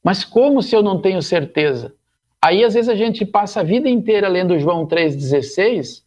Mas 0.03 0.23
como 0.23 0.63
se 0.63 0.75
eu 0.75 0.81
não 0.81 0.99
tenho 0.99 1.21
certeza? 1.21 1.93
Aí 2.43 2.63
às 2.63 2.73
vezes 2.73 2.89
a 2.89 2.95
gente 2.95 3.23
passa 3.23 3.59
a 3.59 3.63
vida 3.63 3.87
inteira 3.87 4.27
lendo 4.27 4.57
João 4.57 4.87
3,16 4.87 6.01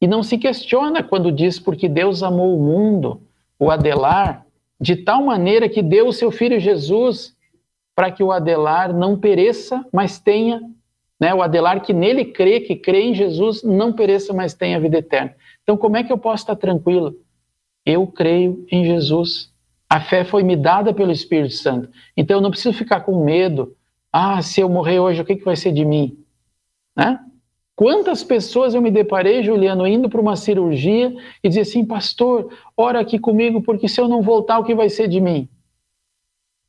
e 0.00 0.06
não 0.06 0.22
se 0.22 0.38
questiona 0.38 1.02
quando 1.02 1.32
diz 1.32 1.58
porque 1.58 1.88
Deus 1.88 2.22
amou 2.22 2.56
o 2.56 2.62
mundo, 2.62 3.22
o 3.58 3.72
Adelar, 3.72 4.46
de 4.80 4.94
tal 4.94 5.20
maneira 5.24 5.68
que 5.68 5.82
deu 5.82 6.06
o 6.06 6.12
seu 6.12 6.30
filho 6.30 6.60
Jesus 6.60 7.36
para 7.92 8.12
que 8.12 8.22
o 8.22 8.30
Adelar 8.30 8.94
não 8.94 9.18
pereça, 9.18 9.84
mas 9.92 10.20
tenha, 10.20 10.60
né, 11.18 11.34
o 11.34 11.42
Adelar 11.42 11.82
que 11.82 11.92
nele 11.92 12.26
crê, 12.26 12.60
que 12.60 12.76
crê 12.76 13.02
em 13.02 13.14
Jesus, 13.16 13.64
não 13.64 13.92
pereça, 13.92 14.32
mas 14.32 14.54
tenha 14.54 14.78
vida 14.78 14.98
eterna. 14.98 15.34
Então 15.64 15.76
como 15.76 15.96
é 15.96 16.04
que 16.04 16.12
eu 16.12 16.18
posso 16.18 16.44
estar 16.44 16.54
tranquilo? 16.54 17.16
Eu 17.84 18.06
creio 18.06 18.64
em 18.70 18.84
Jesus. 18.84 19.52
A 19.88 20.00
fé 20.00 20.24
foi 20.24 20.42
me 20.42 20.56
dada 20.56 20.94
pelo 20.94 21.10
Espírito 21.10 21.54
Santo. 21.54 21.90
Então 22.16 22.38
eu 22.38 22.40
não 22.40 22.50
preciso 22.50 22.76
ficar 22.76 23.00
com 23.00 23.24
medo. 23.24 23.76
Ah, 24.12 24.40
se 24.42 24.60
eu 24.60 24.68
morrer 24.68 25.00
hoje, 25.00 25.20
o 25.20 25.24
que, 25.24 25.36
que 25.36 25.44
vai 25.44 25.56
ser 25.56 25.72
de 25.72 25.84
mim? 25.84 26.18
Né? 26.96 27.18
Quantas 27.74 28.22
pessoas 28.22 28.74
eu 28.74 28.82
me 28.82 28.90
deparei, 28.90 29.42
Juliano, 29.42 29.86
indo 29.86 30.08
para 30.08 30.20
uma 30.20 30.36
cirurgia 30.36 31.14
e 31.42 31.48
dizer 31.48 31.62
assim, 31.62 31.84
pastor, 31.84 32.52
ora 32.76 33.00
aqui 33.00 33.18
comigo, 33.18 33.62
porque 33.62 33.88
se 33.88 34.00
eu 34.00 34.06
não 34.06 34.22
voltar, 34.22 34.58
o 34.58 34.64
que 34.64 34.74
vai 34.74 34.88
ser 34.88 35.08
de 35.08 35.20
mim? 35.20 35.48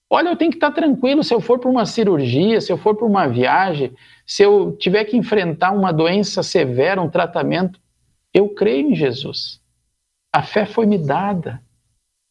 Olha, 0.09 0.27
eu 0.29 0.35
tenho 0.35 0.51
que 0.51 0.57
estar 0.57 0.71
tranquilo 0.71 1.23
se 1.23 1.33
eu 1.33 1.39
for 1.39 1.57
para 1.57 1.69
uma 1.69 1.85
cirurgia, 1.85 2.59
se 2.59 2.69
eu 2.71 2.77
for 2.77 2.95
para 2.95 3.05
uma 3.05 3.27
viagem, 3.27 3.93
se 4.25 4.43
eu 4.43 4.75
tiver 4.77 5.05
que 5.05 5.15
enfrentar 5.15 5.71
uma 5.71 5.93
doença 5.93 6.43
severa, 6.43 7.01
um 7.01 7.09
tratamento, 7.09 7.79
eu 8.33 8.49
creio 8.49 8.91
em 8.91 8.95
Jesus. 8.95 9.60
A 10.33 10.43
fé 10.43 10.65
foi 10.65 10.85
me 10.85 10.97
dada. 10.97 11.61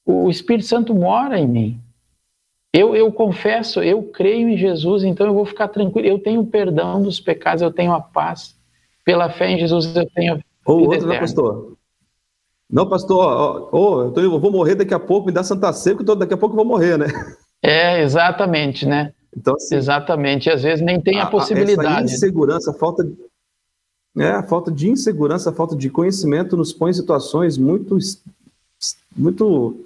O 0.05 0.31
Espírito 0.31 0.67
Santo 0.67 0.95
mora 0.95 1.39
em 1.39 1.47
mim. 1.47 1.81
Eu, 2.73 2.95
eu 2.95 3.13
confesso, 3.13 3.83
eu 3.83 4.03
creio 4.05 4.49
em 4.49 4.57
Jesus, 4.57 5.03
então 5.03 5.27
eu 5.27 5.35
vou 5.35 5.45
ficar 5.45 5.69
tranquilo. 5.69 6.07
Eu 6.07 6.19
tenho 6.19 6.45
perdão 6.47 7.03
dos 7.03 7.21
pecados, 7.21 7.63
eu 7.63 7.73
tenho 7.73 7.93
a 7.93 8.01
paz. 8.01 8.57
Pela 9.05 9.29
fé 9.29 9.51
em 9.51 9.59
Jesus 9.59 9.95
eu 9.95 10.09
tenho. 10.15 10.41
Ou 10.65 10.87
outro, 10.87 11.07
né, 11.07 11.19
pastor? 11.19 11.77
Não, 12.71 12.89
pastor, 12.89 13.69
oh, 13.73 14.03
eu, 14.03 14.13
tô, 14.13 14.21
eu, 14.21 14.39
vou 14.39 14.53
morrer 14.53 14.77
daqui 14.77 14.95
a 14.95 15.01
pouco, 15.01 15.27
me 15.27 15.33
dá 15.33 15.43
Santa 15.43 15.73
Ceia, 15.73 15.97
porque 15.97 16.15
daqui 16.15 16.35
a 16.35 16.37
pouco 16.37 16.53
eu 16.53 16.59
vou 16.59 16.65
morrer, 16.65 16.97
né? 16.97 17.07
É, 17.61 18.01
exatamente, 18.01 18.87
né? 18.87 19.13
Então, 19.37 19.55
assim, 19.55 19.75
exatamente, 19.75 20.49
às 20.49 20.63
vezes 20.63 20.85
nem 20.85 21.01
tem 21.01 21.19
a, 21.19 21.25
a 21.25 21.27
possibilidade. 21.27 22.05
Essa 22.05 22.15
insegurança, 22.15 22.73
falta, 22.73 23.05
é, 24.19 24.31
a 24.31 24.43
falta 24.43 24.71
de 24.71 24.89
insegurança, 24.89 25.51
a 25.51 25.53
falta 25.53 25.77
de 25.77 25.89
conhecimento 25.89 26.57
nos 26.57 26.73
põe 26.73 26.91
em 26.91 26.95
situações 26.95 27.57
muito, 27.57 27.97
muito 29.17 29.85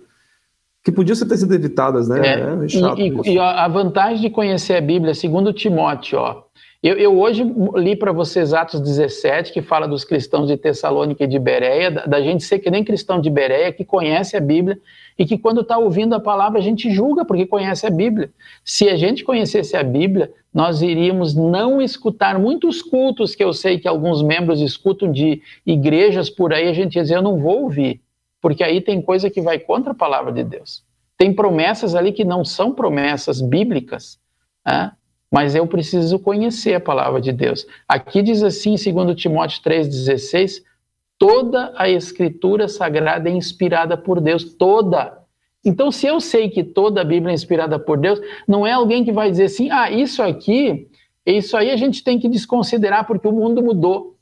que 0.83 0.93
podiam 0.93 1.17
ter 1.17 1.37
sido 1.37 1.55
evitadas, 1.55 2.09
né? 2.09 2.21
É, 2.21 2.65
é 2.65 2.69
chato 2.69 3.01
e, 3.01 3.35
e, 3.35 3.39
a 3.39 3.67
vantagem 3.69 4.21
de 4.21 4.31
conhecer 4.31 4.77
a 4.77 4.81
Bíblia, 4.81 5.15
segundo 5.15 5.53
Timóteo, 5.53 6.19
ó, 6.19 6.45
eu, 6.85 6.99
eu 6.99 7.19
hoje 7.19 7.43
li 7.77 7.97
para 7.97 8.13
vocês 8.13 8.53
Atos 8.53 8.79
17, 8.79 9.55
que 9.55 9.63
fala 9.63 9.89
dos 9.89 10.05
cristãos 10.05 10.49
de 10.49 10.59
Tessalônica 10.59 11.25
e 11.25 11.27
de 11.27 11.39
Bereia, 11.39 11.91
da, 11.91 12.05
da 12.05 12.21
gente 12.21 12.45
ser 12.45 12.59
que 12.59 12.71
nem 12.71 12.85
cristão 12.85 13.19
de 13.19 13.31
Bereia, 13.31 13.73
que 13.73 13.87
conhece 13.87 14.37
a 14.37 14.41
Bíblia 14.41 14.79
e 15.19 15.25
que 15.25 15.39
quando 15.39 15.61
está 15.61 15.79
ouvindo 15.79 16.15
a 16.15 16.21
palavra 16.21 16.59
a 16.59 16.63
gente 16.63 16.91
julga 16.91 17.25
porque 17.25 17.47
conhece 17.47 17.87
a 17.87 17.91
Bíblia. 17.91 18.33
Se 18.65 18.89
a 18.89 18.97
gente 18.97 19.25
conhecesse 19.25 19.77
a 19.77 19.83
Bíblia, 19.83 20.33
nós 20.53 20.83
iríamos 20.83 21.35
não 21.35 21.81
escutar 21.81 22.39
muitos 22.39 22.83
cultos 22.83 23.35
que 23.35 23.43
eu 23.43 23.53
sei 23.53 23.79
que 23.79 23.89
alguns 23.89 24.23
membros 24.23 24.61
escutam 24.61 25.11
de 25.11 25.43
igrejas 25.65 26.29
por 26.29 26.53
aí, 26.53 26.69
a 26.69 26.73
gente 26.73 26.97
ia 26.97 27.03
dizer, 27.03 27.17
eu 27.17 27.23
não 27.23 27.39
vou 27.39 27.63
ouvir, 27.63 28.01
porque 28.41 28.63
aí 28.63 28.81
tem 28.81 29.01
coisa 29.01 29.31
que 29.31 29.41
vai 29.41 29.59
contra 29.59 29.93
a 29.93 29.97
palavra 29.97 30.33
de 30.33 30.45
Deus. 30.45 30.83
Tem 31.17 31.33
promessas 31.33 31.95
ali 31.95 32.13
que 32.13 32.25
não 32.25 32.45
são 32.45 32.73
promessas 32.73 33.41
bíblicas, 33.41 34.19
né? 34.67 34.93
mas 35.31 35.55
eu 35.55 35.67
preciso 35.67 36.19
conhecer 36.19 36.75
a 36.75 36.81
palavra 36.81 37.21
de 37.21 37.33
Deus. 37.33 37.67
Aqui 37.89 38.23
diz 38.23 38.43
assim, 38.43 38.77
segundo 38.77 39.15
Timóteo 39.15 39.61
3,16, 39.63 40.63
toda 41.19 41.73
a 41.77 41.89
escritura 41.89 42.69
sagrada 42.69 43.29
é 43.29 43.33
inspirada 43.33 43.97
por 43.97 44.21
Deus, 44.21 44.55
toda. 44.55 45.23
Então, 45.65 45.91
se 45.91 46.07
eu 46.07 46.21
sei 46.21 46.51
que 46.51 46.63
toda 46.63 47.01
a 47.01 47.05
Bíblia 47.05 47.33
é 47.33 47.35
inspirada 47.35 47.79
por 47.79 47.99
Deus, 47.99 48.21
não 48.47 48.67
é 48.67 48.73
alguém 48.73 49.05
que 49.05 49.13
vai 49.13 49.31
dizer 49.31 49.45
assim, 49.45 49.71
ah, 49.71 49.91
isso 49.91 50.23
aqui, 50.23 50.89
isso 51.25 51.57
aí 51.57 51.71
a 51.71 51.77
gente 51.77 52.05
tem 52.05 52.19
que 52.19 52.29
desconsiderar 52.29 53.07
porque 53.07 53.27
o 53.27 53.33
mundo 53.33 53.63
mudou. 53.63 54.17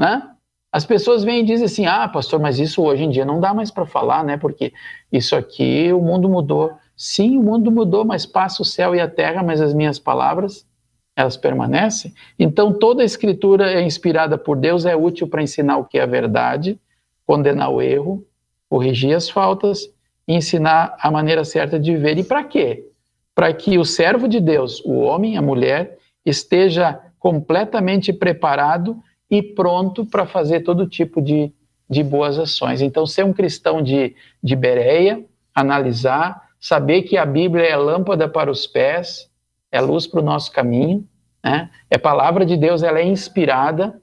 Né? 0.00 0.30
As 0.72 0.86
pessoas 0.86 1.22
vêm 1.22 1.40
e 1.40 1.44
dizem 1.44 1.66
assim, 1.66 1.86
ah, 1.86 2.08
pastor, 2.08 2.40
mas 2.40 2.58
isso 2.58 2.82
hoje 2.82 3.04
em 3.04 3.10
dia 3.10 3.26
não 3.26 3.38
dá 3.38 3.52
mais 3.52 3.70
para 3.70 3.84
falar, 3.84 4.24
né? 4.24 4.38
Porque 4.38 4.72
isso 5.12 5.36
aqui, 5.36 5.92
o 5.92 6.00
mundo 6.00 6.30
mudou. 6.30 6.72
Sim, 6.96 7.36
o 7.36 7.42
mundo 7.42 7.70
mudou, 7.70 8.06
mas 8.06 8.24
passa 8.24 8.62
o 8.62 8.64
céu 8.64 8.94
e 8.94 9.00
a 9.00 9.08
terra, 9.08 9.42
mas 9.42 9.60
as 9.60 9.74
minhas 9.74 9.98
palavras, 9.98 10.66
elas 11.14 11.36
permanecem. 11.36 12.12
Então, 12.38 12.72
toda 12.72 13.02
a 13.02 13.04
escritura 13.04 13.70
é 13.70 13.82
inspirada 13.82 14.38
por 14.38 14.56
Deus, 14.56 14.86
é 14.86 14.96
útil 14.96 15.28
para 15.28 15.42
ensinar 15.42 15.78
o 15.78 15.84
que 15.84 15.98
é 15.98 16.02
a 16.02 16.06
verdade, 16.06 16.78
condenar 17.26 17.70
o 17.70 17.82
erro, 17.82 18.24
corrigir 18.68 19.14
as 19.14 19.28
faltas 19.28 19.88
e 20.26 20.34
ensinar 20.34 20.96
a 20.98 21.10
maneira 21.10 21.44
certa 21.44 21.78
de 21.78 21.92
viver. 21.92 22.18
E 22.18 22.24
para 22.24 22.42
quê? 22.44 22.86
Para 23.34 23.52
que 23.52 23.78
o 23.78 23.84
servo 23.84 24.26
de 24.26 24.40
Deus, 24.40 24.82
o 24.84 25.00
homem, 25.00 25.36
a 25.36 25.42
mulher, 25.42 25.98
esteja 26.24 26.98
completamente 27.18 28.12
preparado 28.12 28.96
e 29.30 29.42
pronto 29.42 30.04
para 30.04 30.26
fazer 30.26 30.60
todo 30.60 30.86
tipo 30.86 31.20
de, 31.20 31.52
de 31.88 32.02
boas 32.02 32.38
ações. 32.38 32.80
Então, 32.80 33.06
ser 33.06 33.24
um 33.24 33.32
cristão 33.32 33.82
de, 33.82 34.14
de 34.42 34.56
Bereia, 34.56 35.24
analisar, 35.54 36.42
saber 36.60 37.02
que 37.02 37.16
a 37.16 37.26
Bíblia 37.26 37.64
é 37.64 37.76
lâmpada 37.76 38.28
para 38.28 38.50
os 38.50 38.66
pés, 38.66 39.30
é 39.72 39.80
luz 39.80 40.06
para 40.06 40.20
o 40.20 40.24
nosso 40.24 40.52
caminho, 40.52 41.04
né? 41.42 41.70
é 41.90 41.96
palavra 41.96 42.44
de 42.44 42.56
Deus, 42.56 42.82
ela 42.82 42.98
é 42.98 43.04
inspirada, 43.04 44.00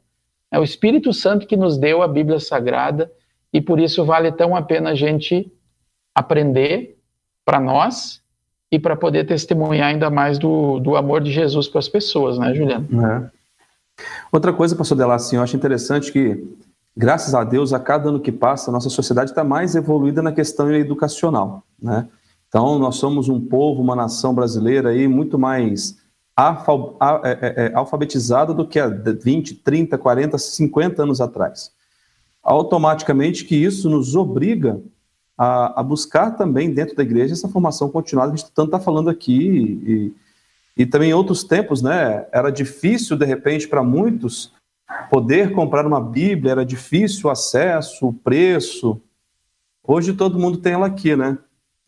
é 0.51 0.59
o 0.59 0.63
Espírito 0.63 1.13
Santo 1.13 1.45
que 1.45 1.55
nos 1.55 1.77
deu 1.77 2.01
a 2.01 2.07
Bíblia 2.07 2.39
Sagrada, 2.39 3.11
e 3.53 3.61
por 3.61 3.79
isso 3.79 4.03
vale 4.03 4.31
tão 4.31 4.55
a 4.55 4.61
pena 4.61 4.89
a 4.89 4.95
gente 4.95 5.51
aprender 6.13 6.97
para 7.45 7.59
nós 7.59 8.21
e 8.71 8.77
para 8.77 8.95
poder 8.95 9.25
testemunhar 9.25 9.89
ainda 9.89 10.09
mais 10.09 10.37
do, 10.37 10.79
do 10.79 10.95
amor 10.95 11.21
de 11.21 11.31
Jesus 11.31 11.67
para 11.67 11.79
as 11.79 11.87
pessoas, 11.87 12.37
né, 12.37 12.53
Juliano? 12.53 12.87
É. 13.05 13.29
Outra 14.31 14.53
coisa, 14.53 14.75
pastor 14.75 14.97
Delassi, 14.97 15.35
eu 15.35 15.41
acho 15.41 15.55
interessante 15.55 16.11
que, 16.11 16.43
graças 16.95 17.33
a 17.33 17.43
Deus, 17.43 17.73
a 17.73 17.79
cada 17.79 18.09
ano 18.09 18.19
que 18.19 18.31
passa, 18.31 18.69
a 18.69 18.73
nossa 18.73 18.89
sociedade 18.89 19.31
está 19.31 19.43
mais 19.43 19.75
evoluída 19.75 20.21
na 20.21 20.31
questão 20.31 20.71
educacional, 20.71 21.63
né? 21.81 22.07
Então, 22.49 22.77
nós 22.79 22.95
somos 22.95 23.29
um 23.29 23.39
povo, 23.39 23.81
uma 23.81 23.95
nação 23.95 24.33
brasileira 24.33 24.89
aí 24.89 25.07
muito 25.07 25.37
mais 25.39 25.97
é, 26.37 27.31
é, 27.31 27.65
é, 27.65 27.73
alfabetizada 27.75 28.53
do 28.53 28.67
que 28.67 28.79
há 28.79 28.87
20, 28.87 29.55
30, 29.55 29.97
40, 29.97 30.37
50 30.37 31.03
anos 31.03 31.21
atrás. 31.21 31.71
Automaticamente 32.41 33.45
que 33.45 33.55
isso 33.55 33.89
nos 33.89 34.15
obriga 34.15 34.81
a, 35.37 35.81
a 35.81 35.83
buscar 35.83 36.31
também 36.31 36.73
dentro 36.73 36.95
da 36.95 37.03
igreja 37.03 37.33
essa 37.33 37.49
formação 37.49 37.89
continuada 37.89 38.33
a 38.33 38.35
gente 38.35 38.51
tanto 38.51 38.67
está 38.67 38.79
falando 38.79 39.09
aqui 39.09 40.11
e, 40.75 40.81
e 40.81 40.85
também 40.85 41.11
em 41.11 41.13
outros 41.13 41.43
tempos, 41.43 41.81
né? 41.81 42.25
Era 42.31 42.49
difícil, 42.49 43.17
de 43.17 43.25
repente, 43.25 43.67
para 43.67 43.83
muitos 43.83 44.53
poder 45.09 45.51
comprar 45.51 45.85
uma 45.85 46.01
Bíblia, 46.01 46.53
era 46.53 46.65
difícil 46.65 47.27
o 47.27 47.31
acesso, 47.31 48.07
o 48.07 48.13
preço. 48.13 48.99
Hoje 49.85 50.13
todo 50.13 50.39
mundo 50.39 50.57
tem 50.57 50.73
ela 50.73 50.87
aqui, 50.87 51.15
né? 51.15 51.37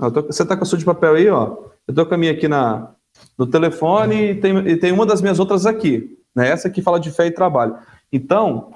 Tô, 0.09 0.21
você 0.23 0.41
está 0.43 0.57
com 0.57 0.63
a 0.63 0.65
sua 0.65 0.79
de 0.79 0.85
papel 0.85 1.15
aí, 1.15 1.29
ó. 1.29 1.57
Eu 1.87 1.91
estou 1.91 2.05
com 2.05 2.15
a 2.15 2.17
minha 2.17 2.31
aqui 2.31 2.47
na, 2.47 2.95
no 3.37 3.45
telefone 3.45 4.31
e 4.31 4.35
tem, 4.35 4.57
e 4.67 4.77
tem 4.77 4.91
uma 4.91 5.05
das 5.05 5.21
minhas 5.21 5.39
outras 5.39 5.65
aqui. 5.65 6.17
Né? 6.35 6.49
Essa 6.49 6.69
que 6.69 6.81
fala 6.81 6.99
de 6.99 7.11
fé 7.11 7.27
e 7.27 7.31
trabalho. 7.31 7.77
Então, 8.11 8.73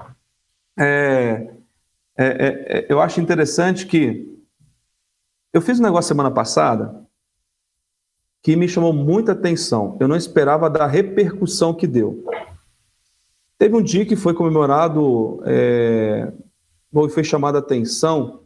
é, 0.77 1.51
é, 2.17 2.25
é, 2.25 2.77
é, 2.77 2.85
eu 2.89 3.01
acho 3.01 3.19
interessante 3.19 3.87
que 3.87 4.31
eu 5.53 5.61
fiz 5.61 5.79
um 5.79 5.83
negócio 5.83 6.09
semana 6.09 6.29
passada 6.29 7.03
que 8.43 8.55
me 8.55 8.67
chamou 8.67 8.93
muita 8.93 9.31
atenção. 9.31 9.97
Eu 9.99 10.07
não 10.07 10.15
esperava 10.15 10.69
da 10.69 10.85
repercussão 10.85 11.73
que 11.73 11.87
deu. 11.87 12.23
Teve 13.57 13.75
um 13.75 13.81
dia 13.81 14.05
que 14.05 14.15
foi 14.15 14.33
comemorado, 14.33 15.41
é, 15.45 16.31
foi 17.09 17.23
chamada 17.23 17.57
a 17.57 17.61
atenção 17.61 18.44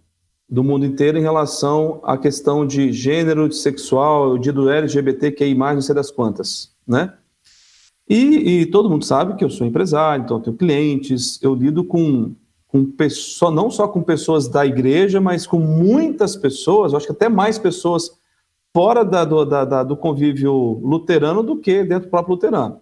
do 0.49 0.63
mundo 0.63 0.85
inteiro 0.85 1.17
em 1.17 1.21
relação 1.21 1.99
à 2.03 2.17
questão 2.17 2.65
de 2.65 2.91
gênero, 2.91 3.47
de 3.47 3.55
sexual, 3.55 4.37
dia 4.37 4.51
do 4.51 4.69
LGBTQI+, 4.69 5.53
não 5.53 5.81
sei 5.81 5.93
das 5.93 6.09
quantas, 6.09 6.73
né? 6.87 7.13
E, 8.09 8.61
e, 8.61 8.65
todo 8.65 8.89
mundo 8.89 9.05
sabe 9.05 9.35
que 9.35 9.45
eu 9.45 9.51
sou 9.51 9.67
empresário, 9.67 10.23
então 10.23 10.37
eu 10.37 10.41
tenho 10.41 10.57
clientes, 10.57 11.39
eu 11.43 11.53
lido 11.53 11.83
com, 11.83 12.33
com 12.67 12.83
pessoas, 12.83 13.53
não 13.53 13.69
só 13.69 13.87
com 13.87 14.01
pessoas 14.01 14.47
da 14.47 14.65
igreja, 14.65 15.21
mas 15.21 15.45
com 15.45 15.59
muitas 15.59 16.35
pessoas, 16.35 16.95
acho 16.95 17.05
que 17.05 17.11
até 17.11 17.29
mais 17.29 17.59
pessoas 17.59 18.09
fora 18.73 19.05
da, 19.05 19.23
do, 19.23 19.45
da, 19.45 19.63
da, 19.63 19.83
do 19.83 19.95
convívio 19.95 20.79
luterano 20.83 21.43
do 21.43 21.57
que 21.57 21.83
dentro 21.83 22.07
do 22.07 22.09
próprio 22.09 22.33
luterano. 22.33 22.81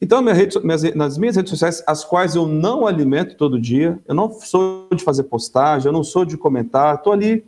Então, 0.00 0.22
minha 0.22 0.34
rede, 0.34 0.58
minhas, 0.60 0.82
nas 0.94 1.18
minhas 1.18 1.34
redes 1.34 1.50
sociais, 1.50 1.82
as 1.86 2.04
quais 2.04 2.36
eu 2.36 2.46
não 2.46 2.86
alimento 2.86 3.36
todo 3.36 3.60
dia, 3.60 4.00
eu 4.06 4.14
não 4.14 4.30
sou 4.30 4.88
de 4.94 5.02
fazer 5.02 5.24
postagem, 5.24 5.86
eu 5.86 5.92
não 5.92 6.04
sou 6.04 6.24
de 6.24 6.36
comentar, 6.36 6.94
estou 6.94 7.12
ali, 7.12 7.44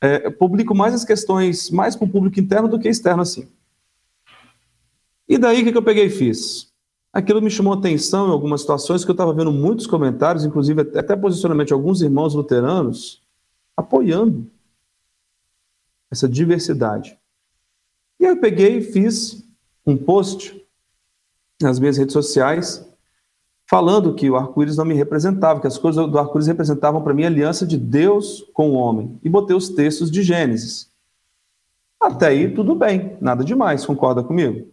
é, 0.00 0.30
publico 0.30 0.74
mais 0.74 0.94
as 0.94 1.04
questões, 1.04 1.70
mais 1.70 1.94
para 1.94 2.06
o 2.06 2.10
público 2.10 2.40
interno 2.40 2.68
do 2.68 2.78
que 2.78 2.88
externo, 2.88 3.22
assim. 3.22 3.46
E 5.28 5.36
daí, 5.36 5.60
o 5.60 5.64
que, 5.64 5.72
que 5.72 5.78
eu 5.78 5.82
peguei 5.82 6.06
e 6.06 6.10
fiz? 6.10 6.70
Aquilo 7.12 7.42
me 7.42 7.50
chamou 7.50 7.72
atenção 7.72 8.28
em 8.28 8.32
algumas 8.32 8.62
situações 8.62 9.04
que 9.04 9.10
eu 9.10 9.14
estava 9.14 9.34
vendo 9.34 9.52
muitos 9.52 9.86
comentários, 9.86 10.44
inclusive 10.44 10.80
até 10.80 11.14
posicionamento 11.14 11.68
de 11.68 11.74
alguns 11.74 12.00
irmãos 12.00 12.34
luteranos, 12.34 13.20
apoiando 13.76 14.46
essa 16.10 16.28
diversidade. 16.28 17.18
E 18.18 18.26
aí 18.26 18.32
eu 18.32 18.40
peguei 18.40 18.78
e 18.78 18.82
fiz 18.82 19.44
um 19.86 19.96
post 19.96 20.59
nas 21.60 21.78
minhas 21.78 21.96
redes 21.96 22.12
sociais, 22.12 22.86
falando 23.68 24.14
que 24.14 24.28
o 24.28 24.36
arco-íris 24.36 24.76
não 24.76 24.84
me 24.84 24.94
representava, 24.94 25.60
que 25.60 25.66
as 25.66 25.78
coisas 25.78 26.10
do 26.10 26.18
arco-íris 26.18 26.48
representavam 26.48 27.02
para 27.02 27.14
mim 27.14 27.24
a 27.24 27.28
aliança 27.28 27.66
de 27.66 27.76
Deus 27.76 28.44
com 28.52 28.70
o 28.70 28.74
homem. 28.74 29.18
E 29.22 29.28
botei 29.28 29.54
os 29.54 29.68
textos 29.68 30.10
de 30.10 30.22
Gênesis. 30.22 30.90
Até 32.00 32.28
aí, 32.28 32.52
tudo 32.52 32.74
bem, 32.74 33.16
nada 33.20 33.44
demais, 33.44 33.84
concorda 33.84 34.24
comigo? 34.24 34.68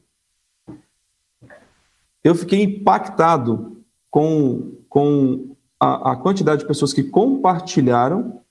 Eu 2.24 2.34
fiquei 2.34 2.64
impactado 2.64 3.84
com, 4.10 4.78
com 4.90 5.56
a, 5.80 6.14
a 6.14 6.16
quantidade 6.16 6.62
de 6.62 6.68
pessoas 6.68 6.94
que 6.94 7.04
compartilharam 7.04 8.42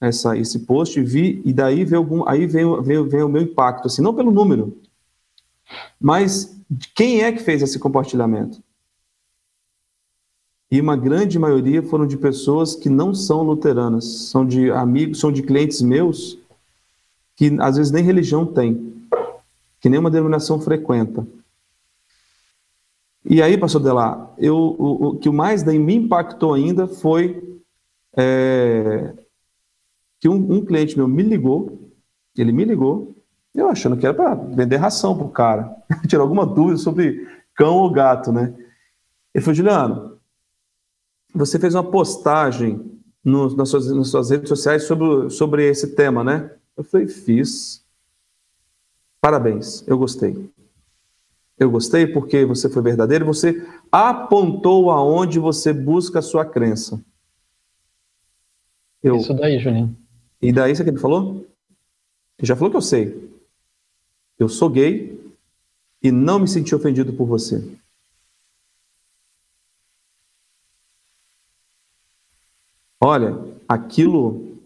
essa, 0.00 0.36
esse 0.36 0.60
post 0.60 1.00
vi, 1.00 1.40
e 1.44 1.52
daí 1.52 1.84
veio, 1.84 2.00
algum, 2.00 2.28
aí 2.28 2.46
veio, 2.46 2.82
veio, 2.82 3.08
veio 3.08 3.26
o 3.26 3.28
meu 3.28 3.42
impacto, 3.42 3.86
assim, 3.86 4.02
não 4.02 4.14
pelo 4.14 4.30
número, 4.30 4.78
mas 5.98 6.53
quem 6.94 7.22
é 7.22 7.32
que 7.32 7.42
fez 7.42 7.62
esse 7.62 7.78
compartilhamento? 7.78 8.62
E 10.70 10.80
uma 10.80 10.96
grande 10.96 11.38
maioria 11.38 11.82
foram 11.82 12.06
de 12.06 12.16
pessoas 12.16 12.74
que 12.74 12.88
não 12.88 13.14
são 13.14 13.42
luteranas, 13.42 14.04
são 14.04 14.44
de 14.46 14.70
amigos, 14.70 15.20
são 15.20 15.30
de 15.30 15.42
clientes 15.42 15.80
meus 15.80 16.38
que 17.36 17.56
às 17.60 17.76
vezes 17.76 17.92
nem 17.92 18.02
religião 18.02 18.46
tem, 18.46 18.94
que 19.80 19.88
nem 19.88 19.98
uma 19.98 20.10
denominação 20.10 20.60
frequenta. 20.60 21.26
E 23.24 23.40
aí, 23.40 23.56
pastor 23.56 23.82
Delar, 23.82 24.32
eu, 24.36 24.56
o, 24.56 25.08
o 25.08 25.16
que 25.16 25.30
mais 25.30 25.64
me 25.64 25.94
impactou 25.94 26.54
ainda 26.54 26.86
foi 26.86 27.60
é, 28.16 29.14
que 30.20 30.28
um, 30.28 30.54
um 30.54 30.64
cliente 30.64 30.96
meu 30.96 31.08
me 31.08 31.22
ligou, 31.22 31.90
ele 32.36 32.52
me 32.52 32.64
ligou, 32.64 33.13
eu 33.54 33.68
achando 33.68 33.96
que 33.96 34.04
era 34.04 34.14
para 34.14 34.34
vender 34.34 34.76
ração 34.76 35.16
pro 35.16 35.28
cara, 35.28 35.74
tirar 36.08 36.22
alguma 36.22 36.44
dúvida 36.44 36.78
sobre 36.78 37.26
cão 37.54 37.76
ou 37.76 37.90
gato, 37.90 38.32
né? 38.32 38.54
Ele 39.32 39.44
falou, 39.44 39.54
Juliano, 39.54 40.18
você 41.34 41.58
fez 41.58 41.74
uma 41.74 41.84
postagem 41.84 43.00
no, 43.24 43.54
nas, 43.56 43.68
suas, 43.68 43.90
nas, 43.90 44.08
suas, 44.08 44.30
redes 44.30 44.48
sociais 44.48 44.84
sobre, 44.84 45.30
sobre 45.30 45.68
esse 45.68 45.94
tema, 45.94 46.22
né? 46.22 46.50
Eu 46.76 46.84
falei, 46.84 47.06
fiz. 47.06 47.84
Parabéns, 49.20 49.86
eu 49.86 49.96
gostei. 49.96 50.50
Eu 51.58 51.70
gostei 51.70 52.06
porque 52.06 52.44
você 52.44 52.68
foi 52.68 52.82
verdadeiro, 52.82 53.24
você 53.24 53.66
apontou 53.90 54.90
aonde 54.90 55.38
você 55.38 55.72
busca 55.72 56.18
a 56.18 56.22
sua 56.22 56.44
crença. 56.44 57.00
Eu... 59.02 59.16
Isso 59.16 59.34
daí, 59.34 59.58
Julinho. 59.58 59.96
E 60.42 60.52
daí, 60.52 60.72
isso 60.72 60.82
que 60.82 60.90
ele 60.90 60.98
falou? 60.98 61.46
Ele 62.38 62.46
já 62.46 62.56
falou 62.56 62.70
que 62.70 62.76
eu 62.76 62.82
sei. 62.82 63.33
Eu 64.38 64.48
sou 64.48 64.68
gay 64.68 65.18
e 66.02 66.10
não 66.10 66.40
me 66.40 66.48
senti 66.48 66.74
ofendido 66.74 67.12
por 67.12 67.26
você. 67.26 67.62
Olha, 73.00 73.38
aquilo 73.68 74.58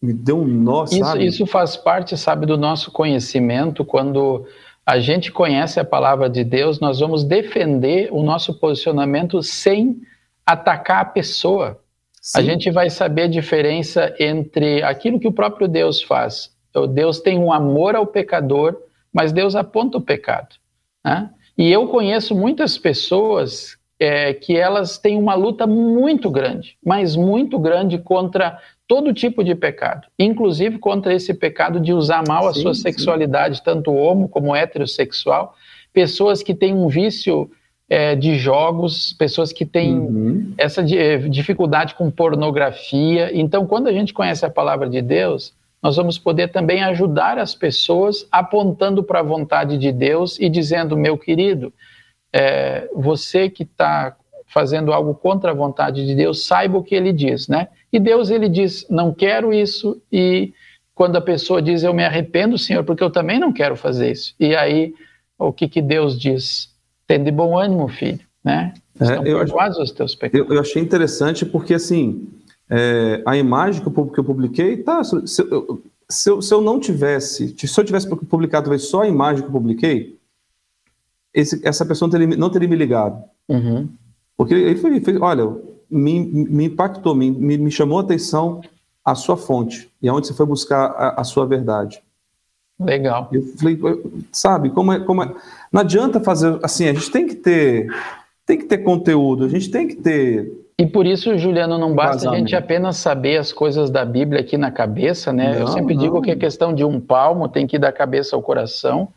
me 0.00 0.12
deu 0.12 0.38
um 0.38 0.46
nó, 0.46 0.86
sabe? 0.86 1.26
Isso, 1.26 1.42
isso 1.42 1.46
faz 1.46 1.76
parte, 1.76 2.16
sabe, 2.16 2.46
do 2.46 2.56
nosso 2.56 2.90
conhecimento. 2.92 3.84
Quando 3.84 4.46
a 4.86 4.98
gente 4.98 5.30
conhece 5.30 5.78
a 5.80 5.84
palavra 5.84 6.30
de 6.30 6.44
Deus, 6.44 6.80
nós 6.80 7.00
vamos 7.00 7.24
defender 7.24 8.08
o 8.12 8.22
nosso 8.22 8.54
posicionamento 8.54 9.42
sem 9.42 10.00
atacar 10.46 11.00
a 11.00 11.04
pessoa. 11.04 11.82
Sim. 12.22 12.38
A 12.38 12.42
gente 12.42 12.70
vai 12.70 12.88
saber 12.88 13.22
a 13.22 13.28
diferença 13.28 14.14
entre 14.18 14.82
aquilo 14.82 15.20
que 15.20 15.28
o 15.28 15.32
próprio 15.32 15.68
Deus 15.68 16.02
faz 16.02 16.56
então, 16.78 16.86
Deus 16.86 17.20
tem 17.20 17.38
um 17.38 17.52
amor 17.52 17.96
ao 17.96 18.06
pecador, 18.06 18.76
mas 19.12 19.32
Deus 19.32 19.56
aponta 19.56 19.98
o 19.98 20.02
pecado. 20.02 20.56
Né? 21.04 21.30
E 21.56 21.70
eu 21.70 21.88
conheço 21.88 22.34
muitas 22.34 22.78
pessoas 22.78 23.76
é, 23.98 24.32
que 24.32 24.56
elas 24.56 24.98
têm 24.98 25.18
uma 25.18 25.34
luta 25.34 25.66
muito 25.66 26.30
grande, 26.30 26.76
mas 26.84 27.16
muito 27.16 27.58
grande 27.58 27.98
contra 27.98 28.58
todo 28.86 29.12
tipo 29.12 29.42
de 29.42 29.54
pecado, 29.54 30.06
inclusive 30.18 30.78
contra 30.78 31.12
esse 31.12 31.34
pecado 31.34 31.80
de 31.80 31.92
usar 31.92 32.22
mal 32.26 32.48
a 32.48 32.54
sim, 32.54 32.62
sua 32.62 32.74
sexualidade, 32.74 33.58
sim. 33.58 33.64
tanto 33.64 33.92
homo 33.92 34.28
como 34.28 34.54
heterossexual. 34.54 35.54
Pessoas 35.92 36.42
que 36.42 36.54
têm 36.54 36.72
um 36.72 36.88
vício 36.88 37.50
é, 37.88 38.14
de 38.14 38.36
jogos, 38.36 39.12
pessoas 39.14 39.52
que 39.52 39.66
têm 39.66 39.98
uhum. 39.98 40.54
essa 40.56 40.82
é, 40.82 41.18
dificuldade 41.18 41.94
com 41.94 42.10
pornografia. 42.10 43.30
Então, 43.36 43.66
quando 43.66 43.88
a 43.88 43.92
gente 43.92 44.14
conhece 44.14 44.46
a 44.46 44.50
palavra 44.50 44.88
de 44.88 45.02
Deus, 45.02 45.54
nós 45.82 45.96
vamos 45.96 46.18
poder 46.18 46.48
também 46.48 46.82
ajudar 46.82 47.38
as 47.38 47.54
pessoas 47.54 48.26
apontando 48.30 49.02
para 49.02 49.20
a 49.20 49.22
vontade 49.22 49.78
de 49.78 49.92
Deus 49.92 50.38
e 50.40 50.48
dizendo, 50.48 50.96
meu 50.96 51.16
querido, 51.16 51.72
é, 52.32 52.88
você 52.94 53.48
que 53.48 53.62
está 53.62 54.16
fazendo 54.46 54.92
algo 54.92 55.14
contra 55.14 55.50
a 55.50 55.54
vontade 55.54 56.06
de 56.06 56.14
Deus, 56.14 56.44
saiba 56.46 56.78
o 56.78 56.82
que 56.82 56.94
ele 56.94 57.12
diz, 57.12 57.48
né? 57.48 57.68
E 57.92 58.00
Deus, 58.00 58.30
ele 58.30 58.48
diz, 58.48 58.86
não 58.88 59.12
quero 59.12 59.52
isso, 59.52 60.00
e 60.10 60.52
quando 60.94 61.16
a 61.16 61.20
pessoa 61.20 61.62
diz, 61.62 61.82
eu 61.82 61.94
me 61.94 62.04
arrependo, 62.04 62.58
Senhor, 62.58 62.82
porque 62.82 63.04
eu 63.04 63.10
também 63.10 63.38
não 63.38 63.52
quero 63.52 63.76
fazer 63.76 64.10
isso. 64.10 64.34
E 64.40 64.56
aí, 64.56 64.94
o 65.38 65.52
que, 65.52 65.68
que 65.68 65.80
Deus 65.80 66.18
diz? 66.18 66.70
Tem 67.06 67.22
de 67.22 67.30
bom 67.30 67.56
ânimo, 67.56 67.88
filho, 67.88 68.20
né? 68.42 68.74
Estão 69.00 69.24
é, 69.24 69.30
eu, 69.30 69.38
perdoados 69.38 69.78
os 69.78 69.92
teus 69.92 70.14
pecados. 70.14 70.48
Eu, 70.48 70.54
eu 70.54 70.60
achei 70.60 70.82
interessante 70.82 71.46
porque, 71.46 71.74
assim, 71.74 72.28
é, 72.70 73.22
a 73.26 73.36
imagem 73.36 73.82
que 73.82 73.88
eu, 73.88 74.06
que 74.06 74.20
eu 74.20 74.24
publiquei, 74.24 74.76
tá, 74.78 75.02
se, 75.02 75.26
se, 75.26 75.42
se, 76.08 76.30
eu, 76.30 76.42
se, 76.42 76.54
eu, 76.54 76.60
não 76.60 76.78
tivesse, 76.78 77.54
se 77.56 77.80
eu 77.80 77.84
tivesse 77.84 78.08
publicado 78.08 78.64
talvez 78.64 78.84
só 78.84 79.02
a 79.02 79.08
imagem 79.08 79.42
que 79.42 79.48
eu 79.48 79.52
publiquei, 79.52 80.18
esse, 81.32 81.66
essa 81.66 81.84
pessoa 81.86 82.08
não 82.08 82.18
teria, 82.18 82.36
não 82.36 82.50
teria 82.50 82.68
me 82.68 82.76
ligado. 82.76 83.22
Uhum. 83.48 83.88
Porque 84.36 84.54
ele 84.54 84.78
foi, 84.78 85.18
olha, 85.18 85.56
me, 85.90 86.20
me 86.20 86.64
impactou, 86.66 87.14
me, 87.14 87.30
me, 87.30 87.70
chamou 87.70 87.98
a 87.98 88.02
atenção 88.02 88.60
a 89.04 89.14
sua 89.14 89.36
fonte 89.36 89.90
e 90.02 90.08
aonde 90.08 90.26
você 90.26 90.34
foi 90.34 90.46
buscar 90.46 90.86
a, 90.86 91.20
a 91.20 91.24
sua 91.24 91.46
verdade. 91.46 92.02
Legal. 92.78 93.28
Eu 93.32 93.42
falei, 93.56 93.78
sabe, 94.30 94.70
como 94.70 94.92
é, 94.92 95.00
como 95.00 95.22
é. 95.22 95.34
Não 95.72 95.80
adianta 95.80 96.20
fazer 96.20 96.58
assim, 96.62 96.86
a 96.86 96.92
gente 96.92 97.10
tem 97.10 97.26
que 97.26 97.34
ter, 97.34 97.92
tem 98.46 98.56
que 98.56 98.66
ter 98.66 98.78
conteúdo, 98.78 99.44
a 99.44 99.48
gente 99.48 99.70
tem 99.70 99.88
que 99.88 99.96
ter. 99.96 100.52
E 100.80 100.86
por 100.86 101.06
isso, 101.06 101.36
Juliano, 101.36 101.76
não 101.76 101.92
basta 101.92 102.30
a 102.30 102.36
gente 102.36 102.54
apenas 102.54 102.98
saber 102.98 103.36
as 103.36 103.52
coisas 103.52 103.90
da 103.90 104.04
Bíblia 104.04 104.42
aqui 104.42 104.56
na 104.56 104.70
cabeça, 104.70 105.32
né? 105.32 105.54
Não, 105.54 105.60
Eu 105.60 105.66
sempre 105.66 105.94
não. 105.94 106.02
digo 106.02 106.22
que 106.22 106.30
é 106.30 106.36
questão 106.36 106.72
de 106.72 106.84
um 106.84 107.00
palmo, 107.00 107.48
tem 107.48 107.66
que 107.66 107.76
ir 107.76 107.80
da 107.80 107.90
cabeça 107.90 108.36
ao 108.36 108.42
coração, 108.42 109.08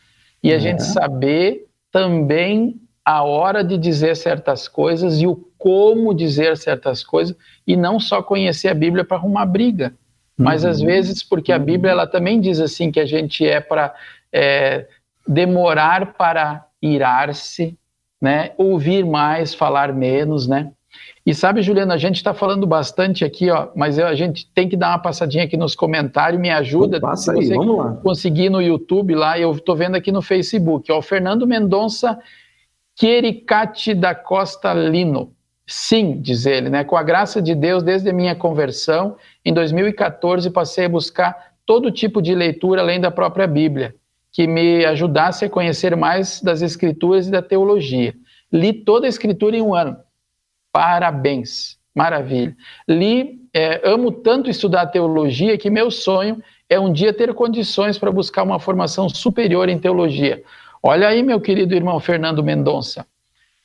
e 0.41 0.51
a 0.51 0.55
é. 0.55 0.59
gente 0.59 0.81
saber 0.83 1.67
também 1.91 2.81
a 3.05 3.23
hora 3.23 3.63
de 3.63 3.77
dizer 3.77 4.15
certas 4.15 4.67
coisas 4.67 5.21
e 5.21 5.27
o 5.27 5.35
como 5.57 6.15
dizer 6.15 6.57
certas 6.57 7.03
coisas, 7.03 7.37
e 7.67 7.77
não 7.77 7.99
só 7.99 8.23
conhecer 8.23 8.69
a 8.69 8.73
Bíblia 8.73 9.05
para 9.05 9.17
arrumar 9.17 9.45
briga. 9.45 9.93
Mas 10.35 10.65
às 10.65 10.79
uhum. 10.79 10.87
vezes, 10.87 11.21
porque 11.21 11.51
a 11.51 11.59
Bíblia 11.59 11.91
ela 11.91 12.07
também 12.07 12.41
diz 12.41 12.59
assim 12.59 12.91
que 12.91 12.99
a 12.99 13.05
gente 13.05 13.45
é 13.45 13.59
para 13.59 13.93
é, 14.33 14.87
demorar 15.27 16.13
para 16.13 16.65
irar-se, 16.81 17.77
né? 18.19 18.51
Ouvir 18.57 19.05
mais, 19.05 19.53
falar 19.53 19.93
menos, 19.93 20.47
né? 20.47 20.71
E 21.23 21.35
sabe, 21.35 21.61
Juliana, 21.61 21.93
a 21.93 21.97
gente 21.97 22.15
está 22.15 22.33
falando 22.33 22.65
bastante 22.65 23.23
aqui, 23.23 23.51
ó, 23.51 23.67
mas 23.75 23.99
a 23.99 24.15
gente 24.15 24.49
tem 24.55 24.67
que 24.67 24.75
dar 24.75 24.89
uma 24.89 24.99
passadinha 24.99 25.43
aqui 25.43 25.55
nos 25.55 25.75
comentários, 25.75 26.41
me 26.41 26.49
ajuda. 26.49 26.99
Passa 26.99 27.33
aí, 27.33 27.47
vamos 27.49 27.77
lá. 27.77 27.93
Conseguir 28.03 28.49
no 28.49 28.59
YouTube 28.59 29.13
lá, 29.13 29.39
eu 29.39 29.51
estou 29.51 29.75
vendo 29.75 29.95
aqui 29.95 30.11
no 30.11 30.21
Facebook, 30.21 30.91
ó, 30.91 30.97
o 30.97 31.01
Fernando 31.01 31.45
Mendonça 31.45 32.17
Quericati 32.95 33.93
da 33.93 34.15
Costa 34.15 34.73
Lino. 34.73 35.33
Sim, 35.67 36.19
diz 36.19 36.45
ele, 36.45 36.69
né? 36.69 36.83
Com 36.83 36.97
a 36.97 37.03
graça 37.03 37.41
de 37.41 37.53
Deus, 37.53 37.83
desde 37.83 38.09
a 38.09 38.13
minha 38.13 38.35
conversão, 38.35 39.15
em 39.45 39.53
2014, 39.53 40.49
passei 40.49 40.85
a 40.85 40.89
buscar 40.89 41.53
todo 41.65 41.91
tipo 41.91 42.21
de 42.21 42.33
leitura 42.33 42.81
além 42.81 42.99
da 42.99 43.11
própria 43.11 43.47
Bíblia, 43.47 43.95
que 44.31 44.47
me 44.47 44.83
ajudasse 44.85 45.45
a 45.45 45.49
conhecer 45.49 45.95
mais 45.95 46.41
das 46.41 46.61
Escrituras 46.61 47.27
e 47.27 47.31
da 47.31 47.41
teologia. 47.41 48.13
Li 48.51 48.73
toda 48.73 49.05
a 49.05 49.09
Escritura 49.09 49.55
em 49.55 49.61
um 49.61 49.73
ano. 49.73 49.97
Parabéns, 50.71 51.77
maravilha. 51.93 52.55
Li, 52.87 53.41
é, 53.53 53.81
amo 53.83 54.11
tanto 54.11 54.49
estudar 54.49 54.87
teologia 54.87 55.57
que 55.57 55.69
meu 55.69 55.91
sonho 55.91 56.41
é 56.69 56.79
um 56.79 56.91
dia 56.91 57.13
ter 57.13 57.33
condições 57.33 57.97
para 57.97 58.11
buscar 58.11 58.43
uma 58.43 58.59
formação 58.59 59.09
superior 59.09 59.67
em 59.67 59.77
teologia. 59.77 60.41
Olha 60.81 61.09
aí, 61.09 61.21
meu 61.21 61.39
querido 61.41 61.75
irmão 61.75 61.99
Fernando 61.99 62.43
Mendonça, 62.43 63.05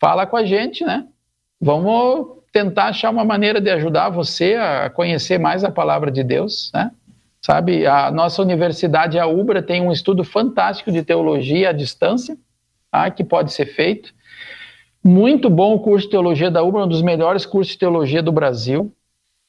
fala 0.00 0.26
com 0.26 0.36
a 0.36 0.44
gente, 0.44 0.84
né? 0.84 1.06
Vamos 1.60 2.36
tentar 2.52 2.86
achar 2.86 3.10
uma 3.10 3.24
maneira 3.24 3.60
de 3.60 3.70
ajudar 3.70 4.08
você 4.10 4.54
a 4.54 4.90
conhecer 4.90 5.38
mais 5.38 5.62
a 5.62 5.70
palavra 5.70 6.10
de 6.10 6.24
Deus, 6.24 6.70
né? 6.74 6.90
Sabe, 7.40 7.86
a 7.86 8.10
nossa 8.10 8.42
universidade, 8.42 9.20
a 9.20 9.26
UBRA, 9.26 9.62
tem 9.62 9.80
um 9.80 9.92
estudo 9.92 10.24
fantástico 10.24 10.90
de 10.90 11.04
teologia 11.04 11.68
à 11.68 11.72
distância, 11.72 12.36
tá? 12.90 13.08
que 13.08 13.22
pode 13.22 13.52
ser 13.52 13.66
feito. 13.66 14.12
Muito 15.06 15.48
bom 15.48 15.76
o 15.76 15.78
curso 15.78 16.06
de 16.06 16.10
teologia 16.10 16.50
da 16.50 16.64
UBRA, 16.64 16.82
um 16.82 16.88
dos 16.88 17.00
melhores 17.00 17.46
cursos 17.46 17.74
de 17.74 17.78
teologia 17.78 18.20
do 18.20 18.32
Brasil. 18.32 18.92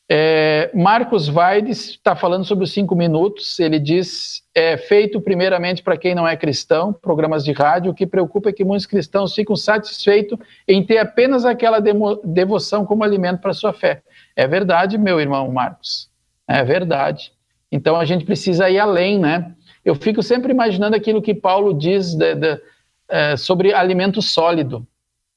É, 0.07 0.69
Marcos 0.71 1.27
Vaides 1.27 1.89
está 1.89 2.15
falando 2.15 2.45
sobre 2.45 2.63
os 2.63 2.71
cinco 2.71 2.95
minutos. 2.95 3.59
Ele 3.59 3.79
diz: 3.79 4.43
é 4.53 4.77
feito 4.77 5.19
primeiramente 5.19 5.81
para 5.81 5.97
quem 5.97 6.13
não 6.13 6.27
é 6.27 6.37
cristão, 6.37 6.93
programas 6.93 7.43
de 7.43 7.53
rádio. 7.53 7.89
O 7.89 7.95
que 7.95 8.05
preocupa 8.05 8.49
é 8.49 8.53
que 8.53 8.63
muitos 8.63 8.85
cristãos 8.85 9.33
ficam 9.33 9.55
satisfeitos 9.55 10.37
em 10.67 10.85
ter 10.85 10.99
apenas 10.99 11.43
aquela 11.43 11.79
devoção 12.23 12.85
como 12.85 13.03
alimento 13.03 13.41
para 13.41 13.51
sua 13.51 13.73
fé. 13.73 14.03
É 14.35 14.45
verdade, 14.45 14.95
meu 14.95 15.19
irmão 15.19 15.51
Marcos. 15.51 16.07
É 16.47 16.63
verdade. 16.63 17.33
Então 17.71 17.95
a 17.95 18.05
gente 18.05 18.25
precisa 18.25 18.69
ir 18.69 18.77
além, 18.77 19.17
né? 19.17 19.55
Eu 19.83 19.95
fico 19.95 20.21
sempre 20.21 20.53
imaginando 20.53 20.95
aquilo 20.95 21.19
que 21.19 21.33
Paulo 21.33 21.73
diz 21.73 22.13
de, 22.13 22.35
de, 22.35 22.61
é, 23.09 23.35
sobre 23.35 23.73
alimento 23.73 24.21
sólido. 24.21 24.85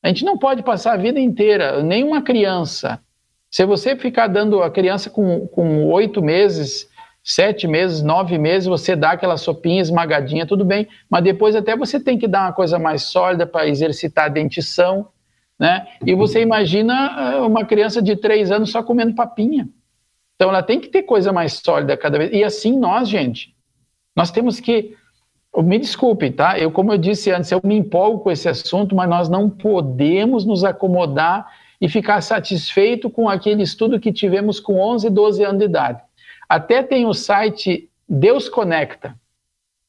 A 0.02 0.08
gente 0.08 0.24
não 0.24 0.38
pode 0.38 0.62
passar 0.62 0.94
a 0.94 0.96
vida 0.96 1.20
inteira, 1.20 1.82
nenhuma 1.82 2.22
criança 2.22 3.00
se 3.50 3.64
você 3.64 3.96
ficar 3.96 4.28
dando 4.28 4.62
a 4.62 4.70
criança 4.70 5.10
com 5.10 5.84
oito 5.86 6.22
meses, 6.22 6.88
sete 7.22 7.66
meses, 7.66 8.00
nove 8.00 8.38
meses, 8.38 8.68
você 8.68 8.94
dá 8.94 9.10
aquela 9.10 9.36
sopinha 9.36 9.82
esmagadinha, 9.82 10.46
tudo 10.46 10.64
bem, 10.64 10.86
mas 11.10 11.24
depois 11.24 11.56
até 11.56 11.76
você 11.76 11.98
tem 11.98 12.16
que 12.16 12.28
dar 12.28 12.42
uma 12.42 12.52
coisa 12.52 12.78
mais 12.78 13.02
sólida 13.02 13.44
para 13.44 13.66
exercitar 13.66 14.26
a 14.26 14.28
dentição, 14.28 15.08
né? 15.58 15.84
E 16.06 16.14
você 16.14 16.40
imagina 16.40 16.94
ah, 16.94 17.46
uma 17.46 17.64
criança 17.64 18.00
de 18.00 18.14
três 18.14 18.52
anos 18.52 18.70
só 18.70 18.84
comendo 18.84 19.16
papinha. 19.16 19.68
Então 20.36 20.48
ela 20.48 20.62
tem 20.62 20.78
que 20.80 20.88
ter 20.88 21.02
coisa 21.02 21.32
mais 21.32 21.54
sólida 21.54 21.96
cada 21.96 22.18
vez. 22.18 22.30
E 22.32 22.44
assim 22.44 22.78
nós, 22.78 23.08
gente, 23.08 23.52
nós 24.16 24.30
temos 24.30 24.60
que 24.60 24.96
me 25.56 25.78
desculpe, 25.78 26.30
tá? 26.30 26.58
Eu, 26.58 26.70
como 26.70 26.92
eu 26.92 26.98
disse 26.98 27.30
antes, 27.30 27.50
eu 27.50 27.60
me 27.64 27.76
empolgo 27.76 28.20
com 28.20 28.30
esse 28.30 28.46
assunto, 28.48 28.94
mas 28.94 29.08
nós 29.08 29.28
não 29.28 29.50
podemos 29.50 30.44
nos 30.44 30.62
acomodar 30.62 31.50
e 31.80 31.88
ficar 31.88 32.20
satisfeito 32.20 33.10
com 33.10 33.28
aquele 33.28 33.62
estudo 33.62 33.98
que 33.98 34.12
tivemos 34.12 34.60
com 34.60 34.78
11, 34.78 35.10
12 35.10 35.42
anos 35.42 35.58
de 35.58 35.64
idade. 35.64 36.00
Até 36.48 36.80
tem 36.82 37.06
o 37.06 37.14
site 37.14 37.88
Deus 38.08 38.48
Conecta. 38.48 39.18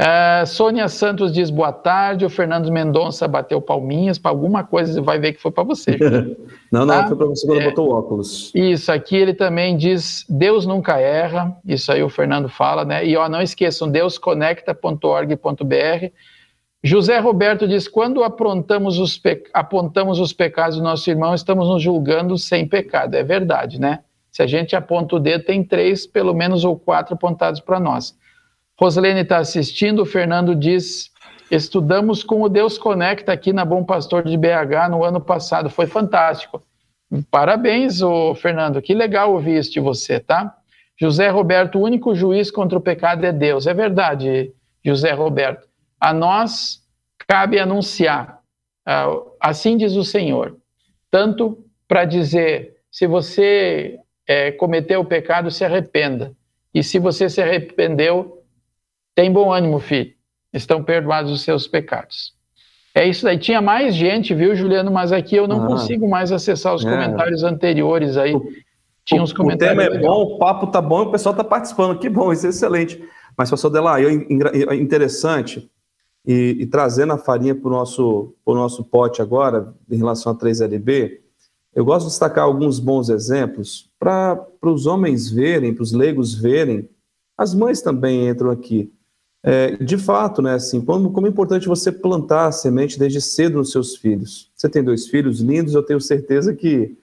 Uh, 0.00 0.46
Sônia 0.46 0.88
Santos 0.88 1.30
diz 1.32 1.50
boa 1.50 1.70
tarde. 1.70 2.24
O 2.24 2.30
Fernando 2.30 2.72
Mendonça 2.72 3.28
bateu 3.28 3.60
palminhas 3.60 4.18
para 4.18 4.30
alguma 4.30 4.64
coisa, 4.64 5.02
vai 5.02 5.18
ver 5.18 5.34
que 5.34 5.42
foi 5.42 5.50
para 5.50 5.64
você. 5.64 5.98
não, 6.72 6.86
não, 6.86 6.94
tá? 6.94 7.08
foi 7.08 7.16
para 7.16 7.26
você 7.26 7.46
quando 7.46 7.60
é, 7.60 7.68
botou 7.68 7.92
óculos. 7.92 8.50
Isso, 8.54 8.90
aqui 8.90 9.16
ele 9.16 9.34
também 9.34 9.76
diz: 9.76 10.24
Deus 10.28 10.64
nunca 10.64 10.98
erra. 10.98 11.54
Isso 11.64 11.92
aí 11.92 12.02
o 12.02 12.08
Fernando 12.08 12.48
fala, 12.48 12.86
né? 12.86 13.06
E 13.06 13.14
ó, 13.16 13.28
não 13.28 13.42
esqueçam, 13.42 13.90
deusconecta.org.br. 13.90 16.06
José 16.82 17.18
Roberto 17.18 17.68
diz: 17.68 17.86
quando 17.86 18.24
apontamos 18.24 18.98
os, 18.98 19.20
apontamos 19.52 20.18
os 20.18 20.32
pecados 20.32 20.78
do 20.78 20.82
nosso 20.82 21.10
irmão, 21.10 21.34
estamos 21.34 21.68
nos 21.68 21.82
julgando 21.82 22.38
sem 22.38 22.66
pecado. 22.66 23.14
É 23.14 23.22
verdade, 23.22 23.78
né? 23.78 23.98
Se 24.30 24.42
a 24.42 24.46
gente 24.46 24.74
aponta 24.74 25.16
o 25.16 25.20
dedo, 25.20 25.44
tem 25.44 25.62
três, 25.62 26.06
pelo 26.06 26.32
menos, 26.32 26.64
ou 26.64 26.78
quatro 26.78 27.12
apontados 27.14 27.60
para 27.60 27.78
nós. 27.78 28.16
Roslene 28.82 29.20
está 29.20 29.38
assistindo, 29.38 30.02
o 30.02 30.04
Fernando 30.04 30.56
diz: 30.56 31.12
estudamos 31.48 32.24
com 32.24 32.42
o 32.42 32.48
Deus 32.48 32.76
Conecta 32.76 33.32
aqui 33.32 33.52
na 33.52 33.64
Bom 33.64 33.84
Pastor 33.84 34.24
de 34.24 34.36
BH 34.36 34.90
no 34.90 35.04
ano 35.04 35.20
passado, 35.20 35.70
foi 35.70 35.86
fantástico. 35.86 36.60
Parabéns, 37.30 38.02
ô 38.02 38.34
Fernando, 38.34 38.82
que 38.82 38.92
legal 38.92 39.32
ouvir 39.32 39.56
isso 39.56 39.70
de 39.70 39.78
você, 39.78 40.18
tá? 40.18 40.56
José 40.98 41.28
Roberto, 41.28 41.78
o 41.78 41.82
único 41.82 42.12
juiz 42.12 42.50
contra 42.50 42.76
o 42.76 42.80
pecado 42.80 43.24
é 43.24 43.30
Deus. 43.30 43.68
É 43.68 43.74
verdade, 43.74 44.52
José 44.84 45.12
Roberto. 45.12 45.68
A 46.00 46.12
nós 46.12 46.82
cabe 47.28 47.60
anunciar, 47.60 48.40
ah, 48.84 49.14
assim 49.40 49.76
diz 49.76 49.94
o 49.94 50.02
Senhor, 50.02 50.56
tanto 51.08 51.64
para 51.86 52.04
dizer: 52.04 52.78
se 52.90 53.06
você 53.06 54.00
é, 54.26 54.50
cometeu 54.50 55.02
o 55.02 55.04
pecado, 55.04 55.52
se 55.52 55.64
arrependa. 55.64 56.32
E 56.74 56.82
se 56.82 56.98
você 56.98 57.28
se 57.28 57.40
arrependeu, 57.40 58.41
tem 59.14 59.32
bom 59.32 59.52
ânimo, 59.52 59.78
filho. 59.78 60.12
Estão 60.52 60.82
perdoados 60.82 61.30
os 61.30 61.42
seus 61.42 61.66
pecados. 61.66 62.34
É 62.94 63.08
isso 63.08 63.26
aí. 63.26 63.38
Tinha 63.38 63.62
mais 63.62 63.94
gente, 63.94 64.34
viu, 64.34 64.54
Juliano? 64.54 64.90
Mas 64.90 65.12
aqui 65.12 65.36
eu 65.36 65.48
não 65.48 65.64
ah, 65.64 65.66
consigo 65.66 66.08
mais 66.08 66.30
acessar 66.30 66.74
os 66.74 66.84
é. 66.84 66.90
comentários 66.90 67.42
anteriores 67.42 68.16
aí. 68.16 68.34
Tinha 69.04 69.22
uns 69.22 69.32
comentários. 69.32 69.76
O 69.76 69.78
tema 69.78 69.82
é 69.82 69.98
legal. 69.98 70.14
bom, 70.14 70.34
o 70.34 70.38
papo 70.38 70.66
tá 70.66 70.80
bom, 70.80 71.02
o 71.02 71.10
pessoal 71.10 71.34
tá 71.34 71.42
participando. 71.42 71.98
Que 71.98 72.08
bom, 72.08 72.32
isso 72.32 72.46
é 72.46 72.50
excelente. 72.50 73.02
Mas, 73.36 73.50
pastor 73.50 73.70
Delay, 73.70 74.04
é 74.06 74.74
interessante, 74.74 75.70
e, 76.26 76.56
e 76.60 76.66
trazendo 76.66 77.12
a 77.12 77.18
farinha 77.18 77.54
para 77.54 77.68
o 77.68 77.70
nosso, 77.70 78.34
nosso 78.46 78.84
pote 78.84 79.20
agora, 79.20 79.74
em 79.90 79.96
relação 79.96 80.32
a 80.32 80.34
3LB, 80.34 81.18
eu 81.74 81.84
gosto 81.84 82.06
de 82.06 82.10
destacar 82.10 82.44
alguns 82.44 82.78
bons 82.78 83.08
exemplos 83.08 83.90
para 83.98 84.46
os 84.62 84.86
homens 84.86 85.30
verem, 85.30 85.74
para 85.74 85.82
os 85.82 85.92
leigos 85.92 86.34
verem, 86.34 86.88
as 87.36 87.54
mães 87.54 87.80
também 87.80 88.28
entram 88.28 88.50
aqui. 88.50 88.92
É, 89.44 89.76
de 89.76 89.98
fato, 89.98 90.40
né, 90.40 90.54
assim, 90.54 90.80
como, 90.80 91.26
é 91.26 91.28
importante 91.28 91.66
você 91.66 91.90
plantar 91.90 92.46
a 92.46 92.52
semente 92.52 92.98
desde 92.98 93.20
cedo 93.20 93.58
nos 93.58 93.72
seus 93.72 93.96
filhos. 93.96 94.50
Você 94.54 94.68
tem 94.68 94.84
dois 94.84 95.08
filhos 95.08 95.40
lindos, 95.40 95.74
eu 95.74 95.82
tenho 95.82 96.00
certeza 96.00 96.54
que 96.54 96.96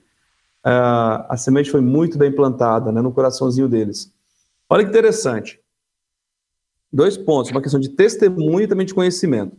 uh, 0.66 1.28
a 1.28 1.36
semente 1.38 1.70
foi 1.70 1.82
muito 1.82 2.18
bem 2.18 2.32
plantada 2.32 2.92
né, 2.92 3.02
no 3.02 3.12
coraçãozinho 3.12 3.68
deles. 3.68 4.14
Olha 4.70 4.84
que 4.84 4.90
interessante. 4.90 5.60
Dois 6.92 7.18
pontos, 7.18 7.52
uma 7.52 7.62
questão 7.62 7.80
de 7.80 7.90
testemunho 7.90 8.62
e 8.62 8.68
também 8.68 8.86
de 8.86 8.94
conhecimento. 8.94 9.58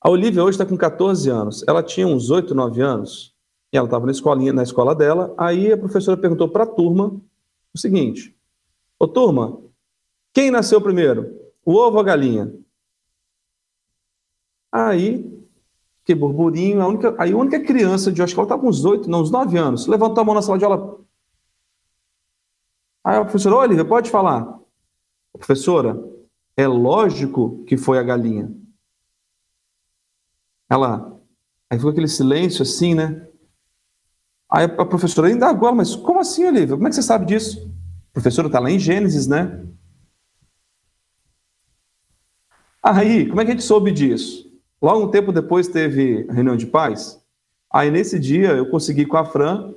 A 0.00 0.10
Olivia 0.10 0.44
hoje 0.44 0.56
está 0.56 0.66
com 0.66 0.76
14 0.76 1.30
anos. 1.30 1.64
Ela 1.66 1.82
tinha 1.82 2.06
uns 2.06 2.30
8, 2.30 2.54
9 2.54 2.82
anos, 2.82 3.34
e 3.72 3.76
ela 3.76 3.86
estava 3.86 4.04
na 4.04 4.12
escolinha, 4.12 4.52
na 4.52 4.62
escola 4.62 4.94
dela. 4.94 5.34
Aí 5.38 5.72
a 5.72 5.78
professora 5.78 6.16
perguntou 6.16 6.46
para 6.48 6.64
a 6.64 6.66
turma 6.66 7.18
o 7.74 7.78
seguinte: 7.78 8.36
Ô 8.98 9.08
turma, 9.08 9.58
quem 10.32 10.50
nasceu 10.50 10.80
primeiro? 10.80 11.43
O 11.64 11.72
ovo 11.74 11.96
ou 11.96 12.00
a 12.00 12.04
galinha? 12.04 12.52
Aí, 14.70 15.24
que 16.04 16.14
burburinho, 16.14 16.82
a 16.82 16.88
única, 16.88 17.14
aí 17.18 17.32
a 17.32 17.36
única 17.36 17.60
criança 17.60 18.12
de, 18.12 18.22
acho 18.22 18.34
que 18.34 18.40
ela 18.40 18.46
estava 18.46 18.60
com 18.60 18.68
uns 18.68 18.84
8, 18.84 19.08
não, 19.08 19.22
uns 19.22 19.30
9 19.30 19.56
anos, 19.56 19.86
levantou 19.86 20.22
a 20.22 20.24
mão 20.24 20.34
na 20.34 20.42
sala 20.42 20.58
de 20.58 20.64
aula. 20.64 21.00
Aí 23.02 23.16
a 23.16 23.22
professora, 23.22 23.56
Olivia, 23.56 23.84
pode 23.84 24.10
falar. 24.10 24.58
Professora, 25.32 26.02
é 26.56 26.66
lógico 26.66 27.64
que 27.64 27.76
foi 27.76 27.98
a 27.98 28.02
galinha. 28.02 28.54
Ela, 30.68 31.20
aí 31.70 31.78
ficou 31.78 31.90
aquele 31.90 32.08
silêncio 32.08 32.62
assim, 32.62 32.94
né? 32.94 33.28
Aí 34.50 34.64
a 34.64 34.84
professora 34.86 35.28
ainda 35.28 35.48
agora, 35.48 35.74
mas 35.74 35.94
como 35.94 36.20
assim, 36.20 36.44
Olivia? 36.44 36.76
Como 36.76 36.86
é 36.86 36.90
que 36.90 36.96
você 36.96 37.02
sabe 37.02 37.26
disso? 37.26 37.72
professora 38.14 38.46
está 38.46 38.60
lá 38.60 38.70
em 38.70 38.78
Gênesis, 38.78 39.26
né? 39.26 39.66
Aí, 42.84 43.26
como 43.26 43.40
é 43.40 43.46
que 43.46 43.50
a 43.50 43.54
gente 43.54 43.64
soube 43.64 43.90
disso? 43.90 44.46
Logo 44.80 45.06
um 45.06 45.10
tempo 45.10 45.32
depois 45.32 45.66
teve 45.68 46.26
reunião 46.30 46.54
de 46.54 46.66
paz. 46.66 47.18
Aí 47.72 47.90
nesse 47.90 48.18
dia 48.18 48.50
eu 48.50 48.68
consegui 48.68 49.06
com 49.06 49.16
a 49.16 49.24
Fran 49.24 49.72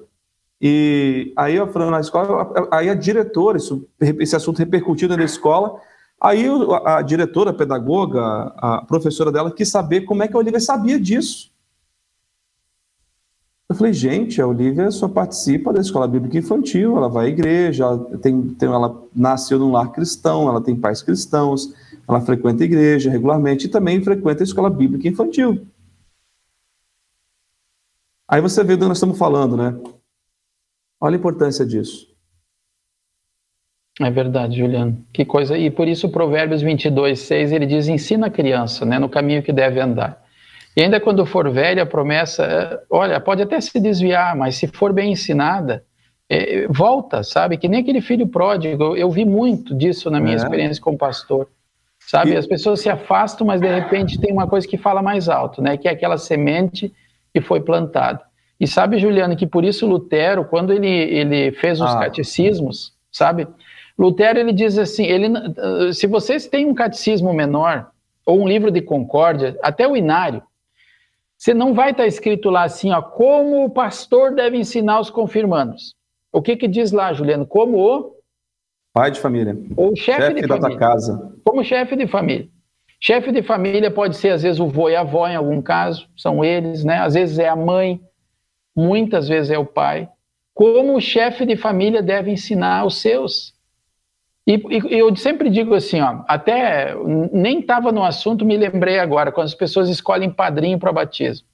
e 0.61 1.31
aí 1.37 1.57
a 1.57 1.65
Fran 1.65 1.89
na 1.89 2.01
escola, 2.01 2.51
aí 2.69 2.89
a 2.89 2.93
diretora, 2.93 3.57
isso, 3.57 3.87
esse 3.97 4.35
assunto 4.35 4.57
repercutiu 4.57 5.07
na 5.07 5.23
escola, 5.23 5.79
aí 6.19 6.47
a 6.83 7.01
diretora, 7.01 7.51
a 7.51 7.53
pedagoga, 7.53 8.21
a 8.57 8.83
professora 8.85 9.31
dela 9.31 9.51
quis 9.51 9.69
saber 9.69 10.01
como 10.01 10.21
é 10.21 10.27
que 10.27 10.35
a 10.35 10.39
Olivia 10.39 10.59
sabia 10.59 10.99
disso. 10.99 11.49
Eu 13.69 13.75
falei, 13.75 13.93
gente, 13.93 14.41
a 14.41 14.47
Olivia 14.47 14.91
só 14.91 15.07
participa 15.07 15.71
da 15.71 15.79
escola 15.79 16.07
bíblica 16.09 16.37
infantil, 16.37 16.97
ela 16.97 17.07
vai 17.07 17.27
à 17.27 17.29
igreja, 17.29 17.85
ela, 17.85 18.17
tem, 18.17 18.49
tem, 18.49 18.67
ela 18.67 19.01
nasceu 19.15 19.57
num 19.57 19.71
lar 19.71 19.93
cristão, 19.93 20.49
ela 20.49 20.59
tem 20.59 20.75
pais 20.75 21.01
cristãos, 21.01 21.73
ela 22.07 22.21
frequenta 22.21 22.63
a 22.63 22.65
igreja 22.65 23.09
regularmente 23.09 23.65
e 23.65 23.69
também 23.69 24.01
frequenta 24.03 24.43
a 24.43 24.45
escola 24.45 24.69
bíblica 24.69 25.07
infantil. 25.07 25.67
Aí 28.27 28.41
você 28.41 28.63
vê 28.63 28.75
do 28.75 28.81
que 28.81 28.87
nós 28.87 28.97
estamos 28.97 29.17
falando, 29.17 29.57
né? 29.57 29.77
Olha 30.99 31.15
a 31.15 31.19
importância 31.19 31.65
disso. 31.65 32.07
É 33.99 34.11
verdade, 34.11 34.57
Juliano. 34.57 35.03
Que 35.11 35.25
coisa. 35.25 35.57
E 35.57 35.71
por 35.71 35.87
isso, 35.87 36.09
Provérbios 36.09 36.61
22, 36.61 37.19
6, 37.19 37.51
ele 37.51 37.65
diz: 37.65 37.87
ensina 37.87 38.27
a 38.27 38.31
criança 38.31 38.85
né, 38.85 38.99
no 38.99 39.09
caminho 39.09 39.41
que 39.41 39.51
deve 39.51 39.79
andar. 39.79 40.23
E 40.75 40.81
ainda 40.83 40.99
quando 40.99 41.25
for 41.25 41.49
velha, 41.49 41.83
a 41.83 41.85
promessa, 41.87 42.43
é, 42.43 42.79
olha, 42.89 43.19
pode 43.19 43.41
até 43.41 43.59
se 43.59 43.79
desviar, 43.79 44.35
mas 44.35 44.55
se 44.55 44.67
for 44.67 44.93
bem 44.93 45.13
ensinada, 45.13 45.83
é, 46.29 46.67
volta, 46.67 47.23
sabe? 47.23 47.57
Que 47.57 47.67
nem 47.67 47.79
aquele 47.79 48.01
filho 48.01 48.27
pródigo. 48.27 48.95
Eu 48.95 49.09
vi 49.09 49.25
muito 49.25 49.73
disso 49.73 50.11
na 50.11 50.19
minha 50.19 50.35
é. 50.35 50.37
experiência 50.37 50.81
como 50.81 50.97
pastor. 50.97 51.49
Sabe? 52.07 52.31
E... 52.31 52.37
As 52.37 52.47
pessoas 52.47 52.79
se 52.79 52.89
afastam, 52.89 53.45
mas 53.45 53.61
de 53.61 53.67
repente 53.67 54.19
tem 54.19 54.31
uma 54.31 54.47
coisa 54.47 54.67
que 54.67 54.77
fala 54.77 55.01
mais 55.01 55.27
alto, 55.27 55.61
né? 55.61 55.77
Que 55.77 55.87
é 55.87 55.91
aquela 55.91 56.17
semente 56.17 56.91
que 57.33 57.41
foi 57.41 57.59
plantada. 57.59 58.21
E 58.59 58.65
sabe, 58.65 58.97
Juliano, 58.97 59.35
que 59.35 59.45
por 59.45 59.63
isso 59.63 59.85
Lutero, 59.85 60.45
quando 60.45 60.73
ele, 60.73 60.87
ele 60.87 61.51
fez 61.51 61.79
os 61.79 61.91
ah. 61.91 61.99
catecismos, 61.99 62.93
sabe? 63.11 63.47
Lutero 63.99 64.39
ele 64.39 64.53
diz 64.53 64.77
assim, 64.77 65.05
ele, 65.05 65.29
se 65.93 66.07
vocês 66.07 66.47
têm 66.47 66.65
um 66.65 66.73
catecismo 66.73 67.33
menor 67.33 67.91
ou 68.25 68.41
um 68.41 68.47
livro 68.47 68.71
de 68.71 68.81
concórdia, 68.81 69.57
até 69.61 69.87
o 69.87 69.95
inário, 69.95 70.41
você 71.37 71.53
não 71.53 71.73
vai 71.73 71.91
estar 71.91 72.07
escrito 72.07 72.49
lá 72.49 72.63
assim, 72.63 72.91
ó, 72.91 73.01
como 73.01 73.65
o 73.65 73.69
pastor 73.69 74.33
deve 74.33 74.57
ensinar 74.57 74.99
os 74.99 75.09
confirmandos. 75.09 75.93
O 76.31 76.41
que 76.41 76.55
que 76.55 76.67
diz 76.67 76.91
lá, 76.91 77.13
Juliano? 77.13 77.45
Como 77.45 77.77
o 77.77 78.16
pai 78.97 79.11
de 79.11 79.19
família. 79.19 79.55
Ou 79.75 79.95
chefe, 79.95 80.21
chefe 80.21 80.41
de 80.41 80.47
da 80.47 80.57
família. 80.57 80.79
casa. 80.79 81.33
Como 81.45 81.63
chefe 81.63 81.95
de 81.95 82.07
família. 82.07 82.47
Chefe 82.99 83.31
de 83.31 83.43
família 83.43 83.91
pode 83.91 84.17
ser 84.17 84.29
às 84.29 84.41
vezes 84.41 84.59
o 84.59 84.67
vô 84.67 84.89
e 84.89 84.95
a 84.95 85.01
avó 85.01 85.27
em 85.27 85.35
algum 85.35 85.61
caso, 85.61 86.09
são 86.17 86.43
eles, 86.43 86.83
né? 86.83 86.97
Às 86.99 87.13
vezes 87.13 87.37
é 87.37 87.47
a 87.47 87.55
mãe, 87.55 88.01
muitas 88.75 89.27
vezes 89.27 89.51
é 89.51 89.57
o 89.57 89.65
pai. 89.65 90.09
Como 90.51 90.95
o 90.95 91.01
chefe 91.01 91.45
de 91.45 91.55
família 91.55 92.01
deve 92.01 92.31
ensinar 92.31 92.85
os 92.85 92.99
seus. 92.99 93.53
E, 94.47 94.55
e, 94.55 94.97
eu 94.97 95.15
sempre 95.15 95.51
digo 95.51 95.75
assim, 95.75 96.01
ó, 96.01 96.23
até 96.27 96.95
nem 97.31 97.59
estava 97.59 97.91
no 97.91 98.03
assunto, 98.03 98.43
me 98.43 98.57
lembrei 98.57 98.97
agora, 98.97 99.31
quando 99.31 99.45
as 99.45 99.53
pessoas 99.53 99.89
escolhem 99.89 100.31
padrinho 100.31 100.79
para 100.79 100.91
batismo. 100.91 101.45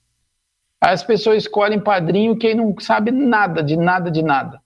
As 0.79 1.03
pessoas 1.03 1.43
escolhem 1.43 1.79
padrinho 1.79 2.37
quem 2.37 2.55
não 2.55 2.73
sabe 2.79 3.11
nada, 3.11 3.61
de 3.61 3.75
nada, 3.75 4.09
de 4.09 4.21
nada. 4.21 4.62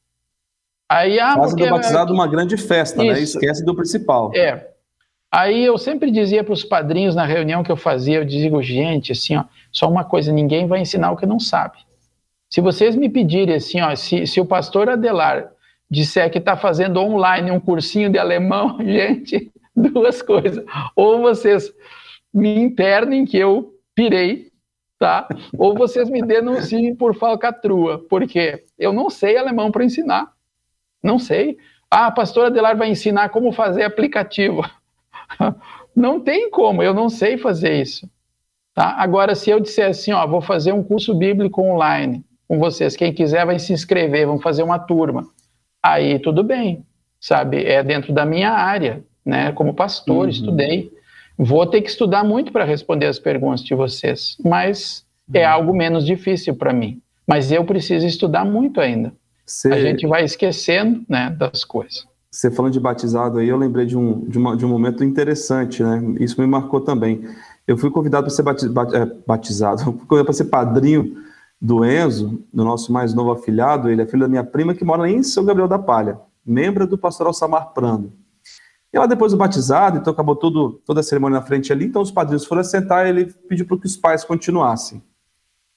Aí, 0.89 1.19
ah, 1.19 1.35
Faz 1.35 1.53
do 1.53 1.65
é 1.65 1.69
batizado 1.69 2.13
uma 2.13 2.27
grande 2.27 2.55
festa, 2.55 3.03
né? 3.03 3.19
Isso. 3.19 3.37
né? 3.37 3.45
Esquece 3.45 3.65
do 3.65 3.75
principal. 3.75 4.31
É. 4.33 4.69
Aí 5.31 5.65
eu 5.65 5.77
sempre 5.77 6.09
dizia 6.09 6.43
para 6.43 6.53
os 6.53 6.63
padrinhos 6.63 7.13
na 7.13 7.25
reunião 7.25 7.61
que 7.61 7.71
eu 7.71 7.75
fazia, 7.75 8.17
eu 8.17 8.25
digo, 8.25 8.61
gente, 8.63 9.11
assim, 9.11 9.35
ó, 9.35 9.43
só 9.71 9.89
uma 9.89 10.05
coisa, 10.05 10.31
ninguém 10.31 10.67
vai 10.67 10.79
ensinar 10.79 11.11
o 11.11 11.17
que 11.17 11.25
não 11.25 11.39
sabe. 11.39 11.77
Se 12.49 12.61
vocês 12.61 12.95
me 12.95 13.09
pedirem 13.09 13.55
assim, 13.55 13.81
ó, 13.81 13.93
se, 13.93 14.25
se 14.25 14.39
o 14.39 14.45
pastor 14.45 14.89
Adelar 14.89 15.51
disser 15.91 16.31
que 16.31 16.37
está 16.37 16.55
fazendo 16.55 16.99
online 16.99 17.51
um 17.51 17.59
cursinho 17.59 18.09
de 18.09 18.17
alemão, 18.17 18.77
gente, 18.83 19.51
duas 19.75 20.21
coisas. 20.21 20.63
Ou 20.95 21.21
vocês 21.21 21.71
me 22.33 22.57
internem 22.57 23.25
que 23.25 23.37
eu 23.37 23.73
pirei, 23.93 24.49
tá? 24.97 25.27
Ou 25.57 25.75
vocês 25.75 26.09
me 26.09 26.21
denunciem 26.21 26.95
por 26.95 27.15
falcatrua, 27.15 28.05
porque 28.09 28.63
eu 28.79 28.93
não 28.93 29.09
sei 29.09 29.37
alemão 29.37 29.71
para 29.71 29.83
ensinar. 29.83 30.36
Não 31.03 31.19
sei. 31.19 31.57
Ah, 31.89 32.07
a 32.07 32.11
pastora 32.11 32.47
Adelar 32.47 32.77
vai 32.77 32.89
ensinar 32.89 33.29
como 33.29 33.51
fazer 33.51 33.83
aplicativo. 33.83 34.61
Não 35.95 36.19
tem 36.19 36.51
como, 36.51 36.83
eu 36.83 36.93
não 36.93 37.09
sei 37.09 37.39
fazer 37.39 37.81
isso. 37.81 38.07
Tá? 38.75 38.91
Agora, 38.99 39.33
se 39.33 39.49
eu 39.49 39.59
disser 39.59 39.89
assim, 39.89 40.11
ó, 40.11 40.27
vou 40.27 40.41
fazer 40.41 40.71
um 40.71 40.83
curso 40.83 41.15
bíblico 41.15 41.59
online 41.59 42.23
com 42.47 42.59
vocês, 42.59 42.95
quem 42.95 43.11
quiser 43.11 43.47
vai 43.47 43.57
se 43.57 43.73
inscrever, 43.73 44.27
vamos 44.27 44.43
fazer 44.43 44.61
uma 44.61 44.77
turma 44.77 45.27
aí 45.81 46.19
tudo 46.19 46.43
bem, 46.43 46.85
sabe? 47.19 47.63
É 47.63 47.83
dentro 47.83 48.13
da 48.13 48.25
minha 48.25 48.51
área, 48.51 49.03
né? 49.25 49.51
Como 49.53 49.73
pastor, 49.73 50.25
uhum. 50.25 50.29
estudei. 50.29 50.91
Vou 51.37 51.65
ter 51.65 51.81
que 51.81 51.89
estudar 51.89 52.23
muito 52.23 52.51
para 52.51 52.63
responder 52.63 53.05
as 53.05 53.19
perguntas 53.19 53.63
de 53.63 53.75
vocês, 53.75 54.37
mas 54.43 55.05
é 55.33 55.45
uhum. 55.45 55.53
algo 55.53 55.73
menos 55.73 56.05
difícil 56.05 56.55
para 56.55 56.73
mim. 56.73 57.01
Mas 57.27 57.51
eu 57.51 57.63
preciso 57.65 58.05
estudar 58.07 58.45
muito 58.45 58.79
ainda. 58.81 59.13
Cê... 59.47 59.71
A 59.71 59.79
gente 59.79 60.05
vai 60.05 60.25
esquecendo, 60.25 61.05
né, 61.07 61.29
das 61.29 61.63
coisas. 61.63 62.05
Você 62.29 62.51
falando 62.51 62.73
de 62.73 62.79
batizado 62.79 63.39
aí, 63.39 63.47
eu 63.47 63.57
lembrei 63.57 63.85
de 63.85 63.97
um, 63.97 64.27
de, 64.27 64.37
uma, 64.37 64.55
de 64.55 64.65
um 64.65 64.69
momento 64.69 65.03
interessante, 65.03 65.81
né? 65.81 66.03
Isso 66.19 66.39
me 66.39 66.45
marcou 66.45 66.81
também. 66.81 67.23
Eu 67.65 67.77
fui 67.77 67.89
convidado 67.89 68.27
para 68.27 68.35
ser 68.35 68.43
é, 68.93 69.05
batizado, 69.25 69.81
fui 69.83 69.93
convidado 69.93 70.25
para 70.25 70.33
ser 70.33 70.45
padrinho 70.45 71.15
do 71.59 71.83
Enzo, 71.83 72.43
do 72.53 72.63
nosso 72.63 72.91
mais 72.91 73.13
novo 73.13 73.31
afilhado, 73.31 73.89
ele 73.89 74.01
é 74.01 74.05
filho 74.05 74.19
da 74.19 74.27
minha 74.27 74.43
prima 74.43 74.75
que 74.75 74.85
mora 74.85 75.09
em 75.09 75.23
São 75.23 75.43
Gabriel 75.43 75.67
da 75.67 75.79
Palha, 75.79 76.19
membro 76.45 76.85
do 76.85 76.97
pastoral 76.97 77.33
Samar 77.33 77.73
Prando. 77.73 78.13
E 78.93 78.97
ela 78.97 79.07
depois 79.07 79.31
do 79.31 79.37
batizado, 79.37 79.97
então 79.97 80.13
acabou 80.13 80.35
tudo, 80.35 80.81
toda 80.85 80.99
a 80.99 81.03
cerimônia 81.03 81.39
na 81.39 81.45
frente 81.45 81.73
ali, 81.73 81.85
então 81.85 82.01
os 82.01 82.11
padrinhos 82.11 82.45
foram 82.45 82.63
sentar 82.63 83.05
e 83.05 83.09
ele 83.09 83.25
pediu 83.49 83.65
para 83.65 83.77
que 83.77 83.87
os 83.87 83.97
pais 83.97 84.23
continuassem. 84.23 85.01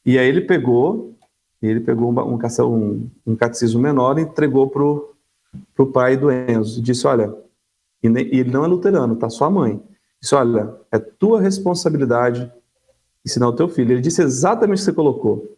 E 0.04 0.18
aí 0.18 0.28
ele 0.28 0.42
pegou 0.42 1.16
E 1.62 1.66
ele 1.66 1.80
pegou 1.80 2.10
um, 2.10 2.38
um, 2.38 3.10
um 3.26 3.36
catecismo 3.36 3.80
menor 3.80 4.18
e 4.18 4.22
entregou 4.22 4.68
para 4.68 4.82
o 4.82 5.86
pai 5.86 6.16
do 6.16 6.30
Enzo. 6.30 6.78
E 6.78 6.82
disse: 6.82 7.06
Olha, 7.06 7.34
e, 8.02 8.06
ele 8.06 8.50
não 8.50 8.64
é 8.64 8.68
luterano, 8.68 9.16
tá 9.16 9.28
sua 9.28 9.50
mãe. 9.50 9.82
Disse: 10.20 10.34
Olha, 10.34 10.74
é 10.90 10.98
tua 10.98 11.40
responsabilidade 11.40 12.50
ensinar 13.24 13.48
o 13.48 13.52
teu 13.52 13.68
filho. 13.68 13.92
Ele 13.92 14.00
disse 14.00 14.22
exatamente 14.22 14.78
o 14.78 14.80
que 14.80 14.84
você 14.84 14.92
colocou. 14.92 15.56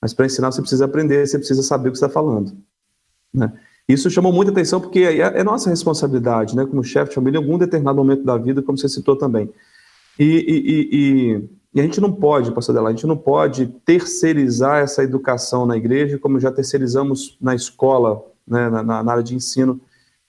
Mas 0.00 0.12
para 0.12 0.26
ensinar 0.26 0.50
você 0.50 0.60
precisa 0.60 0.84
aprender, 0.84 1.26
você 1.26 1.38
precisa 1.38 1.62
saber 1.62 1.88
o 1.88 1.92
que 1.92 1.96
está 1.96 2.08
falando. 2.08 2.56
Né? 3.32 3.52
Isso 3.88 4.10
chamou 4.10 4.32
muita 4.32 4.50
atenção 4.50 4.80
porque 4.80 5.00
é, 5.00 5.18
é 5.18 5.44
nossa 5.44 5.70
responsabilidade, 5.70 6.56
né, 6.56 6.64
como 6.64 6.82
chefe 6.84 7.10
de 7.10 7.14
família, 7.14 7.38
em 7.38 7.42
algum 7.42 7.58
determinado 7.58 7.96
momento 7.96 8.24
da 8.24 8.36
vida, 8.36 8.62
como 8.62 8.78
você 8.78 8.88
citou 8.88 9.16
também. 9.16 9.50
E, 10.18 10.24
e, 10.24 10.96
e, 10.96 11.48
e 11.74 11.80
a 11.80 11.82
gente 11.82 12.00
não 12.00 12.12
pode, 12.12 12.52
pastor 12.52 12.74
Dela, 12.74 12.90
a 12.90 12.92
gente 12.92 13.06
não 13.06 13.16
pode 13.16 13.66
terceirizar 13.84 14.82
essa 14.82 15.02
educação 15.02 15.64
na 15.64 15.76
igreja, 15.76 16.18
como 16.18 16.38
já 16.38 16.52
terceirizamos 16.52 17.36
na 17.40 17.54
escola, 17.54 18.22
né, 18.46 18.68
na, 18.68 18.82
na 19.02 19.10
área 19.10 19.22
de 19.22 19.34
ensino 19.34 19.80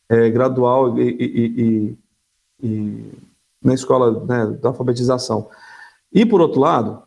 é, 0.07 0.29
gradual 0.29 0.97
e, 0.97 1.97
na 3.61 3.73
escola 3.73 4.23
né, 4.25 4.57
da 4.61 4.69
alfabetização. 4.69 5.49
E, 6.13 6.25
por 6.25 6.39
outro 6.39 6.61
lado, 6.61 7.03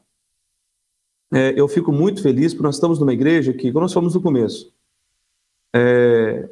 é, 1.32 1.58
eu 1.58 1.66
fico 1.66 1.90
muito 1.90 2.22
feliz 2.22 2.52
porque 2.52 2.66
nós 2.66 2.76
estamos 2.76 2.98
numa 2.98 3.12
igreja 3.14 3.54
que, 3.54 3.72
quando 3.72 3.82
nós 3.82 3.92
fomos 3.92 4.14
no 4.14 4.20
começo, 4.20 4.70
é, 5.74 6.48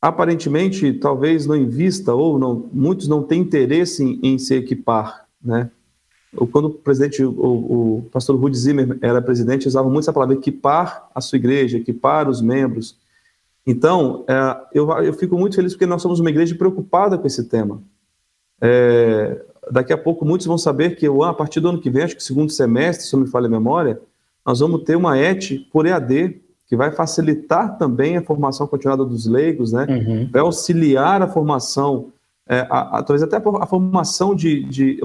aparentemente, 0.00 0.92
talvez 0.94 1.46
não 1.46 1.56
invista 1.56 2.14
ou 2.14 2.36
não, 2.38 2.68
muitos 2.72 3.06
não 3.06 3.22
têm 3.22 3.42
interesse 3.42 4.02
em, 4.02 4.20
em 4.22 4.38
se 4.38 4.54
equipar, 4.54 5.26
né? 5.40 5.70
Quando 6.52 6.66
o 6.66 6.70
presidente, 6.70 7.24
o, 7.24 7.30
o 7.30 8.06
pastor 8.12 8.36
Rudy 8.36 8.58
Zimmer 8.58 8.98
era 9.00 9.22
presidente, 9.22 9.66
usava 9.66 9.88
muito 9.88 10.04
essa 10.04 10.12
palavra 10.12 10.34
equipar 10.34 11.08
a 11.14 11.20
sua 11.20 11.36
igreja, 11.36 11.78
equipar 11.78 12.28
os 12.28 12.42
membros. 12.42 12.96
Então, 13.66 14.24
é, 14.28 14.56
eu, 14.74 14.90
eu 15.02 15.12
fico 15.14 15.38
muito 15.38 15.56
feliz 15.56 15.72
porque 15.72 15.86
nós 15.86 16.02
somos 16.02 16.20
uma 16.20 16.30
igreja 16.30 16.54
preocupada 16.54 17.16
com 17.16 17.26
esse 17.26 17.44
tema. 17.44 17.80
É, 18.60 19.42
daqui 19.70 19.92
a 19.92 19.98
pouco 19.98 20.24
muitos 20.24 20.46
vão 20.46 20.58
saber 20.58 20.96
que 20.96 21.06
a 21.06 21.32
partir 21.32 21.60
do 21.60 21.68
ano 21.68 21.80
que 21.80 21.90
vem, 21.90 22.02
acho 22.02 22.16
que 22.16 22.22
segundo 22.22 22.50
semestre, 22.50 23.06
se 23.06 23.14
eu 23.14 23.20
me 23.20 23.26
falha 23.26 23.46
a 23.46 23.50
memória, 23.50 24.00
nós 24.44 24.60
vamos 24.60 24.82
ter 24.82 24.96
uma 24.96 25.18
ET 25.18 25.44
por 25.72 25.86
EAD, 25.86 26.40
que 26.66 26.76
vai 26.76 26.92
facilitar 26.92 27.78
também 27.78 28.16
a 28.16 28.22
formação 28.22 28.66
continuada 28.66 29.04
dos 29.04 29.26
leigos, 29.26 29.72
né? 29.72 29.86
Uhum. 29.88 30.28
Vai 30.30 30.42
auxiliar 30.42 31.22
a 31.22 31.26
formação 31.28 32.12
é, 32.48 32.66
a, 32.70 32.98
a, 32.98 33.02
talvez 33.02 33.22
até 33.22 33.36
a, 33.36 33.66
formação 33.66 34.34
de, 34.34 34.64
de, 34.64 34.98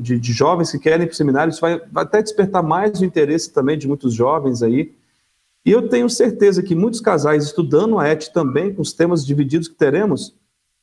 de, 0.00 0.20
de, 0.20 0.32
jovens 0.32 0.70
que 0.70 0.78
querem 0.78 1.02
ir 1.02 1.06
para 1.06 1.12
o 1.14 1.16
seminário, 1.16 1.50
isso 1.50 1.60
vai, 1.60 1.80
vai, 1.90 2.04
até 2.04 2.22
despertar 2.22 2.62
mais 2.62 3.00
o 3.00 3.04
interesse 3.04 3.52
também 3.52 3.76
de 3.76 3.88
muitos 3.88 4.14
jovens 4.14 4.62
aí. 4.62 4.94
E 5.66 5.72
eu 5.72 5.88
tenho 5.88 6.08
certeza 6.08 6.62
que 6.62 6.74
muitos 6.74 7.00
casais 7.00 7.44
estudando 7.44 7.98
a 7.98 8.06
ET 8.06 8.28
também, 8.28 8.72
com 8.72 8.80
os 8.80 8.92
temas 8.92 9.26
divididos 9.26 9.66
que 9.66 9.74
teremos, 9.74 10.36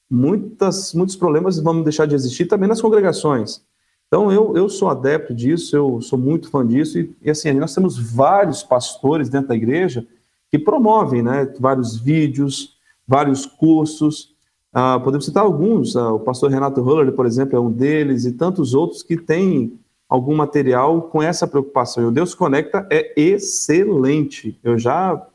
muitas, 0.09 0.93
muitos 0.93 1.15
problemas 1.15 1.57
vão 1.59 1.81
deixar 1.81 2.05
de 2.05 2.15
existir 2.15 2.45
também 2.45 2.67
nas 2.67 2.81
congregações. 2.81 3.61
Então, 4.07 4.29
eu, 4.29 4.57
eu 4.57 4.67
sou 4.67 4.89
adepto 4.89 5.33
disso, 5.33 5.73
eu 5.73 6.01
sou 6.01 6.19
muito 6.19 6.49
fã 6.49 6.67
disso, 6.67 6.99
e, 6.99 7.15
e 7.21 7.31
assim, 7.31 7.53
nós 7.53 7.73
temos 7.73 7.97
vários 7.97 8.61
pastores 8.63 9.29
dentro 9.29 9.47
da 9.47 9.55
igreja 9.55 10.05
que 10.49 10.59
promovem 10.59 11.21
né, 11.21 11.45
vários 11.57 11.97
vídeos, 11.97 12.75
vários 13.07 13.45
cursos, 13.45 14.35
ah, 14.73 14.99
podemos 14.99 15.25
citar 15.25 15.43
alguns, 15.43 15.95
ah, 15.95 16.13
o 16.13 16.19
pastor 16.19 16.49
Renato 16.49 16.81
Huller, 16.81 17.11
por 17.13 17.25
exemplo, 17.25 17.57
é 17.57 17.59
um 17.59 17.71
deles, 17.71 18.25
e 18.25 18.31
tantos 18.31 18.73
outros 18.73 19.03
que 19.03 19.17
têm 19.17 19.77
algum 20.07 20.35
material 20.35 21.03
com 21.03 21.21
essa 21.21 21.47
preocupação. 21.47 22.03
E 22.03 22.07
o 22.07 22.11
Deus 22.11 22.35
Conecta 22.35 22.87
é 22.89 23.13
excelente. 23.19 24.59
Eu 24.63 24.77
já, 24.77 25.25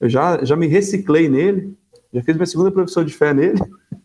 eu 0.00 0.08
já, 0.08 0.44
já 0.44 0.56
me 0.56 0.66
reciclei 0.66 1.28
nele, 1.28 1.76
já 2.12 2.22
fiz 2.22 2.36
minha 2.36 2.46
segunda 2.46 2.70
profissão 2.70 3.04
de 3.04 3.12
fé 3.12 3.34
nele. 3.34 3.58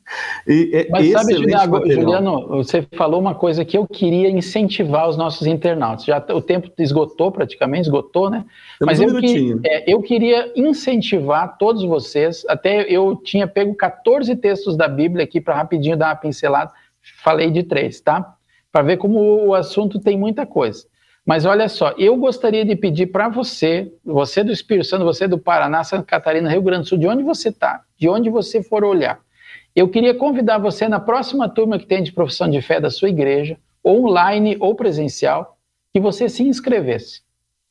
E 0.45 0.70
é 0.74 0.88
Mas 0.89 1.10
sabe, 1.12 1.34
Juliano, 1.34 1.89
Juliano, 1.89 2.47
você 2.49 2.86
falou 2.95 3.22
uma 3.22 3.34
coisa 3.34 3.64
que 3.64 3.78
eu 3.78 3.88
queria 3.88 4.30
incentivar 4.30 5.08
os 5.08 5.16
nossos 5.16 5.47
internautas. 5.47 6.04
Já 6.06 6.24
o 6.34 6.41
tempo 6.41 6.70
esgotou 6.78 7.32
praticamente, 7.32 7.88
esgotou, 7.88 8.30
né? 8.30 8.45
Temos 8.80 8.99
Mas 8.99 8.99
um 8.99 9.16
eu, 9.16 9.22
que, 9.22 9.60
é, 9.66 9.93
eu 9.93 10.01
queria 10.01 10.51
incentivar 10.56 11.58
todos 11.58 11.84
vocês. 11.86 12.43
Até 12.49 12.82
eu 12.84 13.16
tinha 13.16 13.47
pego 13.47 13.74
14 13.74 14.36
textos 14.36 14.76
da 14.76 14.89
Bíblia 14.89 15.24
aqui 15.24 15.39
para 15.39 15.56
rapidinho 15.56 15.95
dar 15.95 16.10
uma 16.10 16.16
pincelada. 16.16 16.72
Falei 17.24 17.49
de 17.49 17.64
três, 17.64 18.01
tá? 18.01 18.36
Para 18.72 18.84
ver 18.84 18.97
como 18.97 19.20
o 19.47 19.54
assunto 19.54 19.99
tem 19.99 20.18
muita 20.18 20.45
coisa. 20.45 20.86
Mas 21.26 21.45
olha 21.45 21.69
só, 21.69 21.93
eu 21.97 22.17
gostaria 22.17 22.65
de 22.65 22.76
pedir 22.76 23.07
para 23.07 23.30
você, 23.30 23.91
você 24.03 24.43
do 24.43 24.51
Espírito 24.51 24.88
Santo, 24.88 25.05
você 25.05 25.28
do 25.28 25.38
Paraná, 25.38 25.84
Santa 25.84 26.03
Catarina, 26.03 26.49
Rio 26.49 26.61
Grande 26.61 26.84
do 26.84 26.89
Sul, 26.89 26.97
de 26.97 27.07
onde 27.07 27.24
você 27.24 27.49
está, 27.49 27.82
de 27.97 28.09
onde 28.09 28.30
você 28.30 28.61
for 28.61 28.84
olhar 28.84 29.19
eu 29.76 29.89
queria 29.89 30.13
convidar 30.13 30.59
você 30.59 30.88
na 30.88 30.99
próxima 30.99 31.49
turma 31.49 31.80
que 31.80 31.86
tem 31.86 32.03
de 32.03 32.11
profissão 32.11 32.49
de 32.49 32.61
fé 32.61 32.80
da 32.80 32.91
sua 32.91 33.09
igreja, 33.09 33.57
online 33.86 34.55
ou 34.59 34.76
presencial, 34.76 35.57
que 35.91 35.99
você 35.99 36.30
se 36.30 36.43
inscrevesse. 36.43 37.21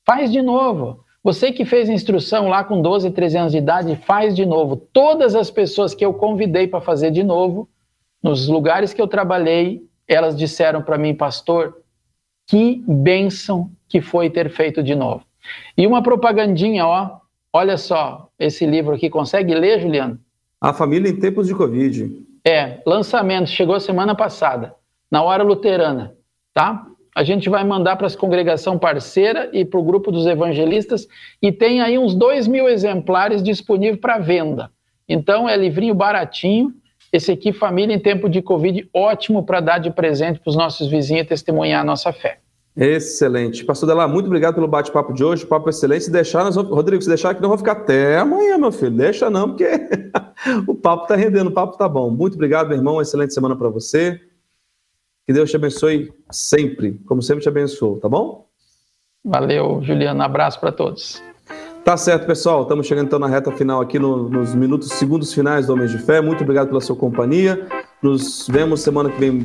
Faz 0.05 0.30
de 0.32 0.42
novo. 0.42 1.05
Você 1.22 1.53
que 1.53 1.64
fez 1.64 1.88
instrução 1.88 2.48
lá 2.48 2.64
com 2.64 2.82
12, 2.82 3.11
13 3.12 3.38
anos 3.38 3.53
de 3.53 3.59
idade, 3.59 3.94
faz 4.05 4.34
de 4.34 4.44
novo. 4.44 4.76
Todas 4.76 5.36
as 5.36 5.50
pessoas 5.50 5.94
que 5.94 6.05
eu 6.05 6.12
convidei 6.12 6.66
para 6.66 6.80
fazer 6.80 7.12
de 7.12 7.22
novo, 7.22 7.68
nos 8.20 8.48
lugares 8.48 8.92
que 8.92 9.00
eu 9.00 9.07
trabalhei, 9.07 9.82
elas 10.09 10.36
disseram 10.36 10.82
para 10.82 10.98
mim, 10.98 11.14
pastor, 11.14 11.82
que 12.47 12.82
bênção 12.86 13.70
que 13.88 14.01
foi 14.01 14.30
ter 14.30 14.51
feito 14.51 14.82
de 14.82 14.95
novo. 14.95 15.24
E 15.76 15.86
uma 15.86 16.03
propagandinha, 16.03 16.86
ó, 16.86 17.18
olha 17.53 17.76
só, 17.76 18.28
esse 18.38 18.64
livro 18.66 18.95
aqui, 18.95 19.11
consegue 19.11 19.55
ler, 19.55 19.80
Juliano? 19.80 20.18
A 20.61 20.72
família 20.72 21.11
em 21.11 21.16
tempos 21.16 21.47
de 21.47 21.55
Covid. 21.55 22.11
É, 22.45 22.80
lançamento, 22.86 23.49
chegou 23.49 23.78
semana 23.80 24.14
passada, 24.14 24.74
na 25.11 25.22
hora 25.22 25.43
luterana, 25.43 26.14
tá? 26.53 26.86
A 27.14 27.22
gente 27.22 27.51
vai 27.51 27.62
mandar 27.62 27.97
para 27.97 28.07
a 28.07 28.16
congregação 28.16 28.78
parceira 28.78 29.51
e 29.53 29.64
para 29.64 29.78
o 29.78 29.82
grupo 29.82 30.11
dos 30.11 30.26
evangelistas 30.26 31.07
e 31.43 31.53
tem 31.53 31.80
aí 31.82 31.99
uns 31.99 32.14
dois 32.14 32.49
mil 32.49 32.68
exemplares 32.68 33.43
disponíveis 33.43 34.01
para 34.01 34.18
venda. 34.18 34.70
Então 35.07 35.47
é 35.47 35.57
livrinho 35.57 35.95
baratinho. 35.95 36.72
Esse 37.12 37.30
aqui, 37.30 37.52
Família 37.52 37.94
em 37.94 37.98
Tempo 37.98 38.28
de 38.28 38.40
Covid, 38.40 38.88
ótimo 38.92 39.44
para 39.44 39.60
dar 39.60 39.78
de 39.78 39.90
presente 39.90 40.40
para 40.40 40.48
os 40.48 40.56
nossos 40.56 40.88
vizinhos 40.88 41.26
e 41.26 41.28
testemunhar 41.28 41.82
a 41.82 41.84
nossa 41.84 42.10
fé. 42.12 42.38
Excelente. 42.74 43.64
Pastor 43.66 43.86
Dela, 43.86 44.08
muito 44.08 44.26
obrigado 44.26 44.54
pelo 44.54 44.66
bate-papo 44.66 45.12
de 45.12 45.22
hoje, 45.22 45.44
papo 45.44 45.68
excelente. 45.68 46.04
Se 46.04 46.10
deixar, 46.10 46.42
nós 46.42 46.54
vamos... 46.54 46.72
Rodrigo, 46.72 47.02
se 47.02 47.08
deixar 47.08 47.34
que 47.34 47.42
não 47.42 47.50
vou 47.50 47.58
ficar 47.58 47.72
até 47.72 48.16
amanhã, 48.16 48.56
meu 48.56 48.72
filho. 48.72 48.96
Deixa 48.96 49.28
não, 49.28 49.50
porque 49.50 49.68
o 50.66 50.74
papo 50.74 51.02
está 51.02 51.14
rendendo, 51.14 51.50
o 51.50 51.52
papo 51.52 51.74
está 51.74 51.86
bom. 51.86 52.10
Muito 52.10 52.34
obrigado, 52.34 52.68
meu 52.68 52.78
irmão. 52.78 53.00
Excelente 53.00 53.34
semana 53.34 53.54
para 53.54 53.68
você. 53.68 54.18
Que 55.26 55.34
Deus 55.34 55.50
te 55.50 55.56
abençoe 55.56 56.12
sempre, 56.30 56.94
como 57.06 57.20
sempre 57.20 57.42
te 57.42 57.48
abençoou, 57.48 58.00
tá 58.00 58.08
bom? 58.08 58.46
Valeu, 59.22 59.80
Juliano. 59.82 60.22
Abraço 60.22 60.58
para 60.58 60.72
todos. 60.72 61.22
Tá 61.85 61.97
certo, 61.97 62.26
pessoal. 62.26 62.62
Estamos 62.62 62.87
chegando 62.87 63.07
então 63.07 63.18
na 63.18 63.26
reta 63.26 63.51
final 63.51 63.80
aqui 63.80 63.99
no, 63.99 64.28
nos 64.28 64.55
minutos, 64.55 64.89
segundos 64.91 65.35
finais 65.35 65.66
do 65.66 65.72
Homem 65.72 65.89
de 65.89 65.99
Fé. 65.99 66.20
Muito 66.20 66.43
obrigado 66.45 66.68
pela 66.68 66.80
sua 66.80 66.95
companhia. 66.95 67.66
Nos 68.01 68.47
vemos 68.49 68.80
semana 68.83 69.11
que 69.11 69.18
vem 69.18 69.45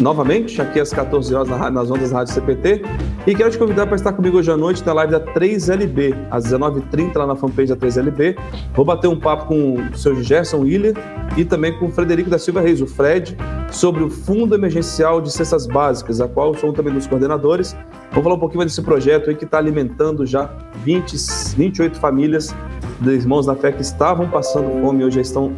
novamente, 0.00 0.60
aqui 0.60 0.80
às 0.80 0.90
14 0.90 1.34
horas 1.34 1.48
nas 1.72 1.90
ondas 1.90 2.10
da 2.10 2.18
Rádio 2.18 2.34
CPT. 2.34 2.82
E 3.26 3.34
quero 3.34 3.50
te 3.50 3.58
convidar 3.58 3.86
para 3.86 3.96
estar 3.96 4.12
comigo 4.12 4.38
hoje 4.38 4.50
à 4.50 4.56
noite 4.56 4.84
na 4.84 4.92
live 4.92 5.12
da 5.12 5.20
3LB, 5.20 6.14
às 6.30 6.44
19h30, 6.44 7.16
lá 7.16 7.26
na 7.26 7.36
fanpage 7.36 7.68
da 7.68 7.76
3LB. 7.76 8.36
Vou 8.74 8.84
bater 8.84 9.08
um 9.08 9.18
papo 9.18 9.46
com 9.46 9.74
o 9.74 9.96
seu 9.96 10.22
Gerson 10.22 10.60
Willer 10.60 10.94
e 11.36 11.44
também 11.44 11.76
com 11.78 11.86
o 11.86 11.90
Frederico 11.90 12.30
da 12.30 12.38
Silva 12.38 12.60
Reis, 12.60 12.80
o 12.80 12.86
Fred, 12.86 13.36
sobre 13.70 14.02
o 14.04 14.10
Fundo 14.10 14.54
Emergencial 14.54 15.20
de 15.20 15.30
Cestas 15.32 15.66
Básicas, 15.66 16.20
a 16.20 16.28
qual 16.28 16.54
sou 16.54 16.72
também 16.72 16.92
dos 16.92 17.06
coordenadores. 17.06 17.76
Vamos 18.10 18.22
falar 18.22 18.36
um 18.36 18.40
pouquinho 18.40 18.58
mais 18.58 18.70
desse 18.70 18.82
projeto 18.82 19.30
aí 19.30 19.36
que 19.36 19.44
está 19.44 19.58
alimentando 19.58 20.24
já 20.24 20.50
20, 20.84 21.16
28 21.56 21.98
famílias 21.98 22.54
de 23.00 23.10
irmãos 23.10 23.46
da 23.46 23.54
fé 23.54 23.72
que 23.72 23.82
estavam 23.82 24.28
passando 24.28 24.80
fome 24.80 25.02
e 25.02 25.04
hoje 25.04 25.16
já 25.16 25.22
estão 25.22 25.52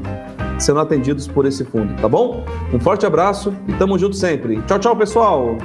sendo 0.59 0.81
atendidos 0.81 1.27
por 1.27 1.47
esse 1.47 1.65
fundo, 1.65 1.95
tá 2.01 2.09
bom? 2.09 2.45
Um 2.73 2.81
forte 2.81 3.07
abraço 3.07 3.55
e 3.67 3.73
tamo 3.75 3.99
junto 3.99 4.17
sempre. 4.17 4.61
Tchau, 4.63 4.79
tchau, 4.79 4.97
pessoal! 4.97 5.57